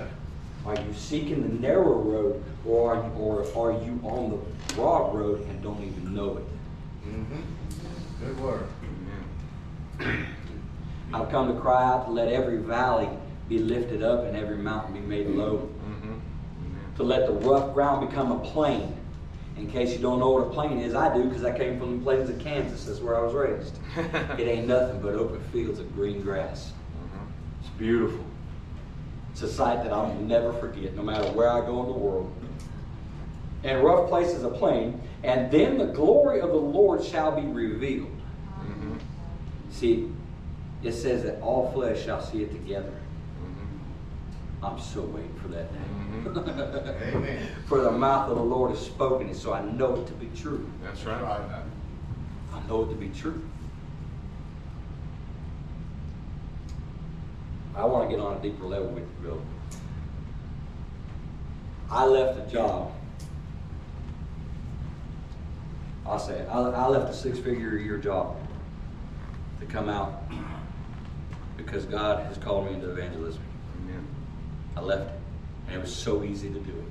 are 0.66 0.76
you 0.76 0.94
seeking 0.94 1.42
the 1.42 1.68
narrow 1.68 2.00
road 2.02 2.44
or 2.68 2.96
are 2.96 3.04
you, 3.04 3.12
or 3.14 3.42
are 3.42 3.72
you 3.84 4.00
on 4.04 4.32
the 4.32 4.74
broad 4.76 5.14
road 5.16 5.46
and 5.48 5.62
don't 5.62 5.84
even 5.84 6.14
know 6.14 6.38
it? 6.38 6.44
Mm-hmm. 7.08 8.26
Good 8.26 8.40
word. 8.40 8.68
Amen. 10.02 10.28
I've 11.14 11.30
come 11.30 11.54
to 11.54 11.60
cry 11.60 11.84
out 11.84 12.06
to 12.06 12.12
let 12.12 12.28
every 12.28 12.58
valley 12.58 13.08
be 13.48 13.60
lifted 13.60 14.02
up 14.04 14.26
and 14.26 14.36
every 14.36 14.58
mountain 14.58 14.94
be 14.94 15.00
made 15.00 15.28
low. 15.28 15.70
Mhm. 15.88 16.20
To 16.98 17.04
let 17.04 17.28
the 17.28 17.34
rough 17.34 17.74
ground 17.74 18.10
become 18.10 18.32
a 18.32 18.40
plain. 18.40 18.96
In 19.58 19.70
case 19.70 19.94
you 19.94 20.00
don't 20.00 20.20
know 20.20 20.32
what 20.32 20.48
a 20.48 20.50
plain 20.50 20.80
is, 20.80 20.96
I 20.96 21.14
do 21.16 21.24
because 21.24 21.46
I 21.46 21.58
came 21.58 21.80
from 21.80 22.00
the 22.00 22.04
plains 22.04 22.30
of 22.30 22.40
Kansas. 22.40 22.86
That's 22.86 23.00
where 23.00 23.16
I 23.16 23.22
was 23.22 23.34
raised. 23.34 23.78
it 24.40 24.48
ain't 24.48 24.68
nothing 24.68 25.00
but 25.02 25.14
open 25.14 25.40
fields 25.54 25.80
of 25.80 25.94
green 25.96 26.22
grass. 26.22 26.74
Mhm. 26.98 27.62
It's 27.62 27.70
beautiful. 27.78 28.26
It's 29.32 29.44
a 29.44 29.48
sight 29.48 29.84
that 29.84 29.94
I'll 29.94 30.14
never 30.16 30.52
forget, 30.54 30.96
no 30.96 31.04
matter 31.04 31.30
where 31.32 31.50
I 31.50 31.62
go 31.62 31.82
in 31.82 31.88
the 31.88 31.98
world. 31.98 32.32
And 33.66 33.84
rough 33.84 34.08
places 34.10 34.44
a 34.44 34.50
plain, 34.50 35.02
and 35.24 35.50
then 35.50 35.80
the 35.80 35.88
glory 35.88 36.40
of 36.40 36.50
the 36.50 36.56
Lord 36.56 37.04
shall 37.04 37.32
be 37.32 37.48
revealed. 37.48 38.16
Mhm. 38.62 39.00
See, 39.72 40.12
it 40.84 40.92
says 40.94 41.24
that 41.24 41.42
all 41.42 41.72
flesh 41.72 42.04
shall 42.06 42.22
see 42.22 42.44
it 42.44 42.52
together. 42.52 42.94
Mhm. 43.42 44.68
I'm 44.68 44.80
so 44.80 45.02
waiting 45.02 45.34
for 45.42 45.48
that 45.48 45.74
day. 45.74 45.80
Mhm. 46.30 47.16
Amen. 47.16 47.48
For 47.66 47.82
the 47.82 47.92
mouth 47.92 48.30
of 48.30 48.38
the 48.38 48.44
Lord 48.44 48.70
has 48.70 48.80
spoken 48.86 49.30
it, 49.30 49.36
so 49.36 49.52
I 49.52 49.62
know 49.64 49.96
it 49.96 50.06
to 50.08 50.14
be 50.14 50.30
true. 50.36 50.70
That's 50.84 51.04
That's 51.04 51.22
right. 51.24 51.40
right. 51.42 51.62
I 52.54 52.68
know 52.68 52.84
it 52.84 52.90
to 52.90 52.96
be 52.96 53.10
true. 53.10 53.42
I 57.76 57.84
want 57.86 58.10
to 58.10 58.16
get 58.16 58.24
on 58.24 58.38
a 58.38 58.40
deeper 58.40 58.64
level 58.66 58.90
with 58.90 59.04
you, 59.04 59.28
Bill. 59.28 59.42
I 61.90 62.06
left 62.06 62.38
a 62.48 62.52
job. 62.52 62.92
I'll 66.06 66.20
say 66.20 66.36
it. 66.40 66.48
I, 66.50 66.60
I 66.60 66.88
left 66.88 67.10
a 67.10 67.14
six-figure 67.14 67.78
a 67.78 67.82
year 67.82 67.98
job 67.98 68.38
to 69.60 69.66
come 69.66 69.90
out 69.90 70.24
because 71.58 71.86
God 71.86 72.26
has 72.28 72.38
called 72.38 72.68
me 72.68 72.74
into 72.74 72.92
evangelism. 72.92 73.42
Amen. 73.82 74.06
I 74.78 74.82
left 74.82 75.10
it, 75.10 75.20
and 75.68 75.76
it 75.78 75.82
was 75.82 75.96
so 75.96 76.24
easy 76.24 76.50
to 76.50 76.60
do 76.60 76.72
it. 76.72 76.86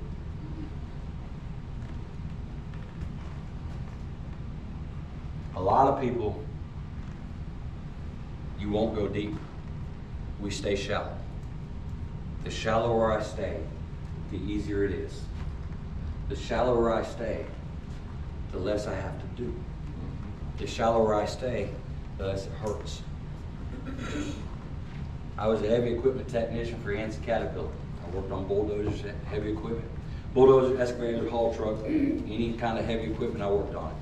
A 5.55 5.61
lot 5.61 5.87
of 5.87 6.01
people, 6.01 6.43
you 8.59 8.69
won't 8.69 8.93
go 8.95 9.07
deep. 9.07 9.35
We 10.41 10.51
stay 10.51 10.75
shallow. 10.75 11.15
The 12.43 12.51
shallower 12.51 13.17
I 13.17 13.23
stay, 13.23 13.61
the 14.31 14.37
easier 14.37 14.83
it 14.83 14.91
is. 14.91 15.21
The 16.27 16.35
shallower 16.35 16.93
I 16.93 17.03
stay, 17.03 17.45
the 18.55 18.61
less 18.61 18.87
I 18.87 18.95
have 18.95 19.19
to 19.19 19.43
do. 19.43 19.53
The 20.57 20.65
shallower 20.65 21.13
I 21.13 21.25
stay, 21.25 21.69
the 22.17 22.27
less 22.27 22.45
it 22.45 22.53
hurts. 22.53 23.01
I 25.37 25.47
was 25.47 25.61
a 25.61 25.67
heavy 25.67 25.91
equipment 25.91 26.29
technician 26.29 26.79
for 26.79 26.93
Yancey 26.93 27.19
Caterpillar. 27.25 27.69
I 28.05 28.15
worked 28.15 28.31
on 28.31 28.47
bulldozers, 28.47 29.03
heavy 29.25 29.51
equipment. 29.51 29.89
Bulldozer, 30.33 30.81
excavator, 30.81 31.29
haul 31.29 31.53
truck, 31.53 31.83
any 31.85 32.55
kind 32.57 32.79
of 32.79 32.85
heavy 32.85 33.11
equipment 33.11 33.43
I 33.43 33.49
worked 33.49 33.75
on. 33.75 33.93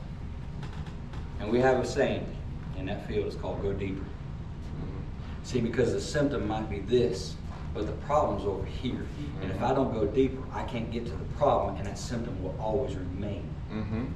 And 1.40 1.52
we 1.52 1.60
have 1.60 1.80
a 1.80 1.86
saying, 1.86 2.26
in 2.78 2.86
that 2.86 3.08
field 3.08 3.26
it's 3.26 3.36
called 3.36 3.62
go 3.64 3.74
deeper. 3.74 4.06
See, 5.44 5.62
because 5.62 5.94
the 5.94 6.02
symptom 6.02 6.48
might 6.48 6.70
be 6.70 6.80
this, 6.80 7.36
but 7.74 7.88
the 7.88 7.92
problem's 8.06 8.46
over 8.46 8.66
here. 8.66 9.06
And 9.42 9.52
if 9.52 9.62
I 9.64 9.74
don't 9.74 9.92
go 9.92 10.06
deeper, 10.06 10.44
I 10.54 10.64
can't 10.64 10.92
get 10.92 11.06
to 11.06 11.12
the 11.12 11.26
problem, 11.38 11.78
and 11.78 11.88
that 11.88 11.98
symptom 11.98 12.42
will 12.44 12.56
always 12.60 12.96
remain. 12.96 13.53
Mhm. 13.74 14.08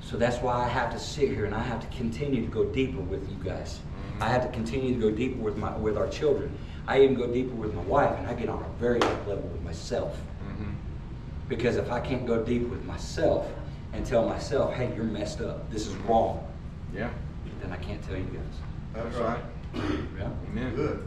So 0.00 0.16
that's 0.16 0.38
why 0.38 0.54
I 0.54 0.68
have 0.68 0.92
to 0.92 0.98
sit 0.98 1.28
here 1.30 1.44
and 1.44 1.54
I 1.54 1.60
have 1.60 1.80
to 1.80 1.96
continue 1.96 2.40
to 2.42 2.50
go 2.50 2.64
deeper 2.64 3.00
with 3.00 3.28
you 3.30 3.36
guys. 3.42 3.80
I 4.20 4.28
have 4.28 4.42
to 4.42 4.48
continue 4.48 4.94
to 4.94 5.00
go 5.00 5.10
deeper 5.10 5.40
with 5.40 5.56
my 5.56 5.76
with 5.76 5.96
our 5.96 6.08
children. 6.08 6.50
I 6.86 7.02
even 7.02 7.14
go 7.14 7.26
deeper 7.26 7.54
with 7.54 7.74
my 7.74 7.82
wife, 7.82 8.18
and 8.18 8.26
I 8.26 8.34
get 8.34 8.48
on 8.48 8.62
a 8.62 8.68
very 8.80 8.98
deep 8.98 9.26
level 9.26 9.48
with 9.52 9.62
myself. 9.62 10.20
Mhm. 10.48 10.74
Because 11.48 11.76
if 11.76 11.90
I 11.90 12.00
can't 12.00 12.26
go 12.26 12.42
deep 12.42 12.68
with 12.68 12.84
myself 12.84 13.46
and 13.92 14.04
tell 14.04 14.28
myself, 14.28 14.74
"Hey, 14.74 14.92
you're 14.94 15.04
messed 15.04 15.40
up. 15.40 15.70
This 15.70 15.86
is 15.86 15.94
wrong," 16.08 16.40
Yeah. 16.94 17.10
then 17.62 17.72
I 17.72 17.76
can't 17.76 18.02
tell 18.02 18.16
you 18.16 18.24
guys. 18.24 18.56
That's 18.94 19.16
right. 19.16 19.40
Yeah. 20.18 20.28
Amen. 20.50 20.74
Good. 20.74 21.06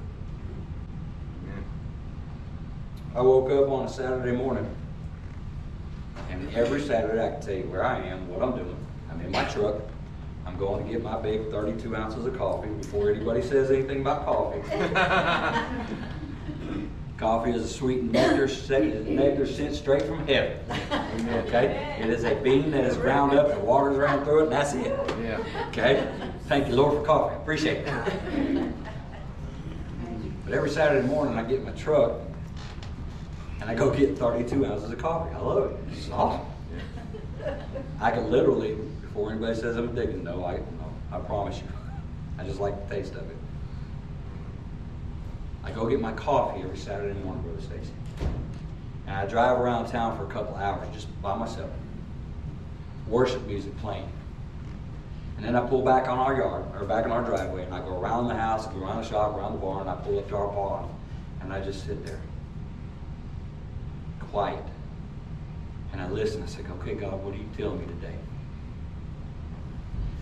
Amen. 1.44 1.64
I 3.16 3.22
woke 3.22 3.52
up 3.52 3.70
on 3.70 3.86
a 3.86 3.90
Saturday 3.90 4.36
morning, 4.36 4.66
and 6.30 6.54
every 6.56 6.82
Saturday 6.82 7.26
I 7.26 7.32
can 7.32 7.42
tell 7.42 7.56
you 7.56 7.64
where 7.64 7.86
I 7.86 8.00
am, 8.00 8.28
what 8.30 8.42
I'm 8.42 8.56
doing. 8.56 8.78
I'm 9.10 9.20
in 9.22 9.32
my 9.32 9.44
truck. 9.46 9.76
I'm 10.46 10.58
going 10.58 10.86
to 10.86 10.92
get 10.92 11.02
my 11.02 11.20
big 11.20 11.50
32 11.50 11.96
ounces 11.96 12.26
of 12.26 12.38
coffee 12.38 12.70
before 12.70 13.10
anybody 13.10 13.42
says 13.42 13.72
anything 13.72 14.02
about 14.02 14.26
coffee. 14.26 14.62
coffee 17.18 17.52
is 17.52 17.64
a 17.64 17.68
sweet 17.68 18.04
nectar, 18.04 18.48
nectar 19.04 19.48
sent 19.48 19.76
straight 19.76 20.04
from 20.04 20.28
heaven. 20.28 20.58
Okay? 21.48 21.98
It 22.02 22.10
is 22.10 22.26
a 22.26 22.36
bean 22.36 22.72
that 22.72 22.84
is 22.84 22.98
ground 22.98 23.38
up 23.38 23.52
and 23.52 23.64
water's 23.64 23.98
ran 23.98 24.24
through 24.26 24.42
it, 24.42 24.44
and 24.44 24.52
that's 24.52 24.74
it. 24.74 25.00
Yeah. 25.22 25.40
Okay? 25.70 26.12
Thank 26.48 26.68
you, 26.68 26.76
Lord, 26.76 26.98
for 26.98 27.06
coffee. 27.06 27.36
Appreciate 27.36 27.88
it. 27.88 28.74
But 30.46 30.54
every 30.54 30.70
Saturday 30.70 31.08
morning, 31.08 31.38
I 31.38 31.44
get 31.44 31.60
in 31.60 31.66
my 31.66 31.72
truck 31.72 32.20
and 33.64 33.72
I 33.72 33.76
go 33.76 33.90
get 33.90 34.18
32 34.18 34.66
ounces 34.66 34.92
of 34.92 34.98
coffee. 34.98 35.34
I 35.34 35.40
love 35.40 35.72
it. 35.72 35.78
It's 35.94 36.10
awesome. 36.10 36.46
Yeah. 37.40 37.56
I 38.02 38.12
can 38.12 38.30
literally, 38.30 38.76
before 39.00 39.32
anybody 39.32 39.56
says 39.56 39.78
I'm 39.78 39.88
addicted, 39.88 40.22
no, 40.22 40.44
I, 40.44 40.58
no, 40.58 40.94
I 41.14 41.20
promise 41.20 41.60
you. 41.60 41.68
I 42.38 42.44
just 42.44 42.60
like 42.60 42.90
the 42.90 42.96
taste 42.96 43.14
of 43.14 43.30
it. 43.30 43.38
I 45.64 45.72
go 45.72 45.88
get 45.88 46.02
my 46.02 46.12
coffee 46.12 46.62
every 46.62 46.76
Saturday 46.76 47.18
morning, 47.22 47.42
Brother 47.44 47.62
Stacey. 47.62 47.94
And 49.08 49.16
I 49.16 49.26
drive 49.28 49.58
around 49.58 49.88
town 49.88 50.18
for 50.18 50.26
a 50.26 50.30
couple 50.30 50.58
hours 50.58 50.86
just 50.94 51.08
by 51.22 51.34
myself. 51.34 51.72
Worship 53.08 53.48
music 53.48 53.78
playing. 53.78 54.10
And 55.38 55.46
then 55.46 55.56
I 55.56 55.66
pull 55.66 55.84
back 55.84 56.10
on 56.10 56.20
our 56.20 56.36
yard, 56.36 56.66
or 56.78 56.84
back 56.84 57.06
in 57.06 57.12
our 57.12 57.24
driveway, 57.24 57.64
and 57.64 57.74
I 57.74 57.80
go 57.80 57.98
around 57.98 58.28
the 58.28 58.36
house, 58.36 58.68
go 58.68 58.84
around 58.84 59.04
the 59.04 59.10
shop, 59.10 59.38
around 59.38 59.54
the 59.54 59.60
barn, 59.60 59.88
and 59.88 59.90
I 59.90 59.96
pull 59.96 60.20
up 60.20 60.28
to 60.28 60.36
our 60.36 60.50
pond, 60.50 60.94
and 61.40 61.54
I 61.54 61.62
just 61.62 61.86
sit 61.86 62.06
there. 62.06 62.20
Quiet. 64.34 64.64
And 65.92 66.02
I 66.02 66.10
listen. 66.10 66.42
I 66.42 66.48
say, 66.48 66.64
okay, 66.82 66.96
God, 66.96 67.24
what 67.24 67.36
are 67.36 67.38
you 67.38 67.46
telling 67.56 67.80
me 67.80 67.86
today? 67.86 68.16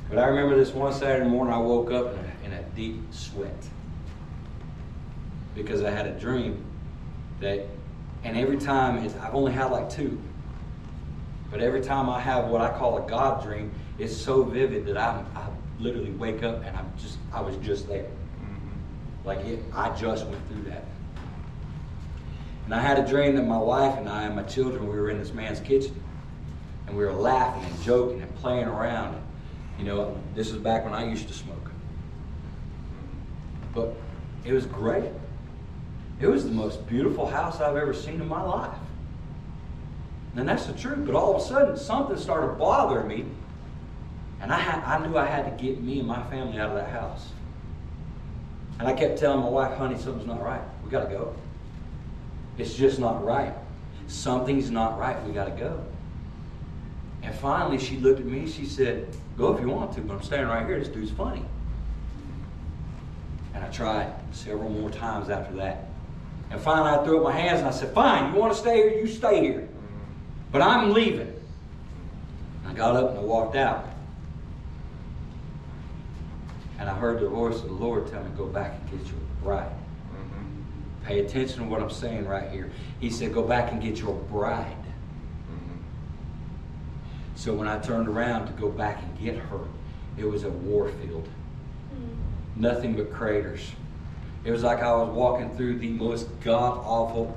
But 0.09 0.19
I 0.19 0.25
remember 0.25 0.57
this 0.57 0.71
one 0.71 0.91
Saturday 0.91 1.29
morning, 1.29 1.53
I 1.53 1.57
woke 1.59 1.91
up 1.91 2.07
in 2.11 2.19
a, 2.19 2.45
in 2.47 2.51
a 2.51 2.61
deep 2.75 3.01
sweat. 3.11 3.55
Because 5.55 5.81
I 5.81 5.91
had 5.91 6.07
a 6.07 6.19
dream 6.19 6.61
that, 7.39 7.65
and 8.25 8.35
every 8.35 8.57
time, 8.57 8.97
it's, 8.97 9.15
I've 9.15 9.33
only 9.33 9.53
had 9.53 9.71
like 9.71 9.89
two. 9.89 10.21
But 11.49 11.61
every 11.61 11.79
time 11.79 12.09
I 12.09 12.19
have 12.19 12.49
what 12.49 12.59
I 12.59 12.77
call 12.77 12.97
a 13.05 13.09
God 13.09 13.41
dream, 13.41 13.71
it's 13.97 14.15
so 14.15 14.43
vivid 14.43 14.87
that 14.87 14.97
I, 14.97 15.23
I 15.35 15.47
literally 15.79 16.11
wake 16.11 16.43
up 16.43 16.65
and 16.65 16.75
I'm 16.75 16.91
just, 16.97 17.17
I 17.31 17.39
was 17.39 17.55
just 17.65 17.87
there. 17.87 18.07
Mhm. 18.41 19.23
Like 19.23 19.39
it, 19.45 19.63
I 19.73 19.95
just 19.95 20.25
went 20.27 20.45
through 20.49 20.63
that. 20.63 20.83
And 22.71 22.79
I 22.79 22.83
had 22.83 22.99
a 22.99 23.05
dream 23.05 23.35
that 23.35 23.45
my 23.45 23.57
wife 23.57 23.97
and 23.97 24.07
I 24.07 24.23
and 24.23 24.33
my 24.33 24.43
children, 24.43 24.87
we 24.87 24.95
were 24.95 25.09
in 25.09 25.19
this 25.19 25.33
man's 25.33 25.59
kitchen. 25.59 25.93
And 26.87 26.95
we 26.95 27.03
were 27.03 27.11
laughing 27.11 27.69
and 27.69 27.81
joking 27.83 28.21
and 28.21 28.33
playing 28.35 28.65
around. 28.65 29.21
You 29.77 29.83
know, 29.83 30.17
this 30.35 30.51
is 30.51 30.57
back 30.57 30.85
when 30.85 30.93
I 30.93 31.05
used 31.05 31.27
to 31.27 31.33
smoke. 31.33 31.69
But 33.75 33.93
it 34.45 34.53
was 34.53 34.65
great. 34.65 35.11
It 36.21 36.27
was 36.27 36.45
the 36.45 36.51
most 36.51 36.87
beautiful 36.87 37.27
house 37.27 37.59
I've 37.59 37.75
ever 37.75 37.93
seen 37.93 38.21
in 38.21 38.27
my 38.29 38.41
life. 38.41 38.77
And 40.37 40.47
that's 40.47 40.65
the 40.65 40.71
truth. 40.71 41.05
But 41.05 41.13
all 41.13 41.35
of 41.35 41.41
a 41.41 41.45
sudden, 41.45 41.75
something 41.75 42.15
started 42.15 42.57
bothering 42.57 43.05
me. 43.05 43.25
And 44.39 44.49
I, 44.49 44.59
had, 44.59 44.81
I 44.85 45.05
knew 45.05 45.17
I 45.17 45.25
had 45.25 45.43
to 45.43 45.61
get 45.61 45.81
me 45.81 45.99
and 45.99 46.07
my 46.07 46.23
family 46.29 46.57
out 46.57 46.69
of 46.69 46.75
that 46.75 46.89
house. 46.89 47.31
And 48.79 48.87
I 48.87 48.93
kept 48.93 49.19
telling 49.19 49.41
my 49.41 49.49
wife, 49.49 49.77
honey, 49.77 49.97
something's 49.97 50.25
not 50.25 50.41
right. 50.41 50.61
We 50.85 50.89
got 50.89 51.09
to 51.09 51.09
go. 51.09 51.35
It's 52.57 52.73
just 52.73 52.99
not 52.99 53.23
right. 53.23 53.53
Something's 54.07 54.69
not 54.69 54.99
right. 54.99 55.21
We 55.25 55.33
got 55.33 55.45
to 55.45 55.51
go. 55.51 55.83
And 57.23 57.33
finally, 57.35 57.77
she 57.77 57.97
looked 57.97 58.19
at 58.19 58.25
me. 58.25 58.49
She 58.49 58.65
said, 58.65 59.07
Go 59.37 59.55
if 59.55 59.61
you 59.61 59.69
want 59.69 59.93
to, 59.93 60.01
but 60.01 60.15
I'm 60.15 60.23
staying 60.23 60.47
right 60.47 60.65
here. 60.65 60.79
This 60.79 60.89
dude's 60.89 61.11
funny. 61.11 61.45
And 63.53 63.63
I 63.63 63.69
tried 63.69 64.13
several 64.31 64.69
more 64.69 64.89
times 64.89 65.29
after 65.29 65.55
that. 65.55 65.85
And 66.49 66.59
finally, 66.59 66.89
I 66.89 67.03
threw 67.03 67.17
up 67.19 67.23
my 67.23 67.31
hands 67.31 67.59
and 67.59 67.67
I 67.67 67.71
said, 67.71 67.93
Fine, 67.93 68.33
you 68.33 68.39
want 68.39 68.53
to 68.53 68.59
stay 68.59 68.77
here? 68.77 68.99
You 68.99 69.07
stay 69.07 69.41
here. 69.41 69.69
But 70.51 70.61
I'm 70.61 70.93
leaving. 70.93 71.33
I 72.67 72.73
got 72.73 72.95
up 72.95 73.11
and 73.11 73.19
I 73.19 73.21
walked 73.21 73.55
out. 73.55 73.87
And 76.79 76.89
I 76.89 76.93
heard 76.93 77.21
the 77.21 77.29
voice 77.29 77.55
of 77.57 77.67
the 77.67 77.73
Lord 77.73 78.07
tell 78.07 78.23
me, 78.23 78.29
Go 78.35 78.47
back 78.47 78.73
and 78.79 78.99
get 78.99 79.07
your 79.07 79.19
bride. 79.43 79.71
Pay 81.05 81.19
attention 81.19 81.59
to 81.59 81.65
what 81.65 81.81
I'm 81.81 81.89
saying 81.89 82.27
right 82.27 82.49
here. 82.51 82.71
He 82.99 83.09
said, 83.09 83.33
Go 83.33 83.43
back 83.43 83.71
and 83.71 83.81
get 83.81 83.99
your 83.99 84.13
bride. 84.13 84.75
Mhm. 85.49 85.77
So 87.35 87.53
when 87.53 87.67
I 87.67 87.79
turned 87.79 88.07
around 88.07 88.47
to 88.47 88.53
go 88.53 88.69
back 88.69 89.01
and 89.01 89.19
get 89.19 89.37
her, 89.37 89.59
it 90.17 90.25
was 90.25 90.43
a 90.43 90.49
war 90.49 90.89
field. 90.89 91.27
Nothing 92.55 92.95
but 92.95 93.11
craters. 93.11 93.71
It 94.43 94.51
was 94.51 94.63
like 94.63 94.81
I 94.81 94.93
was 94.93 95.09
walking 95.09 95.55
through 95.55 95.79
the 95.79 95.89
most 95.89 96.27
god 96.41 96.79
awful, 96.83 97.35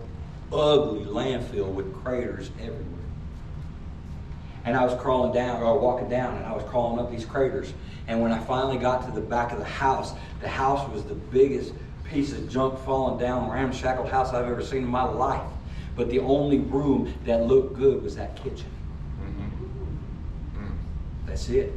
ugly 0.53 1.05
landfill 1.05 1.73
with 1.73 1.95
craters 2.03 2.51
everywhere. 2.59 2.81
And 4.65 4.77
I 4.77 4.85
was 4.85 4.99
crawling 5.01 5.33
down, 5.33 5.63
or 5.63 5.79
walking 5.79 6.09
down, 6.09 6.37
and 6.37 6.47
I 6.47 6.53
was 6.53 6.65
crawling 6.65 6.99
up 6.99 7.11
these 7.11 7.27
craters. 7.27 7.73
And 8.09 8.23
when 8.23 8.33
I 8.33 8.39
finally 8.39 8.79
got 8.79 9.05
to 9.07 9.13
the 9.13 9.21
back 9.21 9.53
of 9.53 9.59
the 9.59 9.65
house, 9.65 10.15
the 10.41 10.49
house 10.49 10.89
was 10.91 11.05
the 11.05 11.15
biggest 11.15 11.75
piece 12.05 12.33
of 12.33 12.49
junk 12.49 12.79
falling 12.81 13.19
down, 13.19 13.51
ramshackle 13.51 14.07
house 14.07 14.33
I've 14.33 14.47
ever 14.47 14.63
seen 14.63 14.83
in 14.85 14.89
my 14.89 15.03
life. 15.03 15.43
But 15.97 16.11
the 16.11 16.21
only 16.21 16.59
room 16.59 17.13
that 17.25 17.47
looked 17.47 17.77
good 17.77 18.03
was 18.03 18.17
that 18.17 18.37
kitchen. 18.37 18.71
Mhm. 19.23 20.61
Mm. 20.61 20.73
That's 21.27 21.49
it. 21.49 21.73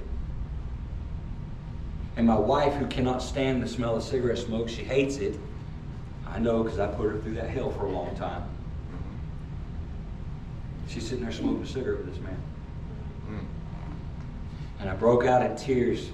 And 2.15 2.25
my 2.25 2.37
wife, 2.37 2.73
who 2.73 2.87
cannot 2.87 3.21
stand 3.21 3.61
the 3.61 3.67
smell 3.67 3.95
of 3.95 4.03
cigarette 4.03 4.39
smoke, 4.39 4.69
she 4.69 4.83
hates 4.83 5.17
it. 5.17 5.39
I 6.27 6.39
know 6.39 6.63
because 6.63 6.79
I 6.79 6.87
put 6.87 7.11
her 7.11 7.19
through 7.19 7.35
that 7.35 7.49
hell 7.49 7.69
for 7.69 7.85
a 7.85 7.91
long 7.91 8.15
time. 8.15 8.41
Mhm. 8.91 10.89
She's 10.89 11.07
sitting 11.07 11.23
there 11.23 11.31
smoking 11.31 11.63
a 11.63 11.67
cigarette 11.67 11.99
with 12.05 12.13
this 12.13 12.23
man. 12.23 12.37
Mm. 13.29 13.45
And 14.79 14.89
I 14.89 14.95
broke 14.95 15.25
out 15.25 15.45
in 15.45 15.55
tears. 15.55 16.09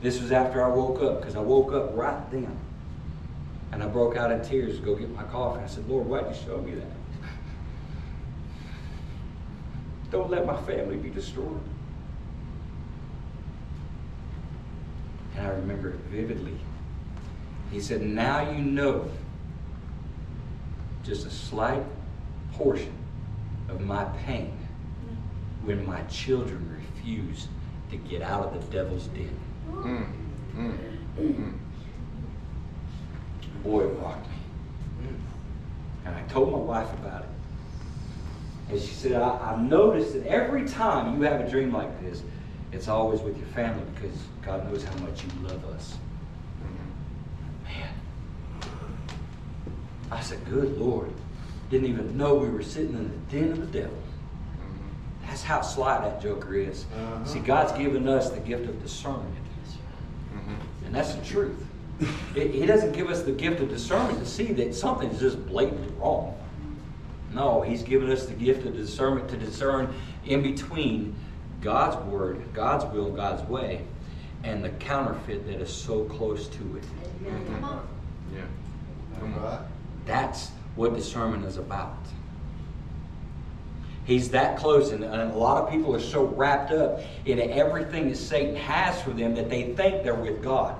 This 0.00 0.20
was 0.20 0.32
after 0.32 0.64
I 0.64 0.68
woke 0.68 1.02
up 1.02 1.20
because 1.20 1.36
I 1.36 1.40
woke 1.40 1.72
up 1.72 1.94
right 1.94 2.30
then. 2.30 2.56
And 3.76 3.82
I 3.82 3.88
broke 3.88 4.16
out 4.16 4.32
in 4.32 4.40
tears 4.40 4.78
to 4.78 4.82
go 4.82 4.94
get 4.94 5.10
my 5.10 5.24
coffee. 5.24 5.60
I 5.62 5.66
said, 5.66 5.86
Lord, 5.86 6.06
why'd 6.06 6.34
you 6.34 6.42
show 6.46 6.56
me 6.62 6.76
that? 6.76 6.86
Don't 10.10 10.30
let 10.30 10.46
my 10.46 10.56
family 10.62 10.96
be 10.96 11.10
destroyed. 11.10 11.60
And 15.36 15.46
I 15.46 15.50
remember 15.50 15.90
it 15.90 15.96
vividly. 16.10 16.56
He 17.70 17.82
said, 17.82 18.00
Now 18.00 18.50
you 18.50 18.64
know 18.64 19.10
just 21.04 21.26
a 21.26 21.30
slight 21.30 21.84
portion 22.52 22.94
of 23.68 23.82
my 23.82 24.04
pain 24.24 24.56
when 25.64 25.84
my 25.84 26.00
children 26.04 26.80
refuse 26.80 27.48
to 27.90 27.98
get 27.98 28.22
out 28.22 28.54
of 28.54 28.54
the 28.54 28.72
devil's 28.72 29.08
den. 29.08 29.38
Mm. 29.70 30.06
Mm. 30.54 30.78
Mm. 31.18 31.65
Boy, 33.66 33.84
rocked 33.84 34.28
me. 34.28 35.08
And 36.04 36.14
I 36.14 36.22
told 36.28 36.52
my 36.52 36.58
wife 36.58 36.92
about 36.94 37.22
it. 37.22 37.28
And 38.70 38.80
she 38.80 38.94
said, 38.94 39.20
I, 39.20 39.54
I 39.54 39.60
noticed 39.60 40.12
that 40.14 40.26
every 40.26 40.66
time 40.66 41.16
you 41.16 41.22
have 41.22 41.40
a 41.40 41.50
dream 41.50 41.72
like 41.72 42.00
this, 42.00 42.22
it's 42.72 42.86
always 42.86 43.20
with 43.20 43.36
your 43.36 43.46
family 43.48 43.84
because 43.94 44.16
God 44.42 44.70
knows 44.70 44.84
how 44.84 44.96
much 44.98 45.24
you 45.24 45.30
love 45.42 45.64
us. 45.66 45.96
Man. 47.64 47.88
I 50.10 50.20
said, 50.20 50.44
Good 50.48 50.78
Lord. 50.78 51.12
Didn't 51.68 51.88
even 51.88 52.16
know 52.16 52.36
we 52.36 52.48
were 52.48 52.62
sitting 52.62 52.92
in 52.92 53.08
the 53.08 53.38
den 53.38 53.50
of 53.50 53.72
the 53.72 53.80
devil. 53.80 53.98
That's 55.26 55.42
how 55.42 55.60
sly 55.60 55.98
that 56.08 56.22
joker 56.22 56.54
is. 56.54 56.84
Uh-huh. 56.84 57.24
See, 57.24 57.40
God's 57.40 57.72
given 57.76 58.06
us 58.08 58.30
the 58.30 58.38
gift 58.38 58.68
of 58.68 58.80
discernment. 58.80 59.34
And 60.84 60.94
that's 60.94 61.14
the 61.14 61.24
truth. 61.24 61.65
It- 62.34 62.50
He 62.52 62.66
doesn't 62.66 62.92
give 62.92 63.08
us 63.08 63.22
the 63.22 63.32
gift 63.32 63.60
of 63.60 63.68
discernment 63.68 64.18
to 64.18 64.26
see 64.26 64.52
that 64.54 64.74
something's 64.74 65.18
just 65.20 65.44
blatantly 65.46 65.92
wrong. 65.98 66.34
No, 67.32 67.62
He's 67.62 67.82
given 67.82 68.10
us 68.10 68.26
the 68.26 68.34
gift 68.34 68.66
of 68.66 68.74
discernment 68.74 69.28
to 69.30 69.36
discern 69.36 69.92
in 70.24 70.42
between 70.42 71.14
God's 71.60 71.96
word, 72.06 72.42
God's 72.52 72.84
will, 72.94 73.10
God's 73.10 73.42
way, 73.48 73.80
and 74.44 74.62
the 74.62 74.70
counterfeit 74.70 75.46
that 75.46 75.60
is 75.60 75.72
so 75.72 76.04
close 76.04 76.48
to 76.48 76.76
it. 76.76 76.84
Come 77.46 77.64
on. 77.64 77.88
Yeah. 78.32 78.40
That's 79.10 79.20
Come 79.20 79.42
right. 79.42 79.60
That's 80.06 80.50
what 80.76 80.94
discernment 80.94 81.44
is 81.44 81.56
about. 81.56 81.96
He's 84.04 84.30
that 84.30 84.56
close, 84.56 84.92
and, 84.92 85.02
and 85.02 85.32
a 85.32 85.36
lot 85.36 85.64
of 85.64 85.70
people 85.70 85.92
are 85.94 86.00
so 86.00 86.26
wrapped 86.26 86.70
up 86.70 87.00
in 87.24 87.40
everything 87.40 88.08
that 88.08 88.16
Satan 88.16 88.54
has 88.54 89.02
for 89.02 89.10
them 89.10 89.34
that 89.34 89.50
they 89.50 89.74
think 89.74 90.04
they're 90.04 90.14
with 90.14 90.42
God, 90.42 90.76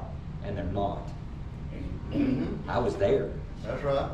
and 0.46 0.56
they're 0.56 0.64
not. 0.64 1.08
Mhm. 2.12 2.58
I 2.68 2.78
was 2.78 2.96
there. 2.96 3.30
That's 3.64 3.82
right. 3.82 4.10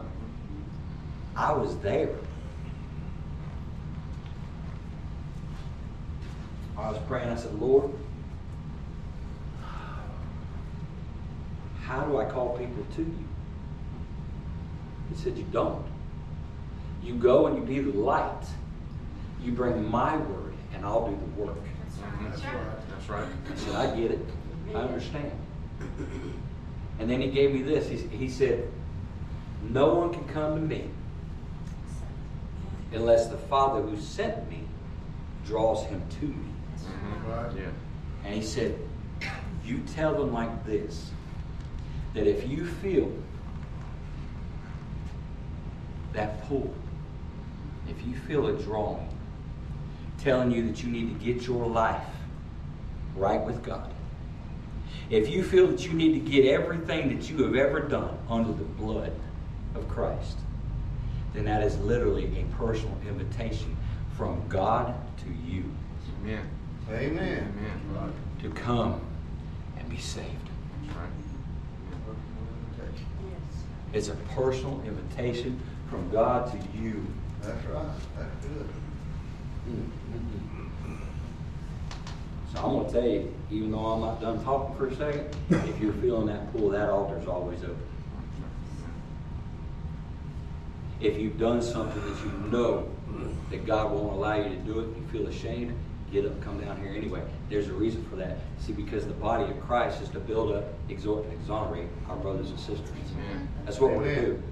I 1.37 1.53
was 1.53 1.77
there. 1.79 2.15
I 6.77 6.91
was 6.91 6.99
praying, 7.07 7.29
I 7.29 7.37
said, 7.37 7.55
Lord, 7.61 7.91
how 11.83 12.03
do 12.05 12.17
I 12.19 12.25
call 12.25 12.57
people 12.57 12.85
to 12.97 13.03
you? 13.03 13.25
He 15.11 15.15
said, 15.23 15.37
You 15.37 15.45
don't. 15.53 15.85
You 17.03 17.15
go 17.15 17.47
and 17.47 17.57
you 17.57 17.63
be 17.63 17.91
the 17.91 17.99
light. 17.99 18.45
You 19.43 19.53
bring 19.53 19.91
my 19.91 20.17
word, 20.17 20.55
and 20.73 20.85
I'll 20.85 21.09
do 21.09 21.17
the 21.17 21.43
work. 21.43 21.59
That's 22.23 22.43
right. 22.45 22.89
That's 22.89 23.09
right. 23.09 23.27
I 23.51 23.57
said, 23.57 23.75
I 23.75 23.97
get 23.97 24.13
it. 24.13 24.21
I 24.75 24.79
understand. 24.79 25.33
And 26.99 27.11
then 27.11 27.21
he 27.21 27.29
gave 27.29 27.53
me 27.53 27.63
this. 27.63 27.89
He, 27.89 27.97
he 28.17 28.29
said, 28.29 28.69
No 29.71 29.95
one 29.95 30.13
can 30.13 30.25
come 30.29 30.55
to 30.57 30.61
me 30.61 30.89
unless 32.93 33.29
the 33.29 33.37
Father 33.39 33.83
who 33.83 33.97
sent 33.97 34.49
me 34.51 34.61
draws 35.47 35.85
him 35.87 36.03
to 36.21 36.27
me. 36.27 36.53
Mhm. 36.85 37.29
Right. 37.29 37.57
Yeah. 37.57 37.71
And 38.25 38.35
he 38.35 38.43
said, 38.43 38.79
You 39.65 39.79
tell 39.95 40.15
them 40.15 40.33
like 40.33 40.65
this 40.65 41.11
that 42.15 42.27
if 42.27 42.47
you 42.49 42.67
feel 42.67 43.11
that 46.13 46.47
pull, 46.47 46.73
if 47.89 48.07
you 48.07 48.15
feel 48.15 48.47
a 48.49 48.53
drawing 48.63 49.09
telling 50.19 50.53
you 50.53 50.67
that 50.69 50.83
you 50.83 50.91
need 50.91 51.19
to 51.19 51.25
get 51.25 51.47
your 51.47 51.67
life 51.67 52.07
right 53.17 53.41
with 53.41 53.63
God, 53.63 53.91
if 55.11 55.29
you 55.29 55.43
feel 55.43 55.67
that 55.69 55.85
you 55.85 55.93
need 55.93 56.13
to 56.15 56.31
get 56.31 56.47
everything 56.47 57.17
that 57.17 57.29
you 57.29 57.45
have 57.45 57.55
ever 57.55 57.81
done 57.81 58.17
under 58.29 58.53
the 58.53 58.65
blood 58.65 59.13
of 59.75 59.89
Christ, 59.89 60.39
then 61.35 61.45
that 61.45 61.63
is 61.63 61.79
literally 61.79 62.27
a 62.39 62.57
personal 62.57 62.97
invitation 63.09 63.77
from 64.17 64.47
God 64.49 64.95
to 65.19 65.51
you 65.51 65.65
Amen. 66.23 66.49
Amen. 66.91 67.55
Amen. 67.91 68.13
To 68.43 68.51
come 68.51 69.01
and 69.79 69.89
be 69.89 69.97
saved. 69.97 70.29
That's 70.85 70.97
right. 70.97 71.09
It's 73.93 74.09
a 74.09 74.15
personal 74.35 74.81
invitation 74.87 75.61
from 75.91 76.11
God 76.11 76.51
to 76.53 76.79
you. 76.79 77.05
That's 77.43 77.67
right. 77.67 77.87
That's 78.17 78.47
good. 78.47 78.69
Mm-hmm. 79.69 80.32
So 82.53 82.59
I'm 82.59 82.77
gonna 82.77 82.93
tell 82.93 83.09
you, 83.09 83.35
even 83.51 83.71
though 83.73 83.87
I'm 83.87 84.01
not 84.01 84.21
done 84.21 84.43
talking 84.45 84.77
for 84.77 84.89
a 84.89 84.95
second, 84.95 85.35
if 85.51 85.81
you're 85.81 85.95
feeling 85.95 86.27
that 86.27 86.53
pull, 86.53 86.69
that 86.71 86.91
altar's 86.91 87.27
always 87.27 87.63
open. 87.63 87.79
If 91.01 91.19
you've 91.19 91.39
done 91.39 91.63
something 91.63 92.01
that 92.01 92.25
you 92.25 92.51
know 92.51 92.89
that 93.51 93.67
God 93.67 93.91
won't 93.91 94.13
allow 94.13 94.37
you 94.37 94.51
to 94.51 94.57
do 94.57 94.81
it, 94.81 94.97
you 94.97 95.05
feel 95.11 95.27
ashamed, 95.27 95.75
get 96.13 96.27
up, 96.27 96.41
come 96.43 96.61
down 96.61 96.81
here 96.81 96.93
anyway. 96.93 97.23
There's 97.49 97.69
a 97.69 97.73
reason 97.73 98.05
for 98.05 98.17
that. 98.17 98.39
See, 98.61 98.73
because 98.73 99.07
the 99.07 99.15
body 99.15 99.51
of 99.51 99.61
Christ 99.61 100.03
is 100.03 100.11
to 100.11 100.21
build 100.21 100.53
up, 100.53 100.65
exhort, 100.89 101.25
and 101.25 101.33
exonerate 101.33 101.89
our 102.09 102.17
brothers 102.17 102.51
and 102.51 102.61
sisters. 102.61 102.89
Amen. 103.15 103.49
That's 103.65 103.81
what 103.81 103.93
we're 103.93 104.11
Amen. 104.11 104.25
do. 104.25 104.43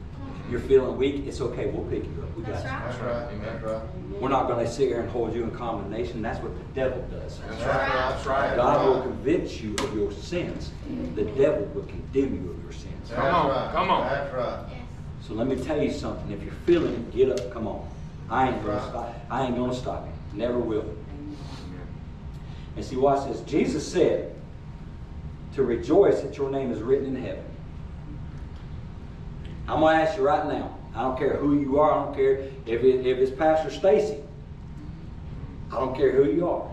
You're 0.51 0.61
feeling 0.61 0.97
weak, 0.97 1.27
it's 1.27 1.41
okay, 1.41 1.67
we'll 1.67 1.85
pick 1.85 2.05
you 2.05 2.23
up. 2.23 2.37
We 2.37 2.43
got 2.43 2.63
That's 2.63 2.99
you. 2.99 3.07
right. 3.07 3.31
That's 3.31 3.33
right. 3.33 3.63
That's 3.63 3.65
right. 3.65 4.10
We're 4.21 4.29
not 4.29 4.49
going 4.49 4.65
to 4.65 4.71
sit 4.71 4.89
here 4.89 5.01
and 5.01 5.11
hold 5.11 5.35
you 5.35 5.45
in 5.45 5.51
condemnation. 5.53 6.21
That's 6.21 6.43
what 6.43 6.53
the 6.55 6.63
devil 6.75 7.01
does. 7.11 7.39
That's 7.39 7.63
right. 7.63 7.89
That's 7.89 8.27
right. 8.27 8.55
God 8.57 8.87
will 8.87 9.01
convince 9.03 9.61
you 9.63 9.75
of 9.77 9.95
your 9.97 10.13
sins. 10.13 10.71
The 11.15 11.25
devil 11.25 11.65
will 11.75 11.85
condemn 11.85 12.35
you 12.45 12.51
of 12.51 12.63
your 12.63 12.73
sins. 12.73 13.09
That's 13.09 13.15
Come 13.21 13.35
on, 13.35 13.49
right. 13.51 13.73
come 13.73 13.91
on. 13.91 14.07
That's 14.09 14.35
right. 14.35 14.59
Yes. 14.71 14.79
So 15.27 15.33
let 15.35 15.47
me 15.47 15.57
tell 15.57 15.81
you 15.83 15.91
something. 15.91 16.31
If 16.33 16.43
you're 16.43 16.53
feeling 16.67 16.93
it, 16.95 17.13
get 17.15 17.31
up. 17.31 17.51
Come 17.53 17.67
on. 17.67 17.89
I 18.29 18.49
ain't 18.49 18.63
going 18.63 18.77
to 18.77 18.83
Right. 18.83 18.91
stop. 18.91 19.15
I 19.31 19.47
ain't 19.47 19.57
going 19.57 19.71
to 19.71 19.77
stop 19.77 20.07
you. 20.07 20.39
Never 20.39 20.59
will. 20.59 20.85
And 22.77 22.85
see, 22.85 22.97
watch 22.97 23.27
this. 23.27 23.41
Jesus 23.43 23.91
said 23.91 24.35
to 25.55 25.63
rejoice 25.63 26.21
that 26.21 26.37
your 26.37 26.51
name 26.51 26.71
is 26.71 26.81
written 26.81 27.17
in 27.17 27.23
heaven. 27.23 27.45
I'm 29.67 29.81
going 29.81 29.97
to 29.99 30.03
ask 30.05 30.19
you 30.19 30.25
right 30.27 30.47
now. 30.47 30.77
I 30.95 31.03
don't 31.03 31.19
care 31.19 31.37
who 31.37 31.61
you 31.61 31.79
are. 31.79 31.93
I 31.93 32.05
don't 32.05 32.15
care 32.15 32.37
if, 32.67 32.83
it, 32.83 33.07
if 33.07 33.19
it's 33.19 33.31
Pastor 33.31 33.71
Stacey. 33.71 34.23
I 35.71 35.77
don't 35.77 35.97
care 35.97 36.11
who 36.11 36.31
you 36.31 36.49
are. 36.49 36.71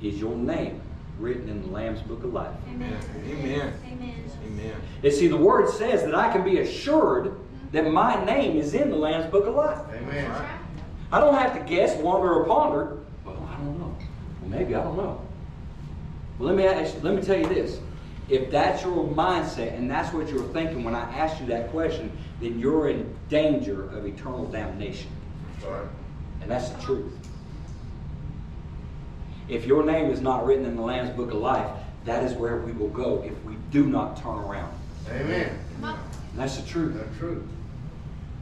Is 0.00 0.18
your 0.18 0.36
name 0.36 0.80
written 1.18 1.48
in 1.48 1.62
the 1.62 1.68
Lamb's 1.68 2.00
Book 2.02 2.22
of 2.24 2.32
Life? 2.32 2.54
Amen. 2.68 2.96
Amen. 3.26 3.74
Amen. 3.92 4.24
Amen. 4.46 4.74
And 5.02 5.12
see, 5.12 5.26
the 5.26 5.36
Word 5.36 5.68
says 5.68 6.02
that 6.04 6.14
I 6.14 6.32
can 6.32 6.44
be 6.44 6.58
assured 6.58 7.36
that 7.72 7.90
my 7.90 8.24
name 8.24 8.56
is 8.56 8.74
in 8.74 8.90
the 8.90 8.96
Lamb's 8.96 9.30
Book 9.30 9.46
of 9.46 9.54
Life. 9.54 9.78
Amen. 9.92 10.30
Right. 10.30 10.58
I 11.12 11.20
don't 11.20 11.34
have 11.34 11.54
to 11.54 11.60
guess, 11.60 11.96
wonder, 11.96 12.32
or 12.32 12.44
ponder. 12.46 12.98
Well, 13.24 13.48
I 13.50 13.56
don't 13.56 13.78
know. 13.78 13.96
Well, 14.40 14.50
maybe 14.50 14.74
I 14.74 14.82
don't 14.82 14.96
know. 14.96 15.20
Well, 16.38 16.48
let 16.48 16.56
me 16.56 16.64
ask, 16.64 17.02
let 17.02 17.14
me 17.14 17.22
tell 17.22 17.38
you 17.38 17.46
this. 17.46 17.80
If 18.30 18.48
that's 18.48 18.84
your 18.84 19.08
mindset 19.08 19.74
and 19.76 19.90
that's 19.90 20.14
what 20.14 20.28
you're 20.28 20.46
thinking 20.52 20.84
when 20.84 20.94
I 20.94 21.00
asked 21.18 21.40
you 21.40 21.48
that 21.48 21.70
question, 21.70 22.16
then 22.40 22.60
you're 22.60 22.88
in 22.88 23.12
danger 23.28 23.90
of 23.90 24.06
eternal 24.06 24.46
damnation. 24.46 25.10
Right. 25.66 25.82
And 26.40 26.48
that's 26.48 26.68
the 26.70 26.80
truth. 26.80 27.12
If 29.48 29.66
your 29.66 29.84
name 29.84 30.10
is 30.10 30.20
not 30.20 30.46
written 30.46 30.64
in 30.64 30.76
the 30.76 30.82
Lamb's 30.82 31.10
Book 31.10 31.32
of 31.32 31.38
Life, 31.38 31.68
that 32.04 32.22
is 32.22 32.34
where 32.34 32.58
we 32.58 32.70
will 32.70 32.88
go 32.88 33.20
if 33.24 33.44
we 33.44 33.56
do 33.72 33.86
not 33.86 34.16
turn 34.16 34.38
around. 34.38 34.72
Amen. 35.10 35.58
And 35.82 35.98
that's 36.36 36.56
the 36.56 36.68
truth. 36.68 36.94
That's 36.94 37.18
true. 37.18 37.46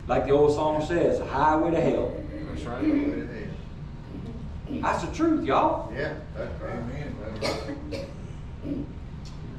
Like 0.07 0.27
the 0.27 0.33
old 0.33 0.55
song 0.55 0.85
says, 0.85 1.19
highway 1.31 1.71
to 1.71 1.81
hell. 1.81 2.15
That's 2.51 2.63
right. 2.65 2.85
It 2.85 2.91
is. 2.91 4.83
That's 4.83 5.03
the 5.03 5.15
truth, 5.15 5.47
y'all. 5.47 5.91
Yeah, 5.95 6.13
that's 6.37 6.61
right. 6.61 6.77
Amen. 6.77 7.17
That's 7.41 7.67
right. 7.67 8.85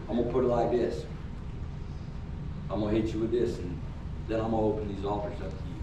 I'm 0.10 0.18
gonna 0.18 0.32
put 0.32 0.44
it 0.44 0.48
like 0.48 0.72
this. 0.72 1.06
I'm 2.70 2.82
gonna 2.82 2.98
hit 2.98 3.14
you 3.14 3.20
with 3.20 3.32
this, 3.32 3.60
and 3.60 3.80
then 4.28 4.40
I'm 4.40 4.52
gonna 4.52 4.64
open 4.64 4.88
these 4.96 5.06
altars 5.06 5.40
up 5.40 5.50
to 5.50 5.56
you. 5.56 5.76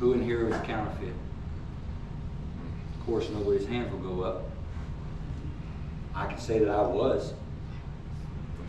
Who 0.00 0.12
in 0.14 0.22
here 0.22 0.48
is 0.48 0.56
counterfeit? 0.62 1.14
Of 2.98 3.06
course, 3.06 3.28
nobody's 3.30 3.66
hands 3.66 3.92
will 3.92 4.00
go 4.00 4.22
up. 4.22 4.42
I 6.16 6.26
can 6.26 6.38
say 6.38 6.58
that 6.58 6.68
I 6.68 6.82
was. 6.82 7.32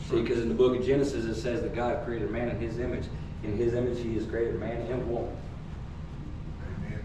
See, 0.09 0.21
because 0.21 0.39
in 0.41 0.49
the 0.49 0.55
book 0.55 0.77
of 0.77 0.85
Genesis 0.85 1.25
it 1.25 1.35
says 1.41 1.63
that 1.63 1.73
God 1.73 2.05
created 2.05 2.29
man 2.29 2.49
in 2.49 2.59
his 2.59 2.77
image. 2.79 3.05
In 3.43 3.57
his 3.57 3.73
image 3.73 4.03
he 4.03 4.13
has 4.15 4.25
created 4.27 4.59
man 4.59 4.81
and 4.81 5.09
woman. 5.09 5.35
Amen. 6.63 7.03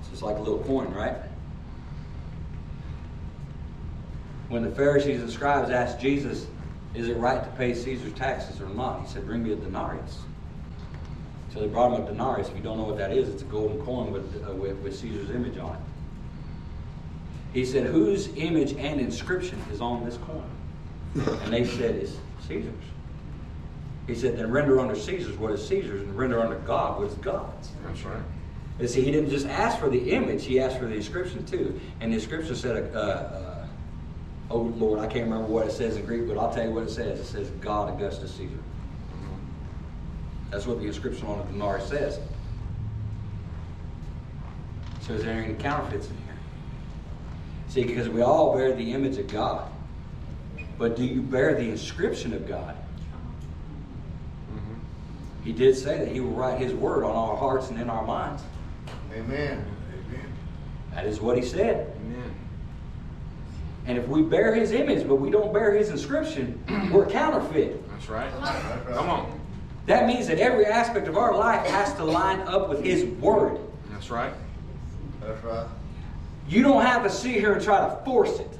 It's 0.00 0.08
just 0.08 0.22
like 0.22 0.36
a 0.36 0.40
little 0.40 0.64
coin, 0.64 0.92
right? 0.92 1.14
When 4.48 4.62
the 4.62 4.70
Pharisees 4.70 5.20
and 5.20 5.30
scribes 5.30 5.70
asked 5.70 6.00
Jesus, 6.00 6.46
is 6.94 7.08
it 7.08 7.16
right 7.16 7.42
to 7.42 7.50
pay 7.56 7.74
Caesar's 7.74 8.12
taxes 8.12 8.60
or 8.60 8.68
not? 8.68 9.02
He 9.02 9.08
said, 9.08 9.26
bring 9.26 9.42
me 9.42 9.52
a 9.52 9.56
denarius. 9.56 10.18
So 11.52 11.60
they 11.60 11.66
brought 11.66 11.92
him 11.92 12.04
a 12.04 12.06
denarius. 12.06 12.48
If 12.48 12.56
you 12.56 12.62
don't 12.62 12.78
know 12.78 12.84
what 12.84 12.98
that 12.98 13.12
is, 13.12 13.28
it's 13.28 13.42
a 13.42 13.46
golden 13.46 13.84
coin 13.84 14.12
with, 14.12 14.46
uh, 14.46 14.52
with, 14.52 14.76
with 14.78 14.96
Caesar's 14.96 15.30
image 15.30 15.58
on 15.58 15.74
it. 15.74 15.80
He 17.52 17.64
said, 17.64 17.86
whose 17.86 18.28
image 18.36 18.72
and 18.72 19.00
inscription 19.00 19.58
is 19.72 19.80
on 19.80 20.04
this 20.04 20.18
coin? 20.18 20.50
And 21.42 21.52
they 21.52 21.64
said, 21.64 21.96
it's 21.96 22.16
Caesar's. 22.46 22.74
He 24.06 24.14
said, 24.14 24.36
then 24.36 24.50
render 24.50 24.78
unto 24.78 24.94
Caesar's 24.94 25.36
what 25.38 25.50
is 25.52 25.66
Caesar's, 25.66 26.02
and 26.02 26.16
render 26.16 26.40
unto 26.40 26.58
God 26.66 26.98
what 26.98 27.08
is 27.08 27.14
God's. 27.14 27.70
That's 27.84 28.02
right. 28.04 28.22
And 28.78 28.88
see, 28.88 29.02
he 29.02 29.10
didn't 29.10 29.30
just 29.30 29.46
ask 29.46 29.78
for 29.78 29.88
the 29.88 30.10
image, 30.10 30.44
he 30.44 30.60
asked 30.60 30.78
for 30.78 30.84
the 30.84 30.94
inscription 30.94 31.44
too. 31.46 31.80
And 32.00 32.12
the 32.12 32.16
inscription 32.16 32.54
said, 32.54 32.94
uh, 32.94 32.98
uh, 32.98 33.45
oh 34.50 34.58
Lord, 34.58 35.00
I 35.00 35.06
can't 35.06 35.24
remember 35.24 35.46
what 35.46 35.66
it 35.66 35.72
says 35.72 35.96
in 35.96 36.04
Greek, 36.04 36.28
but 36.28 36.38
I'll 36.38 36.52
tell 36.52 36.64
you 36.64 36.70
what 36.70 36.84
it 36.84 36.90
says. 36.90 37.20
It 37.20 37.26
says, 37.26 37.50
God 37.60 37.94
Augustus 37.94 38.34
Caesar. 38.34 38.58
That's 40.50 40.66
what 40.66 40.80
the 40.80 40.86
inscription 40.86 41.26
on 41.26 41.38
the 41.38 41.44
denarius 41.52 41.88
says. 41.88 42.20
So 45.00 45.14
is 45.14 45.24
there 45.24 45.34
any 45.34 45.54
counterfeits 45.54 46.08
in 46.08 46.16
here? 46.16 46.36
See, 47.68 47.84
because 47.84 48.08
we 48.08 48.22
all 48.22 48.56
bear 48.56 48.72
the 48.72 48.92
image 48.92 49.18
of 49.18 49.28
God. 49.28 49.70
But 50.78 50.96
do 50.96 51.04
you 51.04 51.20
bear 51.22 51.54
the 51.54 51.68
inscription 51.68 52.32
of 52.32 52.46
God? 52.46 52.76
Mhm. 54.52 54.78
He 55.44 55.52
did 55.52 55.76
say 55.76 55.98
that 55.98 56.08
He 56.08 56.20
will 56.20 56.30
write 56.30 56.58
His 56.58 56.74
word 56.74 57.04
on 57.04 57.14
our 57.14 57.36
hearts 57.36 57.70
and 57.70 57.80
in 57.80 57.88
our 57.88 58.04
minds. 58.04 58.42
Amen. 59.12 59.64
Amen. 59.92 60.32
That 60.94 61.06
is 61.06 61.20
what 61.20 61.36
He 61.36 61.42
said. 61.42 61.95
Amen. 63.86 63.96
And 63.96 63.98
if 63.98 64.08
we 64.08 64.22
bear 64.22 64.54
His 64.54 64.72
image, 64.72 65.06
but 65.06 65.16
we 65.16 65.30
don't 65.30 65.52
bear 65.52 65.74
His 65.74 65.90
inscription, 65.90 66.62
we're 66.92 67.06
counterfeit. 67.06 67.88
That's 67.90 68.08
right. 68.08 68.30
That's 68.40 68.86
right. 68.86 68.96
Come 68.96 69.08
on. 69.08 69.40
That 69.86 70.06
means 70.06 70.26
that 70.26 70.38
every 70.38 70.66
aspect 70.66 71.06
of 71.06 71.16
our 71.16 71.34
life 71.36 71.64
has 71.68 71.94
to 71.94 72.04
line 72.04 72.40
up 72.40 72.68
with 72.68 72.82
His 72.82 73.04
word. 73.20 73.58
That's 73.90 74.10
right. 74.10 74.32
That's 75.20 75.42
right. 75.44 75.66
You 76.48 76.62
don't 76.62 76.82
have 76.84 77.02
to 77.04 77.10
sit 77.10 77.32
here 77.32 77.54
and 77.54 77.62
try 77.62 77.80
to 77.88 78.04
force 78.04 78.38
it. 78.38 78.50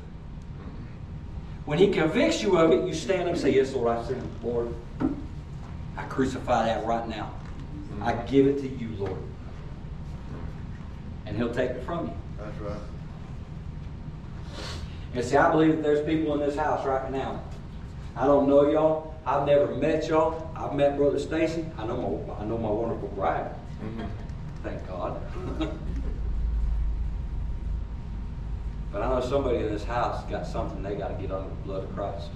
When 1.64 1.78
He 1.78 1.88
convicts 1.88 2.42
you 2.42 2.56
of 2.58 2.70
it, 2.72 2.86
you 2.86 2.94
stand 2.94 3.22
up 3.22 3.28
and 3.28 3.38
say, 3.38 3.54
Yes, 3.54 3.74
Lord, 3.74 3.96
I 3.96 4.04
sin. 4.06 4.22
Lord, 4.42 4.72
I 5.96 6.04
crucify 6.04 6.66
that 6.66 6.84
right 6.86 7.08
now. 7.08 7.32
I 8.00 8.12
give 8.12 8.46
it 8.46 8.58
to 8.60 8.68
you, 8.68 8.90
Lord. 8.98 9.18
And 11.24 11.36
He'll 11.36 11.52
take 11.52 11.70
it 11.70 11.82
from 11.84 12.06
you. 12.06 12.12
That's 12.38 12.58
right. 12.60 12.78
And 15.14 15.24
see, 15.24 15.36
I 15.36 15.50
believe 15.50 15.76
that 15.76 15.82
there's 15.82 16.04
people 16.04 16.34
in 16.34 16.40
this 16.40 16.56
house 16.56 16.84
right 16.86 17.10
now. 17.10 17.42
I 18.16 18.26
don't 18.26 18.48
know 18.48 18.70
y'all. 18.70 19.14
I've 19.26 19.46
never 19.46 19.74
met 19.74 20.06
y'all. 20.08 20.50
I've 20.54 20.74
met 20.74 20.96
Brother 20.96 21.18
Stacey. 21.18 21.66
I 21.78 21.86
know 21.86 21.96
my 21.96 22.34
I 22.34 22.44
know 22.44 22.58
my 22.58 22.70
wonderful 22.70 23.08
bride. 23.08 23.50
Mhm. 23.82 24.06
Thank 24.62 24.86
God. 24.88 25.20
but 28.92 29.02
I 29.02 29.08
know 29.08 29.20
somebody 29.20 29.58
in 29.58 29.72
this 29.72 29.84
house 29.84 30.24
got 30.30 30.46
something 30.46 30.82
they 30.82 30.94
got 30.96 31.08
to 31.08 31.14
get 31.14 31.30
under 31.30 31.48
the 31.48 31.54
blood 31.64 31.84
of 31.84 31.94
Christ. 31.94 32.28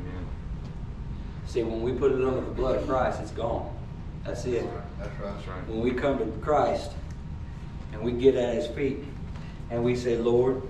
Amen. 0.00 0.26
See, 1.46 1.62
when 1.62 1.82
we 1.82 1.92
put 1.92 2.12
it 2.12 2.24
under 2.24 2.40
the 2.40 2.50
blood 2.52 2.76
of 2.76 2.86
Christ, 2.86 3.20
it's 3.20 3.30
gone. 3.32 3.72
That's 4.24 4.44
it. 4.46 4.64
That's 4.98 5.10
right. 5.20 5.34
That's 5.34 5.48
right. 5.48 5.68
When 5.68 5.80
we 5.80 5.90
come 5.92 6.18
to 6.18 6.26
Christ 6.40 6.92
and 7.92 8.02
we 8.02 8.12
get 8.12 8.34
at 8.36 8.54
His 8.54 8.66
feet 8.68 9.04
and 9.70 9.84
we 9.84 9.94
say, 9.96 10.16
Lord, 10.16 10.62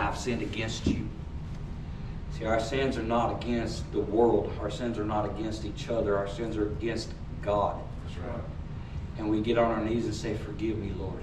I've 0.00 0.18
sinned 0.18 0.42
against 0.42 0.86
you. 0.86 1.06
See, 2.38 2.46
our 2.46 2.58
sins 2.58 2.96
are 2.96 3.02
not 3.02 3.42
against 3.42 3.90
the 3.92 4.00
world. 4.00 4.52
Our 4.60 4.70
sins 4.70 4.98
are 4.98 5.04
not 5.04 5.26
against 5.26 5.64
each 5.64 5.90
other. 5.90 6.16
Our 6.16 6.28
sins 6.28 6.56
are 6.56 6.68
against 6.68 7.12
God. 7.42 7.80
That's 8.06 8.18
right. 8.18 8.40
And 9.18 9.28
we 9.28 9.42
get 9.42 9.58
on 9.58 9.70
our 9.70 9.84
knees 9.84 10.06
and 10.06 10.14
say, 10.14 10.34
Forgive 10.34 10.78
me, 10.78 10.92
Lord. 10.98 11.22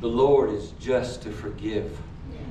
The 0.00 0.08
Lord 0.08 0.50
is 0.50 0.72
just 0.80 1.22
to 1.22 1.30
forgive. 1.30 1.96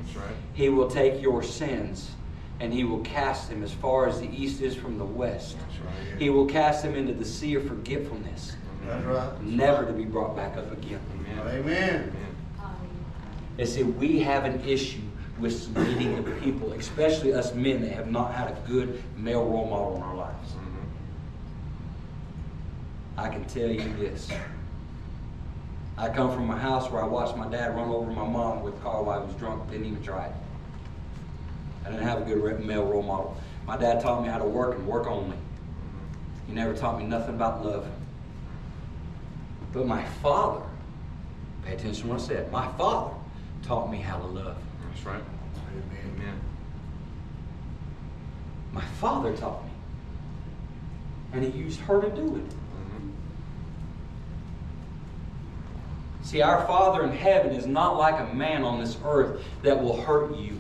That's 0.04 0.16
right. 0.18 0.36
He 0.54 0.70
will 0.70 0.90
take 0.90 1.20
your 1.22 1.42
sins 1.42 2.12
and 2.60 2.72
He 2.72 2.84
will 2.84 3.00
cast 3.00 3.50
them 3.50 3.64
as 3.64 3.72
far 3.74 4.08
as 4.08 4.20
the 4.20 4.30
east 4.30 4.62
is 4.62 4.76
from 4.76 5.00
the 5.00 5.06
west. 5.06 5.58
That's 5.58 5.80
right. 5.80 6.22
He 6.22 6.30
will 6.30 6.46
cast 6.46 6.84
them 6.84 6.94
into 6.94 7.14
the 7.14 7.26
sea 7.26 7.56
of 7.56 7.68
forgetfulness, 7.68 8.56
That's 8.86 9.06
right. 9.06 9.42
never 9.42 9.86
to 9.86 9.94
be 9.94 10.04
brought 10.04 10.36
back 10.36 10.58
up 10.58 10.72
again. 10.72 11.00
Amen. 11.16 11.40
Amen. 11.40 12.14
Amen. 12.16 12.29
And 13.60 13.68
see, 13.68 13.84
we 13.84 14.22
have 14.22 14.46
an 14.46 14.62
issue 14.66 15.02
with 15.38 15.78
leading 15.78 16.24
the 16.24 16.32
people, 16.40 16.72
especially 16.72 17.34
us 17.34 17.54
men 17.54 17.82
that 17.82 17.92
have 17.92 18.10
not 18.10 18.34
had 18.34 18.48
a 18.48 18.58
good 18.66 19.04
male 19.18 19.44
role 19.44 19.68
model 19.68 19.98
in 19.98 20.02
our 20.02 20.16
lives. 20.16 20.54
Mhm. 20.54 20.88
I 23.18 23.28
can 23.28 23.44
tell 23.44 23.68
you 23.68 23.94
this. 23.98 24.32
I 25.98 26.08
come 26.08 26.32
from 26.32 26.50
a 26.50 26.56
house 26.56 26.90
where 26.90 27.04
I 27.04 27.06
watched 27.06 27.36
my 27.36 27.50
dad 27.50 27.76
run 27.76 27.90
over 27.90 28.10
my 28.10 28.26
mom 28.26 28.64
with 28.64 28.76
a 28.76 28.78
car 28.78 29.04
while 29.04 29.20
he 29.20 29.28
was 29.28 29.36
drunk, 29.36 29.70
didn't 29.70 29.88
even 29.88 30.02
try 30.02 30.28
it. 30.28 30.36
I 31.86 31.90
didn't 31.90 32.08
have 32.08 32.22
a 32.22 32.26
good 32.34 32.66
male 32.66 32.86
role 32.86 33.04
model. 33.04 33.36
My 33.68 33.76
dad 33.76 34.00
taught 34.00 34.22
me 34.24 34.30
how 34.30 34.38
to 34.38 34.46
work 34.46 34.78
and 34.78 34.88
work 34.88 35.06
only. 35.06 35.36
He 36.48 36.54
never 36.54 36.74
taught 36.74 36.98
me 36.98 37.06
nothing 37.06 37.36
about 37.36 37.66
love. 37.66 37.86
But 39.74 39.86
my 39.86 40.06
father, 40.24 40.62
pay 41.66 41.74
attention 41.74 42.04
to 42.04 42.10
what 42.14 42.22
I 42.22 42.24
said, 42.24 42.52
my 42.54 42.70
father 42.78 43.19
taught 43.70 43.92
me 43.92 44.00
how 44.00 44.18
to 44.18 44.26
love. 44.26 44.58
That's 44.88 45.06
right. 45.06 45.22
Amen. 45.72 46.16
Amen. 46.16 46.40
My 48.74 48.82
father 48.82 49.38
taught 49.38 49.64
me. 49.64 49.70
And 51.34 51.44
he 51.44 51.52
used 51.52 51.80
her 51.82 52.02
to 52.02 52.10
do 52.10 52.38
it. 52.38 52.50
Mhm. 52.50 53.12
See, 56.24 56.42
our 56.42 56.66
Father 56.66 57.04
in 57.04 57.12
heaven 57.12 57.52
is 57.52 57.68
not 57.68 57.96
like 57.96 58.20
a 58.20 58.34
man 58.34 58.64
on 58.64 58.80
this 58.80 58.98
earth 59.06 59.40
that 59.62 59.84
will 59.84 60.02
hurt 60.02 60.36
you. 60.36 60.60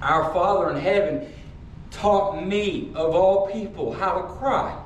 Our 0.00 0.32
Father 0.32 0.70
in 0.70 0.76
heaven 0.76 1.32
taught 1.90 2.46
me, 2.46 2.92
of 2.94 3.12
all 3.12 3.48
people, 3.48 3.92
how 3.92 4.22
to 4.22 4.28
cry. 4.34 4.76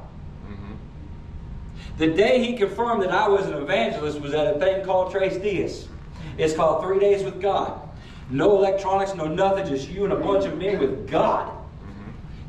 The 1.99 2.09
day 2.09 2.43
he 2.43 2.57
confirmed 2.57 3.03
that 3.03 3.11
I 3.13 3.29
was 3.29 3.47
an 3.47 3.55
evangelist 3.55 4.21
was 4.21 4.33
at 4.35 4.57
a 4.57 4.59
thing 4.59 4.85
called 4.85 5.13
Tres 5.13 5.37
Dias. 5.37 5.89
It's 6.39 6.55
called 6.55 6.83
Three 6.83 6.99
Days 6.99 7.23
with 7.23 7.41
God. 7.41 7.81
No 8.31 8.57
electronics, 8.57 9.15
no 9.15 9.27
nothing, 9.27 9.67
just 9.67 9.89
you 9.89 10.05
and 10.05 10.13
a 10.13 10.17
bunch 10.17 10.47
of 10.47 10.57
men 10.57 10.79
with 10.79 11.09
God. 11.09 11.53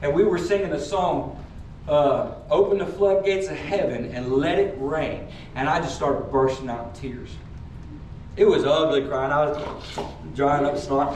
And 0.02 0.14
we 0.14 0.24
were 0.24 0.38
singing 0.38 0.72
a 0.72 0.80
song, 0.80 1.44
uh, 1.88 2.36
Open 2.50 2.78
the 2.78 2.86
Floodgates 2.86 3.48
of 3.50 3.58
Heaven 3.58 4.06
and 4.14 4.34
Let 4.34 4.60
It 4.60 4.76
Rain. 4.78 5.28
And 5.56 5.68
I 5.68 5.80
just 5.80 5.96
started 5.96 6.32
bursting 6.32 6.70
out 6.70 6.88
in 6.96 7.02
tears. 7.02 7.30
It 8.36 8.46
was 8.46 8.64
ugly 8.66 9.04
crying. 9.06 9.32
I 9.32 9.46
was 9.46 10.00
drying 10.36 10.66
up 10.66 10.78
snot, 10.78 11.16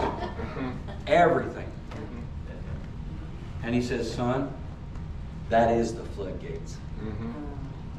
everything. 1.07 1.69
And 3.63 3.73
he 3.73 3.81
says, 3.81 4.13
Son, 4.13 4.53
that 5.49 5.71
is 5.71 5.93
the 5.93 6.03
floodgates. 6.03 6.77
Mhm. 7.01 7.36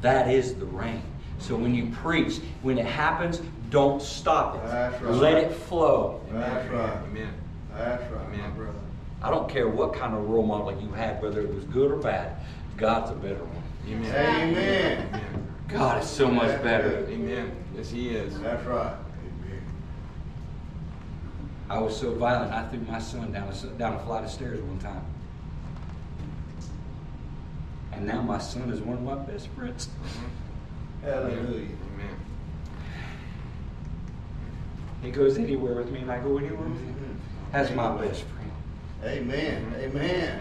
That 0.01 0.29
is 0.29 0.55
the 0.55 0.65
rain. 0.65 1.01
So 1.39 1.55
when 1.55 1.73
you 1.73 1.87
preach, 1.87 2.39
when 2.61 2.77
it 2.77 2.85
happens, 2.85 3.41
don't 3.69 4.01
stop 4.01 4.55
it. 4.55 4.67
That's 4.67 5.01
right. 5.01 5.13
Let 5.13 5.37
it 5.37 5.51
flow. 5.51 6.21
That's 6.31 6.69
right. 6.71 6.97
Amen. 7.03 7.33
That's 7.73 8.11
right, 8.11 8.29
my 8.29 8.35
Amen. 8.35 8.55
brother. 8.55 8.79
I 9.21 9.29
don't 9.29 9.49
care 9.49 9.67
what 9.67 9.93
kind 9.93 10.13
of 10.13 10.29
role 10.29 10.45
model 10.45 10.79
you 10.81 10.91
had, 10.91 11.21
whether 11.21 11.41
it 11.41 11.53
was 11.53 11.63
good 11.65 11.91
or 11.91 11.97
bad. 11.97 12.37
God's 12.77 13.11
a 13.11 13.15
better 13.15 13.43
one. 13.43 13.63
Amen. 13.87 14.49
Amen. 14.49 15.07
Amen. 15.07 15.47
God 15.67 16.01
is 16.01 16.09
so 16.09 16.29
much 16.29 16.61
better. 16.63 17.05
Amen. 17.09 17.51
Yes, 17.75 17.89
He 17.89 18.09
is. 18.09 18.39
That's 18.39 18.65
right. 18.65 18.95
Amen. 19.45 19.61
I 21.69 21.79
was 21.79 21.97
so 21.97 22.13
violent, 22.15 22.51
I 22.53 22.67
threw 22.67 22.79
my 22.81 22.99
son 22.99 23.31
down 23.31 23.49
a, 23.49 23.65
down 23.77 23.95
a 23.95 23.99
flight 23.99 24.23
of 24.23 24.29
stairs 24.31 24.61
one 24.61 24.79
time. 24.79 25.03
And 27.91 28.05
now 28.05 28.21
my 28.21 28.37
son 28.39 28.69
is 28.69 28.81
one 28.81 28.97
of 28.97 29.03
my 29.03 29.15
best 29.15 29.47
friends. 29.49 29.89
Mhm. 30.03 30.29
Hallelujah. 31.03 31.67
Amen. 31.93 32.15
He 35.01 35.11
goes 35.11 35.37
anywhere 35.37 35.75
with 35.75 35.91
me, 35.91 35.99
and 36.01 36.11
I 36.11 36.19
go 36.19 36.37
anywhere 36.37 36.67
with 36.67 36.79
him. 36.81 37.19
That's 37.51 37.71
my 37.71 37.95
best 37.97 38.23
friend. 38.23 38.51
Amen. 39.03 39.73
Amen. 39.77 40.39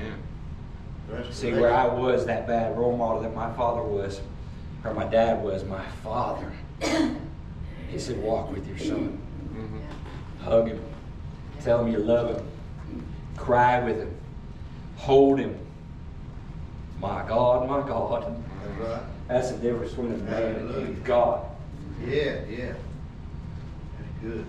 Amen. 1.10 1.32
See, 1.32 1.52
where 1.52 1.72
I 1.72 1.86
was 1.86 2.26
that 2.26 2.46
bad 2.46 2.76
role 2.76 2.96
model 2.96 3.22
that 3.22 3.34
my 3.34 3.50
father 3.54 3.82
was, 3.82 4.20
or 4.84 4.92
my 4.92 5.04
dad 5.04 5.42
was, 5.42 5.64
my 5.64 5.84
father. 6.02 6.52
He 7.88 7.98
said, 7.98 8.22
walk 8.22 8.52
with 8.52 8.66
your 8.68 8.76
son. 8.78 9.18
Mhm. 9.54 10.44
Hug 10.44 10.68
him. 10.68 10.80
Tell 11.60 11.82
him 11.84 11.90
you 11.92 11.98
love 11.98 12.36
him. 12.36 12.44
Cry 13.36 13.80
with 13.82 13.98
him. 13.98 14.14
Hold 14.96 15.38
him. 15.38 15.56
My 17.00 17.24
God, 17.28 17.68
my 17.68 17.86
God. 17.86 18.42
That's 18.64 18.80
right. 18.80 19.02
That's 19.28 19.50
the 19.52 19.58
difference 19.58 19.90
between 19.92 20.14
a 20.14 20.16
man 20.18 20.54
and 20.56 21.04
God. 21.04 21.44
Yeah, 22.04 22.40
yeah. 22.48 22.72
That's 23.96 24.22
good. 24.22 24.44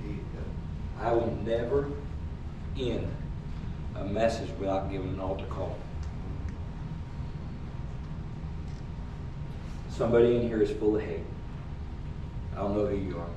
There 0.00 0.10
you 0.10 0.16
go. 0.16 1.02
I 1.04 1.12
will 1.12 1.36
never 1.44 1.90
end 2.78 3.08
a 3.96 4.04
message 4.04 4.48
without 4.58 4.90
giving 4.90 5.10
an 5.10 5.20
altar 5.20 5.46
call. 5.46 5.76
Somebody 9.90 10.36
in 10.36 10.42
here 10.42 10.62
is 10.62 10.70
full 10.70 10.96
of 10.96 11.02
hate. 11.02 11.20
I 12.54 12.56
don't 12.56 12.74
know 12.74 12.86
who 12.86 12.96
you 12.96 13.18
are. 13.18 13.28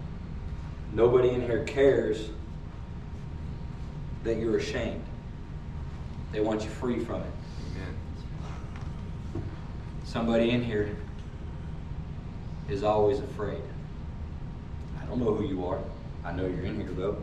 Nobody 0.94 1.30
in 1.30 1.42
here 1.42 1.64
cares 1.66 2.30
that 4.24 4.38
you're 4.38 4.58
ashamed. 4.58 5.04
They 6.32 6.40
want 6.42 6.64
you 6.64 6.70
free 6.70 7.00
from 7.00 7.22
it. 7.22 7.32
Amen. 7.72 9.44
Somebody 10.04 10.52
in 10.52 10.64
here 10.64 10.96
is 12.70 12.84
always 12.84 13.20
afraid. 13.20 13.62
I 15.02 15.06
don't 15.06 15.20
know 15.20 15.34
who 15.34 15.46
you 15.46 15.66
are. 15.66 15.80
I 16.24 16.32
know 16.32 16.46
you're 16.46 16.66
in 16.66 16.76
here 16.80 16.92
though. 16.92 17.22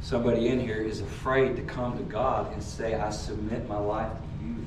Somebody 0.00 0.48
in 0.48 0.60
here 0.60 0.80
is 0.80 1.00
afraid 1.00 1.56
to 1.56 1.62
come 1.62 1.98
to 1.98 2.04
God 2.04 2.52
and 2.52 2.62
say, 2.62 2.94
I 2.94 3.10
submit 3.10 3.68
my 3.68 3.78
life 3.78 4.12
to 4.12 4.46
you. 4.46 4.66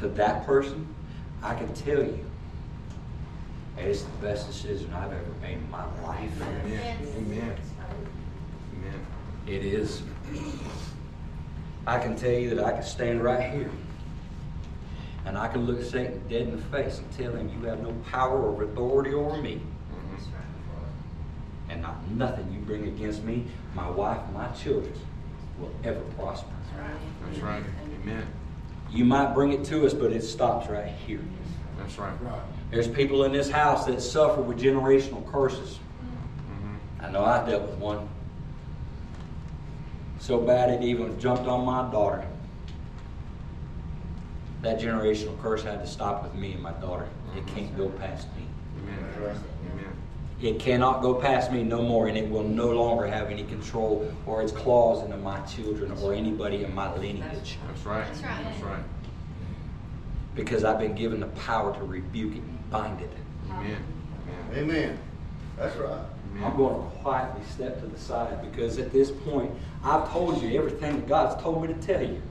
to 0.00 0.08
that 0.14 0.46
person, 0.46 0.86
I 1.42 1.54
can 1.54 1.72
tell 1.74 2.02
you, 2.02 2.24
it's 3.76 4.02
the 4.02 4.10
best 4.22 4.46
decision 4.46 4.92
I've 4.94 5.12
ever 5.12 5.34
made 5.42 5.58
in 5.58 5.70
my 5.70 5.84
life. 6.02 6.30
Amen. 6.40 6.96
Amen. 7.16 7.56
Amen. 8.76 9.06
It 9.46 9.64
is. 9.64 10.02
I 11.86 11.98
can 11.98 12.16
tell 12.16 12.30
you 12.32 12.54
that 12.54 12.64
I 12.64 12.72
can 12.72 12.82
stand 12.82 13.22
right 13.22 13.52
here 13.52 13.70
and 15.26 15.38
I 15.38 15.48
can 15.48 15.66
look 15.66 15.82
Satan 15.82 16.20
dead 16.28 16.42
in 16.42 16.56
the 16.56 16.62
face 16.62 16.98
and 16.98 17.10
tell 17.12 17.32
him, 17.32 17.48
You 17.48 17.68
have 17.68 17.82
no 17.82 17.92
power 18.10 18.38
or 18.38 18.64
authority 18.64 19.14
over 19.14 19.36
me. 19.40 19.60
And 21.70 21.80
not 21.82 22.08
nothing 22.10 22.52
you 22.52 22.60
bring 22.60 22.84
against 22.84 23.24
me, 23.24 23.46
my 23.74 23.88
wife, 23.88 24.20
my 24.32 24.48
children 24.48 24.92
will 25.58 25.72
ever 25.82 26.00
prosper. 26.16 26.48
That's 27.26 27.40
right. 27.40 27.62
Amen. 28.02 28.26
You 28.90 29.04
might 29.04 29.34
bring 29.34 29.52
it 29.52 29.64
to 29.66 29.86
us, 29.86 29.94
but 29.94 30.12
it 30.12 30.22
stops 30.22 30.68
right 30.68 30.92
here. 31.06 31.20
That's 31.78 31.98
right. 31.98 32.12
There's 32.70 32.88
people 32.88 33.24
in 33.24 33.32
this 33.32 33.50
house 33.50 33.86
that 33.86 34.02
suffer 34.02 34.40
with 34.40 34.58
generational 34.60 35.26
curses. 35.30 35.78
Mhm. 36.50 37.06
I 37.06 37.10
know 37.10 37.24
I 37.24 37.48
dealt 37.48 37.62
with 37.62 37.78
one. 37.78 38.08
So 40.24 40.38
bad 40.38 40.70
it 40.70 40.82
even 40.82 41.20
jumped 41.20 41.46
on 41.46 41.66
my 41.66 41.82
daughter. 41.92 42.26
That 44.62 44.80
generational 44.80 45.38
curse 45.42 45.62
had 45.62 45.82
to 45.82 45.86
stop 45.86 46.22
with 46.22 46.34
me 46.34 46.52
and 46.54 46.62
my 46.62 46.72
daughter. 46.72 47.06
It 47.36 47.46
can't 47.48 47.76
go 47.76 47.90
past 47.90 48.28
me. 48.34 48.46
Amen. 48.80 49.36
Amen. 49.74 49.92
It 50.40 50.58
cannot 50.58 51.02
go 51.02 51.12
past 51.12 51.52
me 51.52 51.62
no 51.62 51.82
more, 51.82 52.08
and 52.08 52.16
it 52.16 52.30
will 52.30 52.42
no 52.42 52.70
longer 52.70 53.06
have 53.06 53.28
any 53.28 53.44
control 53.44 54.10
or 54.24 54.40
its 54.40 54.50
claws 54.50 55.04
into 55.04 55.18
my 55.18 55.38
children 55.42 55.92
or 56.02 56.14
anybody 56.14 56.64
in 56.64 56.74
my 56.74 56.90
lineage. 56.96 57.58
That's 57.66 57.84
right. 57.84 58.06
That's 58.06 58.22
right. 58.22 58.44
That's 58.44 58.62
right. 58.62 58.84
Because 60.34 60.64
I've 60.64 60.78
been 60.78 60.94
given 60.94 61.20
the 61.20 61.26
power 61.26 61.74
to 61.74 61.84
rebuke 61.84 62.32
it 62.32 62.42
and 62.42 62.70
bind 62.70 63.02
it. 63.02 63.12
Amen. 63.50 63.76
Amen. 64.52 64.70
Amen. 64.70 64.98
That's 65.58 65.76
right. 65.76 66.00
I'm 66.42 66.56
going 66.56 66.74
to 66.74 66.96
quietly 66.98 67.42
step 67.48 67.80
to 67.80 67.86
the 67.86 67.98
side 67.98 68.42
because 68.50 68.78
at 68.78 68.90
this 68.90 69.10
point, 69.10 69.52
I've 69.84 70.10
told 70.10 70.40
you 70.42 70.56
everything 70.58 70.92
that 70.96 71.06
God's 71.06 71.40
told 71.42 71.60
me 71.62 71.68
to 71.68 71.74
tell 71.74 72.02
you. 72.02 72.22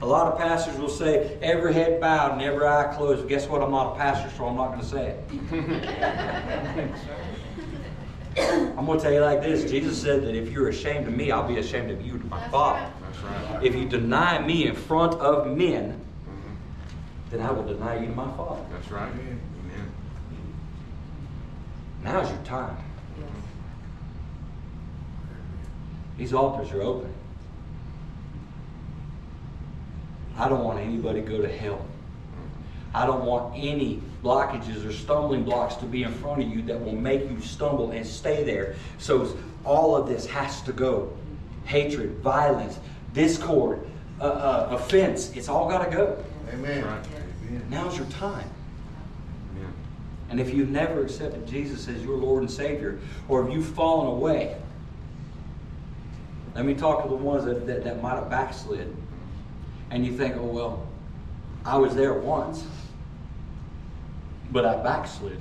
A 0.00 0.06
lot 0.06 0.32
of 0.32 0.38
pastors 0.38 0.78
will 0.78 0.88
say, 0.88 1.36
every 1.42 1.72
head 1.72 2.00
bowed 2.00 2.32
and 2.32 2.42
every 2.42 2.66
eye 2.66 2.92
closed. 2.96 3.28
Guess 3.28 3.48
what? 3.48 3.62
I'm 3.62 3.70
not 3.70 3.94
a 3.94 3.98
pastor, 3.98 4.30
so 4.36 4.46
I'm 4.46 4.56
not 4.56 4.68
going 4.68 4.80
to 4.80 4.86
say 4.86 5.10
it. 5.10 5.24
I'm 8.76 8.86
going 8.86 8.98
to 8.98 9.02
tell 9.04 9.12
you 9.12 9.20
like 9.20 9.42
this 9.42 9.70
Jesus 9.70 10.00
said 10.00 10.22
that 10.24 10.34
if 10.34 10.50
you're 10.50 10.68
ashamed 10.68 11.06
of 11.06 11.14
me, 11.14 11.30
I'll 11.30 11.46
be 11.46 11.58
ashamed 11.58 11.90
of 11.90 12.00
you 12.04 12.18
to 12.18 12.26
my 12.26 12.38
That's 12.40 12.50
Father. 12.50 12.80
right. 12.80 12.92
That's 13.12 13.22
right. 13.50 13.62
If 13.64 13.74
you 13.76 13.88
deny 13.88 14.44
me 14.44 14.66
in 14.66 14.74
front 14.74 15.14
of 15.20 15.46
men, 15.46 16.00
Mhm. 16.26 16.56
then 17.30 17.40
I 17.42 17.50
will 17.52 17.62
deny 17.64 18.00
you 18.00 18.06
to 18.06 18.12
my 18.14 18.30
Father. 18.36 18.62
That's 18.72 18.90
right. 18.90 19.12
Amen. 19.12 19.40
Now's 22.02 22.28
your 22.30 22.40
time. 22.42 22.76
These 26.22 26.34
altars 26.34 26.70
are 26.70 26.82
open. 26.82 27.12
I 30.38 30.48
don't 30.48 30.62
want 30.62 30.78
anybody 30.78 31.20
to 31.20 31.28
go 31.28 31.42
to 31.42 31.48
hell. 31.48 31.84
I 32.94 33.06
don't 33.06 33.24
want 33.24 33.56
any 33.56 34.00
blockages 34.22 34.86
or 34.86 34.92
stumbling 34.92 35.42
blocks 35.42 35.74
to 35.76 35.84
be 35.84 36.04
in 36.04 36.12
front 36.12 36.40
of 36.40 36.48
you 36.48 36.62
that 36.62 36.80
will 36.80 36.94
make 36.94 37.28
you 37.28 37.40
stumble 37.40 37.90
and 37.90 38.06
stay 38.06 38.44
there. 38.44 38.76
So 38.98 39.36
all 39.64 39.96
of 39.96 40.06
this 40.06 40.24
has 40.26 40.62
to 40.62 40.72
go. 40.72 41.12
Hatred, 41.64 42.18
violence, 42.18 42.78
discord, 43.14 43.84
uh, 44.20 44.26
uh, 44.26 44.68
offense, 44.70 45.32
it's 45.34 45.48
all 45.48 45.68
got 45.68 45.90
to 45.90 45.90
go. 45.90 46.24
Amen. 46.52 46.84
Right. 46.84 47.68
Now's 47.68 47.98
your 47.98 48.06
time. 48.06 48.48
Amen. 49.56 49.72
And 50.30 50.38
if 50.38 50.54
you've 50.54 50.70
never 50.70 51.02
accepted 51.02 51.48
Jesus 51.48 51.88
as 51.88 52.00
your 52.04 52.16
Lord 52.16 52.44
and 52.44 52.50
Savior, 52.50 53.00
or 53.28 53.44
if 53.44 53.52
you've 53.52 53.66
fallen 53.66 54.06
away, 54.06 54.61
let 56.54 56.64
me 56.64 56.74
talk 56.74 57.02
to 57.02 57.08
the 57.08 57.14
ones 57.14 57.44
that, 57.44 57.66
that, 57.66 57.84
that 57.84 58.02
might 58.02 58.14
have 58.14 58.28
backslid. 58.28 58.94
And 59.90 60.04
you 60.06 60.16
think, 60.16 60.36
oh, 60.36 60.44
well, 60.44 60.86
I 61.64 61.76
was 61.78 61.94
there 61.94 62.14
once, 62.14 62.64
but 64.50 64.64
I 64.64 64.82
backslid. 64.82 65.38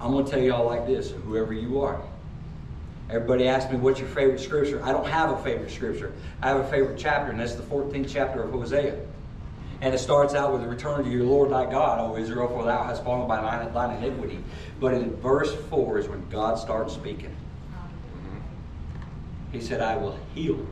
I'm 0.00 0.12
going 0.12 0.24
to 0.24 0.30
tell 0.30 0.40
y'all 0.40 0.66
like 0.66 0.86
this, 0.86 1.10
whoever 1.10 1.52
you 1.52 1.80
are. 1.80 2.00
Everybody 3.10 3.48
asks 3.48 3.72
me, 3.72 3.78
what's 3.78 3.98
your 3.98 4.08
favorite 4.08 4.38
scripture? 4.38 4.82
I 4.84 4.92
don't 4.92 5.06
have 5.06 5.30
a 5.30 5.42
favorite 5.42 5.70
scripture. 5.70 6.12
I 6.42 6.48
have 6.48 6.58
a 6.58 6.68
favorite 6.68 6.98
chapter, 6.98 7.30
and 7.30 7.40
that's 7.40 7.54
the 7.54 7.62
14th 7.62 8.08
chapter 8.08 8.42
of 8.42 8.52
Hosea. 8.52 9.00
And 9.80 9.94
it 9.94 9.98
starts 9.98 10.34
out 10.34 10.52
with 10.52 10.62
the 10.62 10.68
return 10.68 11.04
to 11.04 11.10
your 11.10 11.24
Lord 11.24 11.50
thy 11.50 11.70
God, 11.70 12.00
O 12.00 12.16
Israel, 12.16 12.48
for 12.48 12.64
thou 12.64 12.82
hast 12.82 13.04
fallen 13.04 13.26
by 13.26 13.40
thine, 13.40 14.02
iniquity. 14.02 14.38
But 14.78 14.94
in 14.94 15.16
verse 15.16 15.54
4 15.70 15.98
is 15.98 16.08
when 16.08 16.28
God 16.28 16.58
starts 16.58 16.92
speaking. 16.94 17.34
He 19.52 19.60
said, 19.60 19.80
I 19.80 19.96
will 19.96 20.18
heal. 20.34 20.66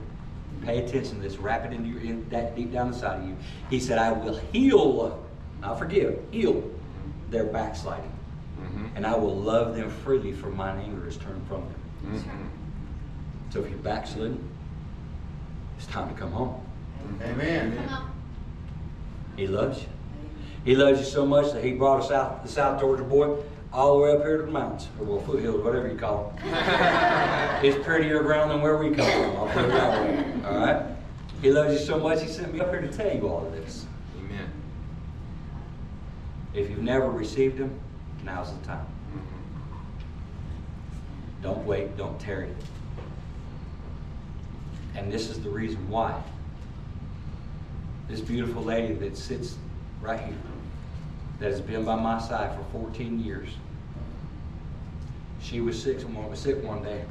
Pay 0.62 0.84
attention 0.84 1.16
to 1.16 1.22
this. 1.22 1.36
Wrap 1.36 1.64
it 1.64 1.72
into 1.72 1.88
your, 1.88 2.00
in, 2.00 2.28
that 2.30 2.56
deep 2.56 2.72
down 2.72 2.88
inside 2.88 3.20
of 3.20 3.28
you. 3.28 3.36
He 3.70 3.80
said, 3.80 3.98
I 3.98 4.12
will 4.12 4.36
heal, 4.52 5.24
not 5.60 5.78
forgive, 5.78 6.18
heal 6.30 6.62
their 7.30 7.44
backsliding. 7.44 8.12
Mhm. 8.60 8.90
And 8.94 9.06
I 9.06 9.14
will 9.16 9.36
love 9.36 9.76
them 9.76 9.90
freely, 9.90 10.32
for 10.32 10.48
mine 10.48 10.78
anger 10.78 11.06
is 11.06 11.16
turned 11.16 11.46
from 11.46 11.62
them. 11.62 11.74
Mhm. 12.14 13.52
So 13.52 13.60
if 13.60 13.68
you're 13.70 13.78
backslidden, 13.78 14.42
it's 15.76 15.86
time 15.86 16.08
to 16.08 16.14
come 16.14 16.32
home. 16.32 16.60
Amen. 17.22 17.76
Come 17.76 17.94
on. 17.94 18.10
He 19.36 19.46
loves 19.46 19.82
you. 19.82 19.88
He 20.64 20.74
loves 20.74 20.98
you 20.98 21.04
so 21.04 21.24
much 21.26 21.52
that 21.52 21.62
he 21.62 21.72
brought 21.72 22.00
us 22.02 22.10
out, 22.10 22.42
the 22.42 22.48
South 22.48 22.80
Georgia 22.80 23.04
boy, 23.04 23.36
all 23.76 23.98
the 23.98 24.04
way 24.04 24.12
up 24.12 24.22
here 24.22 24.38
to 24.38 24.44
the 24.44 24.50
mountains, 24.50 24.88
or 24.98 25.04
well, 25.04 25.20
foothills, 25.20 25.62
whatever 25.62 25.86
you 25.86 25.98
call 25.98 26.32
them. 26.42 26.54
it's 27.62 27.84
prettier 27.84 28.22
ground 28.22 28.50
than 28.50 28.62
where 28.62 28.78
we 28.78 28.86
come 28.90 29.04
from. 29.04 29.36
I'll 29.36 29.48
put 29.48 29.66
it 29.66 29.68
that 29.68 30.02
way. 30.02 30.24
All 30.46 30.56
right. 30.56 30.86
He 31.42 31.50
loves 31.50 31.74
you 31.74 31.86
so 31.86 31.98
much. 31.98 32.22
He 32.22 32.28
sent 32.28 32.54
me 32.54 32.60
up 32.60 32.70
here 32.70 32.80
to 32.80 32.88
tell 32.88 33.14
you 33.14 33.28
all 33.28 33.46
of 33.46 33.52
this. 33.52 33.84
Amen. 34.18 34.50
If 36.54 36.70
you've 36.70 36.82
never 36.82 37.10
received 37.10 37.58
him, 37.58 37.78
now's 38.24 38.50
the 38.58 38.66
time. 38.66 38.86
Mhm. 39.12 39.20
Don't 41.42 41.66
wait. 41.66 41.98
Don't 41.98 42.18
tarry. 42.18 42.54
And 44.94 45.12
this 45.12 45.28
is 45.28 45.42
the 45.42 45.50
reason 45.50 45.86
why. 45.90 46.18
This 48.08 48.22
beautiful 48.22 48.62
lady 48.62 48.94
that 48.94 49.18
sits 49.18 49.56
right 50.00 50.18
here, 50.18 50.34
that 51.40 51.50
has 51.50 51.60
been 51.60 51.84
by 51.84 51.96
my 51.96 52.18
side 52.18 52.56
for 52.56 52.64
14 52.72 53.20
years, 53.22 53.50
she 55.46 55.60
was 55.60 55.80
sick 55.80 56.00
one, 56.00 56.28
was 56.28 56.40
sick 56.40 56.62
one 56.64 56.82
day. 56.82 57.04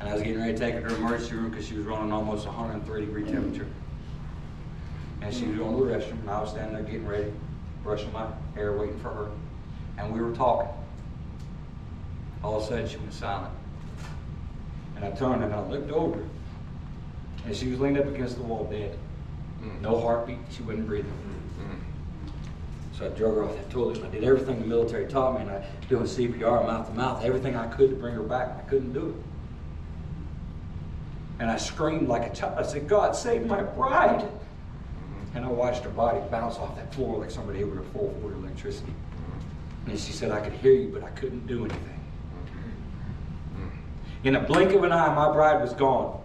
And 0.00 0.08
I 0.08 0.12
was 0.12 0.22
getting 0.22 0.38
ready 0.38 0.52
to 0.52 0.58
take 0.58 0.74
her 0.74 0.82
to 0.82 0.88
the 0.88 0.96
emergency 0.96 1.34
room 1.34 1.48
because 1.48 1.66
she 1.66 1.74
was 1.74 1.86
running 1.86 2.12
almost 2.12 2.44
103 2.44 3.06
degree 3.06 3.24
temperature. 3.24 3.66
And 5.22 5.34
she 5.34 5.46
was 5.46 5.56
going 5.56 5.78
to 5.78 5.84
the 5.84 5.90
restroom, 5.90 6.20
and 6.20 6.30
I 6.30 6.40
was 6.42 6.50
standing 6.50 6.74
there 6.74 6.82
getting 6.82 7.06
ready, 7.06 7.32
brushing 7.82 8.12
my 8.12 8.26
hair, 8.54 8.76
waiting 8.76 8.98
for 9.00 9.08
her. 9.08 9.30
And 9.96 10.12
we 10.12 10.20
were 10.20 10.36
talking. 10.36 10.68
All 12.44 12.58
of 12.58 12.64
a 12.64 12.66
sudden, 12.66 12.86
she 12.86 12.98
went 12.98 13.14
silent. 13.14 13.54
And 14.94 15.06
I 15.06 15.10
turned 15.12 15.42
and 15.42 15.54
I 15.54 15.66
looked 15.66 15.90
over. 15.90 16.22
And 17.46 17.56
she 17.56 17.68
was 17.68 17.80
leaned 17.80 17.98
up 17.98 18.06
against 18.06 18.36
the 18.36 18.42
wall 18.42 18.68
dead. 18.70 18.98
Mm. 19.62 19.80
No 19.80 20.00
heartbeat. 20.00 20.38
She 20.50 20.62
wasn't 20.62 20.86
breathing. 20.86 21.12
So 22.96 23.06
I 23.06 23.08
drug 23.10 23.34
her 23.34 23.44
off 23.44 23.54
that 23.56 23.68
toilet. 23.68 24.02
I 24.02 24.08
did 24.08 24.24
everything 24.24 24.58
the 24.58 24.66
military 24.66 25.06
taught 25.06 25.34
me. 25.34 25.42
And 25.42 25.50
I 25.50 25.64
doing 25.88 26.04
CPR, 26.04 26.66
mouth 26.66 26.88
to 26.88 26.94
mouth, 26.94 27.22
everything 27.22 27.54
I 27.54 27.66
could 27.66 27.90
to 27.90 27.96
bring 27.96 28.14
her 28.14 28.22
back. 28.22 28.56
I 28.56 28.62
couldn't 28.68 28.94
do 28.94 29.10
it. 29.10 29.14
And 31.38 31.50
I 31.50 31.58
screamed 31.58 32.08
like 32.08 32.32
a 32.32 32.34
child. 32.34 32.58
I 32.58 32.62
said, 32.62 32.88
God, 32.88 33.14
save 33.14 33.46
my 33.46 33.62
bride. 33.62 34.26
And 35.34 35.44
I 35.44 35.48
watched 35.48 35.84
her 35.84 35.90
body 35.90 36.20
bounce 36.30 36.56
off 36.56 36.74
that 36.76 36.94
floor 36.94 37.18
like 37.18 37.30
somebody 37.30 37.58
hit 37.58 37.68
with 37.68 37.80
a 37.80 37.82
440 37.90 38.36
electricity. 38.36 38.94
And 39.86 40.00
she 40.00 40.12
said, 40.12 40.30
I 40.30 40.40
could 40.40 40.54
hear 40.54 40.72
you, 40.72 40.88
but 40.88 41.04
I 41.04 41.10
couldn't 41.10 41.46
do 41.46 41.66
anything. 41.66 42.00
In 44.24 44.36
a 44.36 44.40
blink 44.40 44.72
of 44.72 44.82
an 44.84 44.92
eye, 44.92 45.14
my 45.14 45.30
bride 45.30 45.60
was 45.60 45.74
gone. 45.74 46.18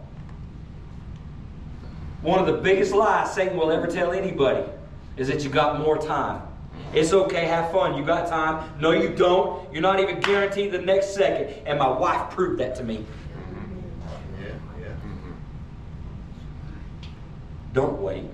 One 2.21 2.39
of 2.39 2.45
the 2.45 2.53
biggest 2.53 2.93
lies 2.93 3.33
Satan 3.33 3.57
will 3.57 3.71
ever 3.71 3.87
tell 3.87 4.13
anybody 4.13 4.63
is 5.17 5.27
that 5.27 5.43
you 5.43 5.49
got 5.49 5.77
more 5.77 5.97
time. 5.97 6.41
It's 6.93 7.13
okay, 7.13 7.45
have 7.45 7.71
fun. 7.71 7.95
You 7.97 8.03
got 8.03 8.27
time. 8.27 8.69
No, 8.79 8.91
you 8.91 9.09
don't. 9.09 9.71
You're 9.71 9.81
not 9.81 9.99
even 9.99 10.19
guaranteed 10.19 10.71
the 10.71 10.79
next 10.79 11.15
second. 11.15 11.65
And 11.65 11.79
my 11.79 11.87
wife 11.87 12.31
proved 12.31 12.59
that 12.59 12.75
to 12.75 12.83
me. 12.83 13.05
Yeah, 14.41 14.47
yeah. 14.79 14.93
Don't 17.73 18.01
wait. 18.01 18.25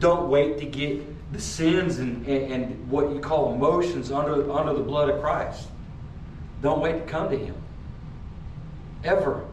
Don't 0.00 0.30
wait 0.30 0.58
to 0.58 0.66
get 0.66 1.32
the 1.32 1.40
sins 1.40 1.98
and, 1.98 2.26
and, 2.26 2.52
and 2.52 2.90
what 2.90 3.10
you 3.10 3.20
call 3.20 3.52
emotions 3.52 4.10
under, 4.10 4.50
under 4.50 4.72
the 4.72 4.82
blood 4.82 5.10
of 5.10 5.20
Christ. 5.20 5.68
Don't 6.62 6.80
wait 6.80 6.92
to 6.92 7.00
come 7.00 7.28
to 7.28 7.36
Him. 7.36 7.54
Ever. 9.02 9.44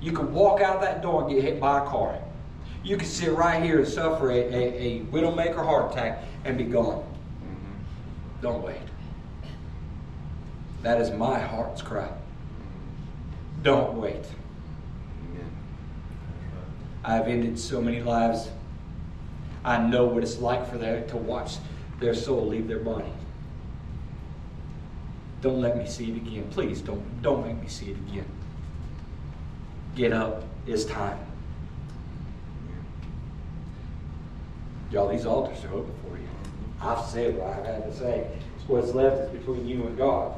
You 0.00 0.12
can 0.12 0.32
walk 0.32 0.62
out 0.62 0.80
that 0.80 1.02
door 1.02 1.22
and 1.22 1.30
get 1.30 1.44
hit 1.44 1.60
by 1.60 1.82
a 1.82 1.86
car. 1.86 2.18
You 2.84 2.98
could 2.98 3.08
sit 3.08 3.32
right 3.32 3.62
here 3.62 3.78
and 3.78 3.88
suffer 3.88 4.30
a, 4.30 4.34
a, 4.36 5.00
a 5.00 5.00
widowmaker 5.06 5.64
heart 5.64 5.92
attack 5.92 6.22
and 6.44 6.58
be 6.58 6.64
gone. 6.64 7.02
Mhm. 7.42 8.42
Don't 8.42 8.62
wait. 8.62 8.76
That 10.82 11.00
is 11.00 11.10
my 11.10 11.40
heart's 11.40 11.80
cry. 11.80 12.10
Don't 13.62 13.94
wait. 13.98 14.26
Amen. 15.30 15.50
I've 17.02 17.26
ended 17.26 17.58
so 17.58 17.80
many 17.80 18.02
lives. 18.02 18.50
I 19.64 19.78
know 19.78 20.04
what 20.04 20.22
it's 20.22 20.38
like 20.38 20.70
for 20.70 20.76
them 20.76 21.08
to 21.08 21.16
watch 21.16 21.56
their 22.00 22.14
soul 22.14 22.46
leave 22.46 22.68
their 22.68 22.80
body. 22.80 23.10
Don't 25.40 25.62
let 25.62 25.78
me 25.78 25.86
see 25.86 26.10
it 26.10 26.16
again. 26.16 26.46
Please 26.50 26.82
don't 26.82 27.22
don't 27.22 27.46
make 27.46 27.58
me 27.62 27.68
see 27.68 27.86
it 27.92 27.96
again. 28.08 28.26
Get 29.96 30.12
up. 30.12 30.44
It's 30.66 30.84
time. 30.84 31.18
Y'all, 34.94 35.08
these 35.08 35.26
altars 35.26 35.64
are 35.64 35.72
open 35.72 35.92
for 36.04 36.16
you. 36.16 36.28
I've 36.80 37.04
said 37.04 37.36
what 37.36 37.48
I've 37.48 37.66
had 37.66 37.84
to 37.84 37.92
say. 37.92 38.28
What's 38.68 38.94
left 38.94 39.22
is 39.22 39.40
between 39.40 39.66
you 39.66 39.88
and 39.88 39.98
God. 39.98 40.36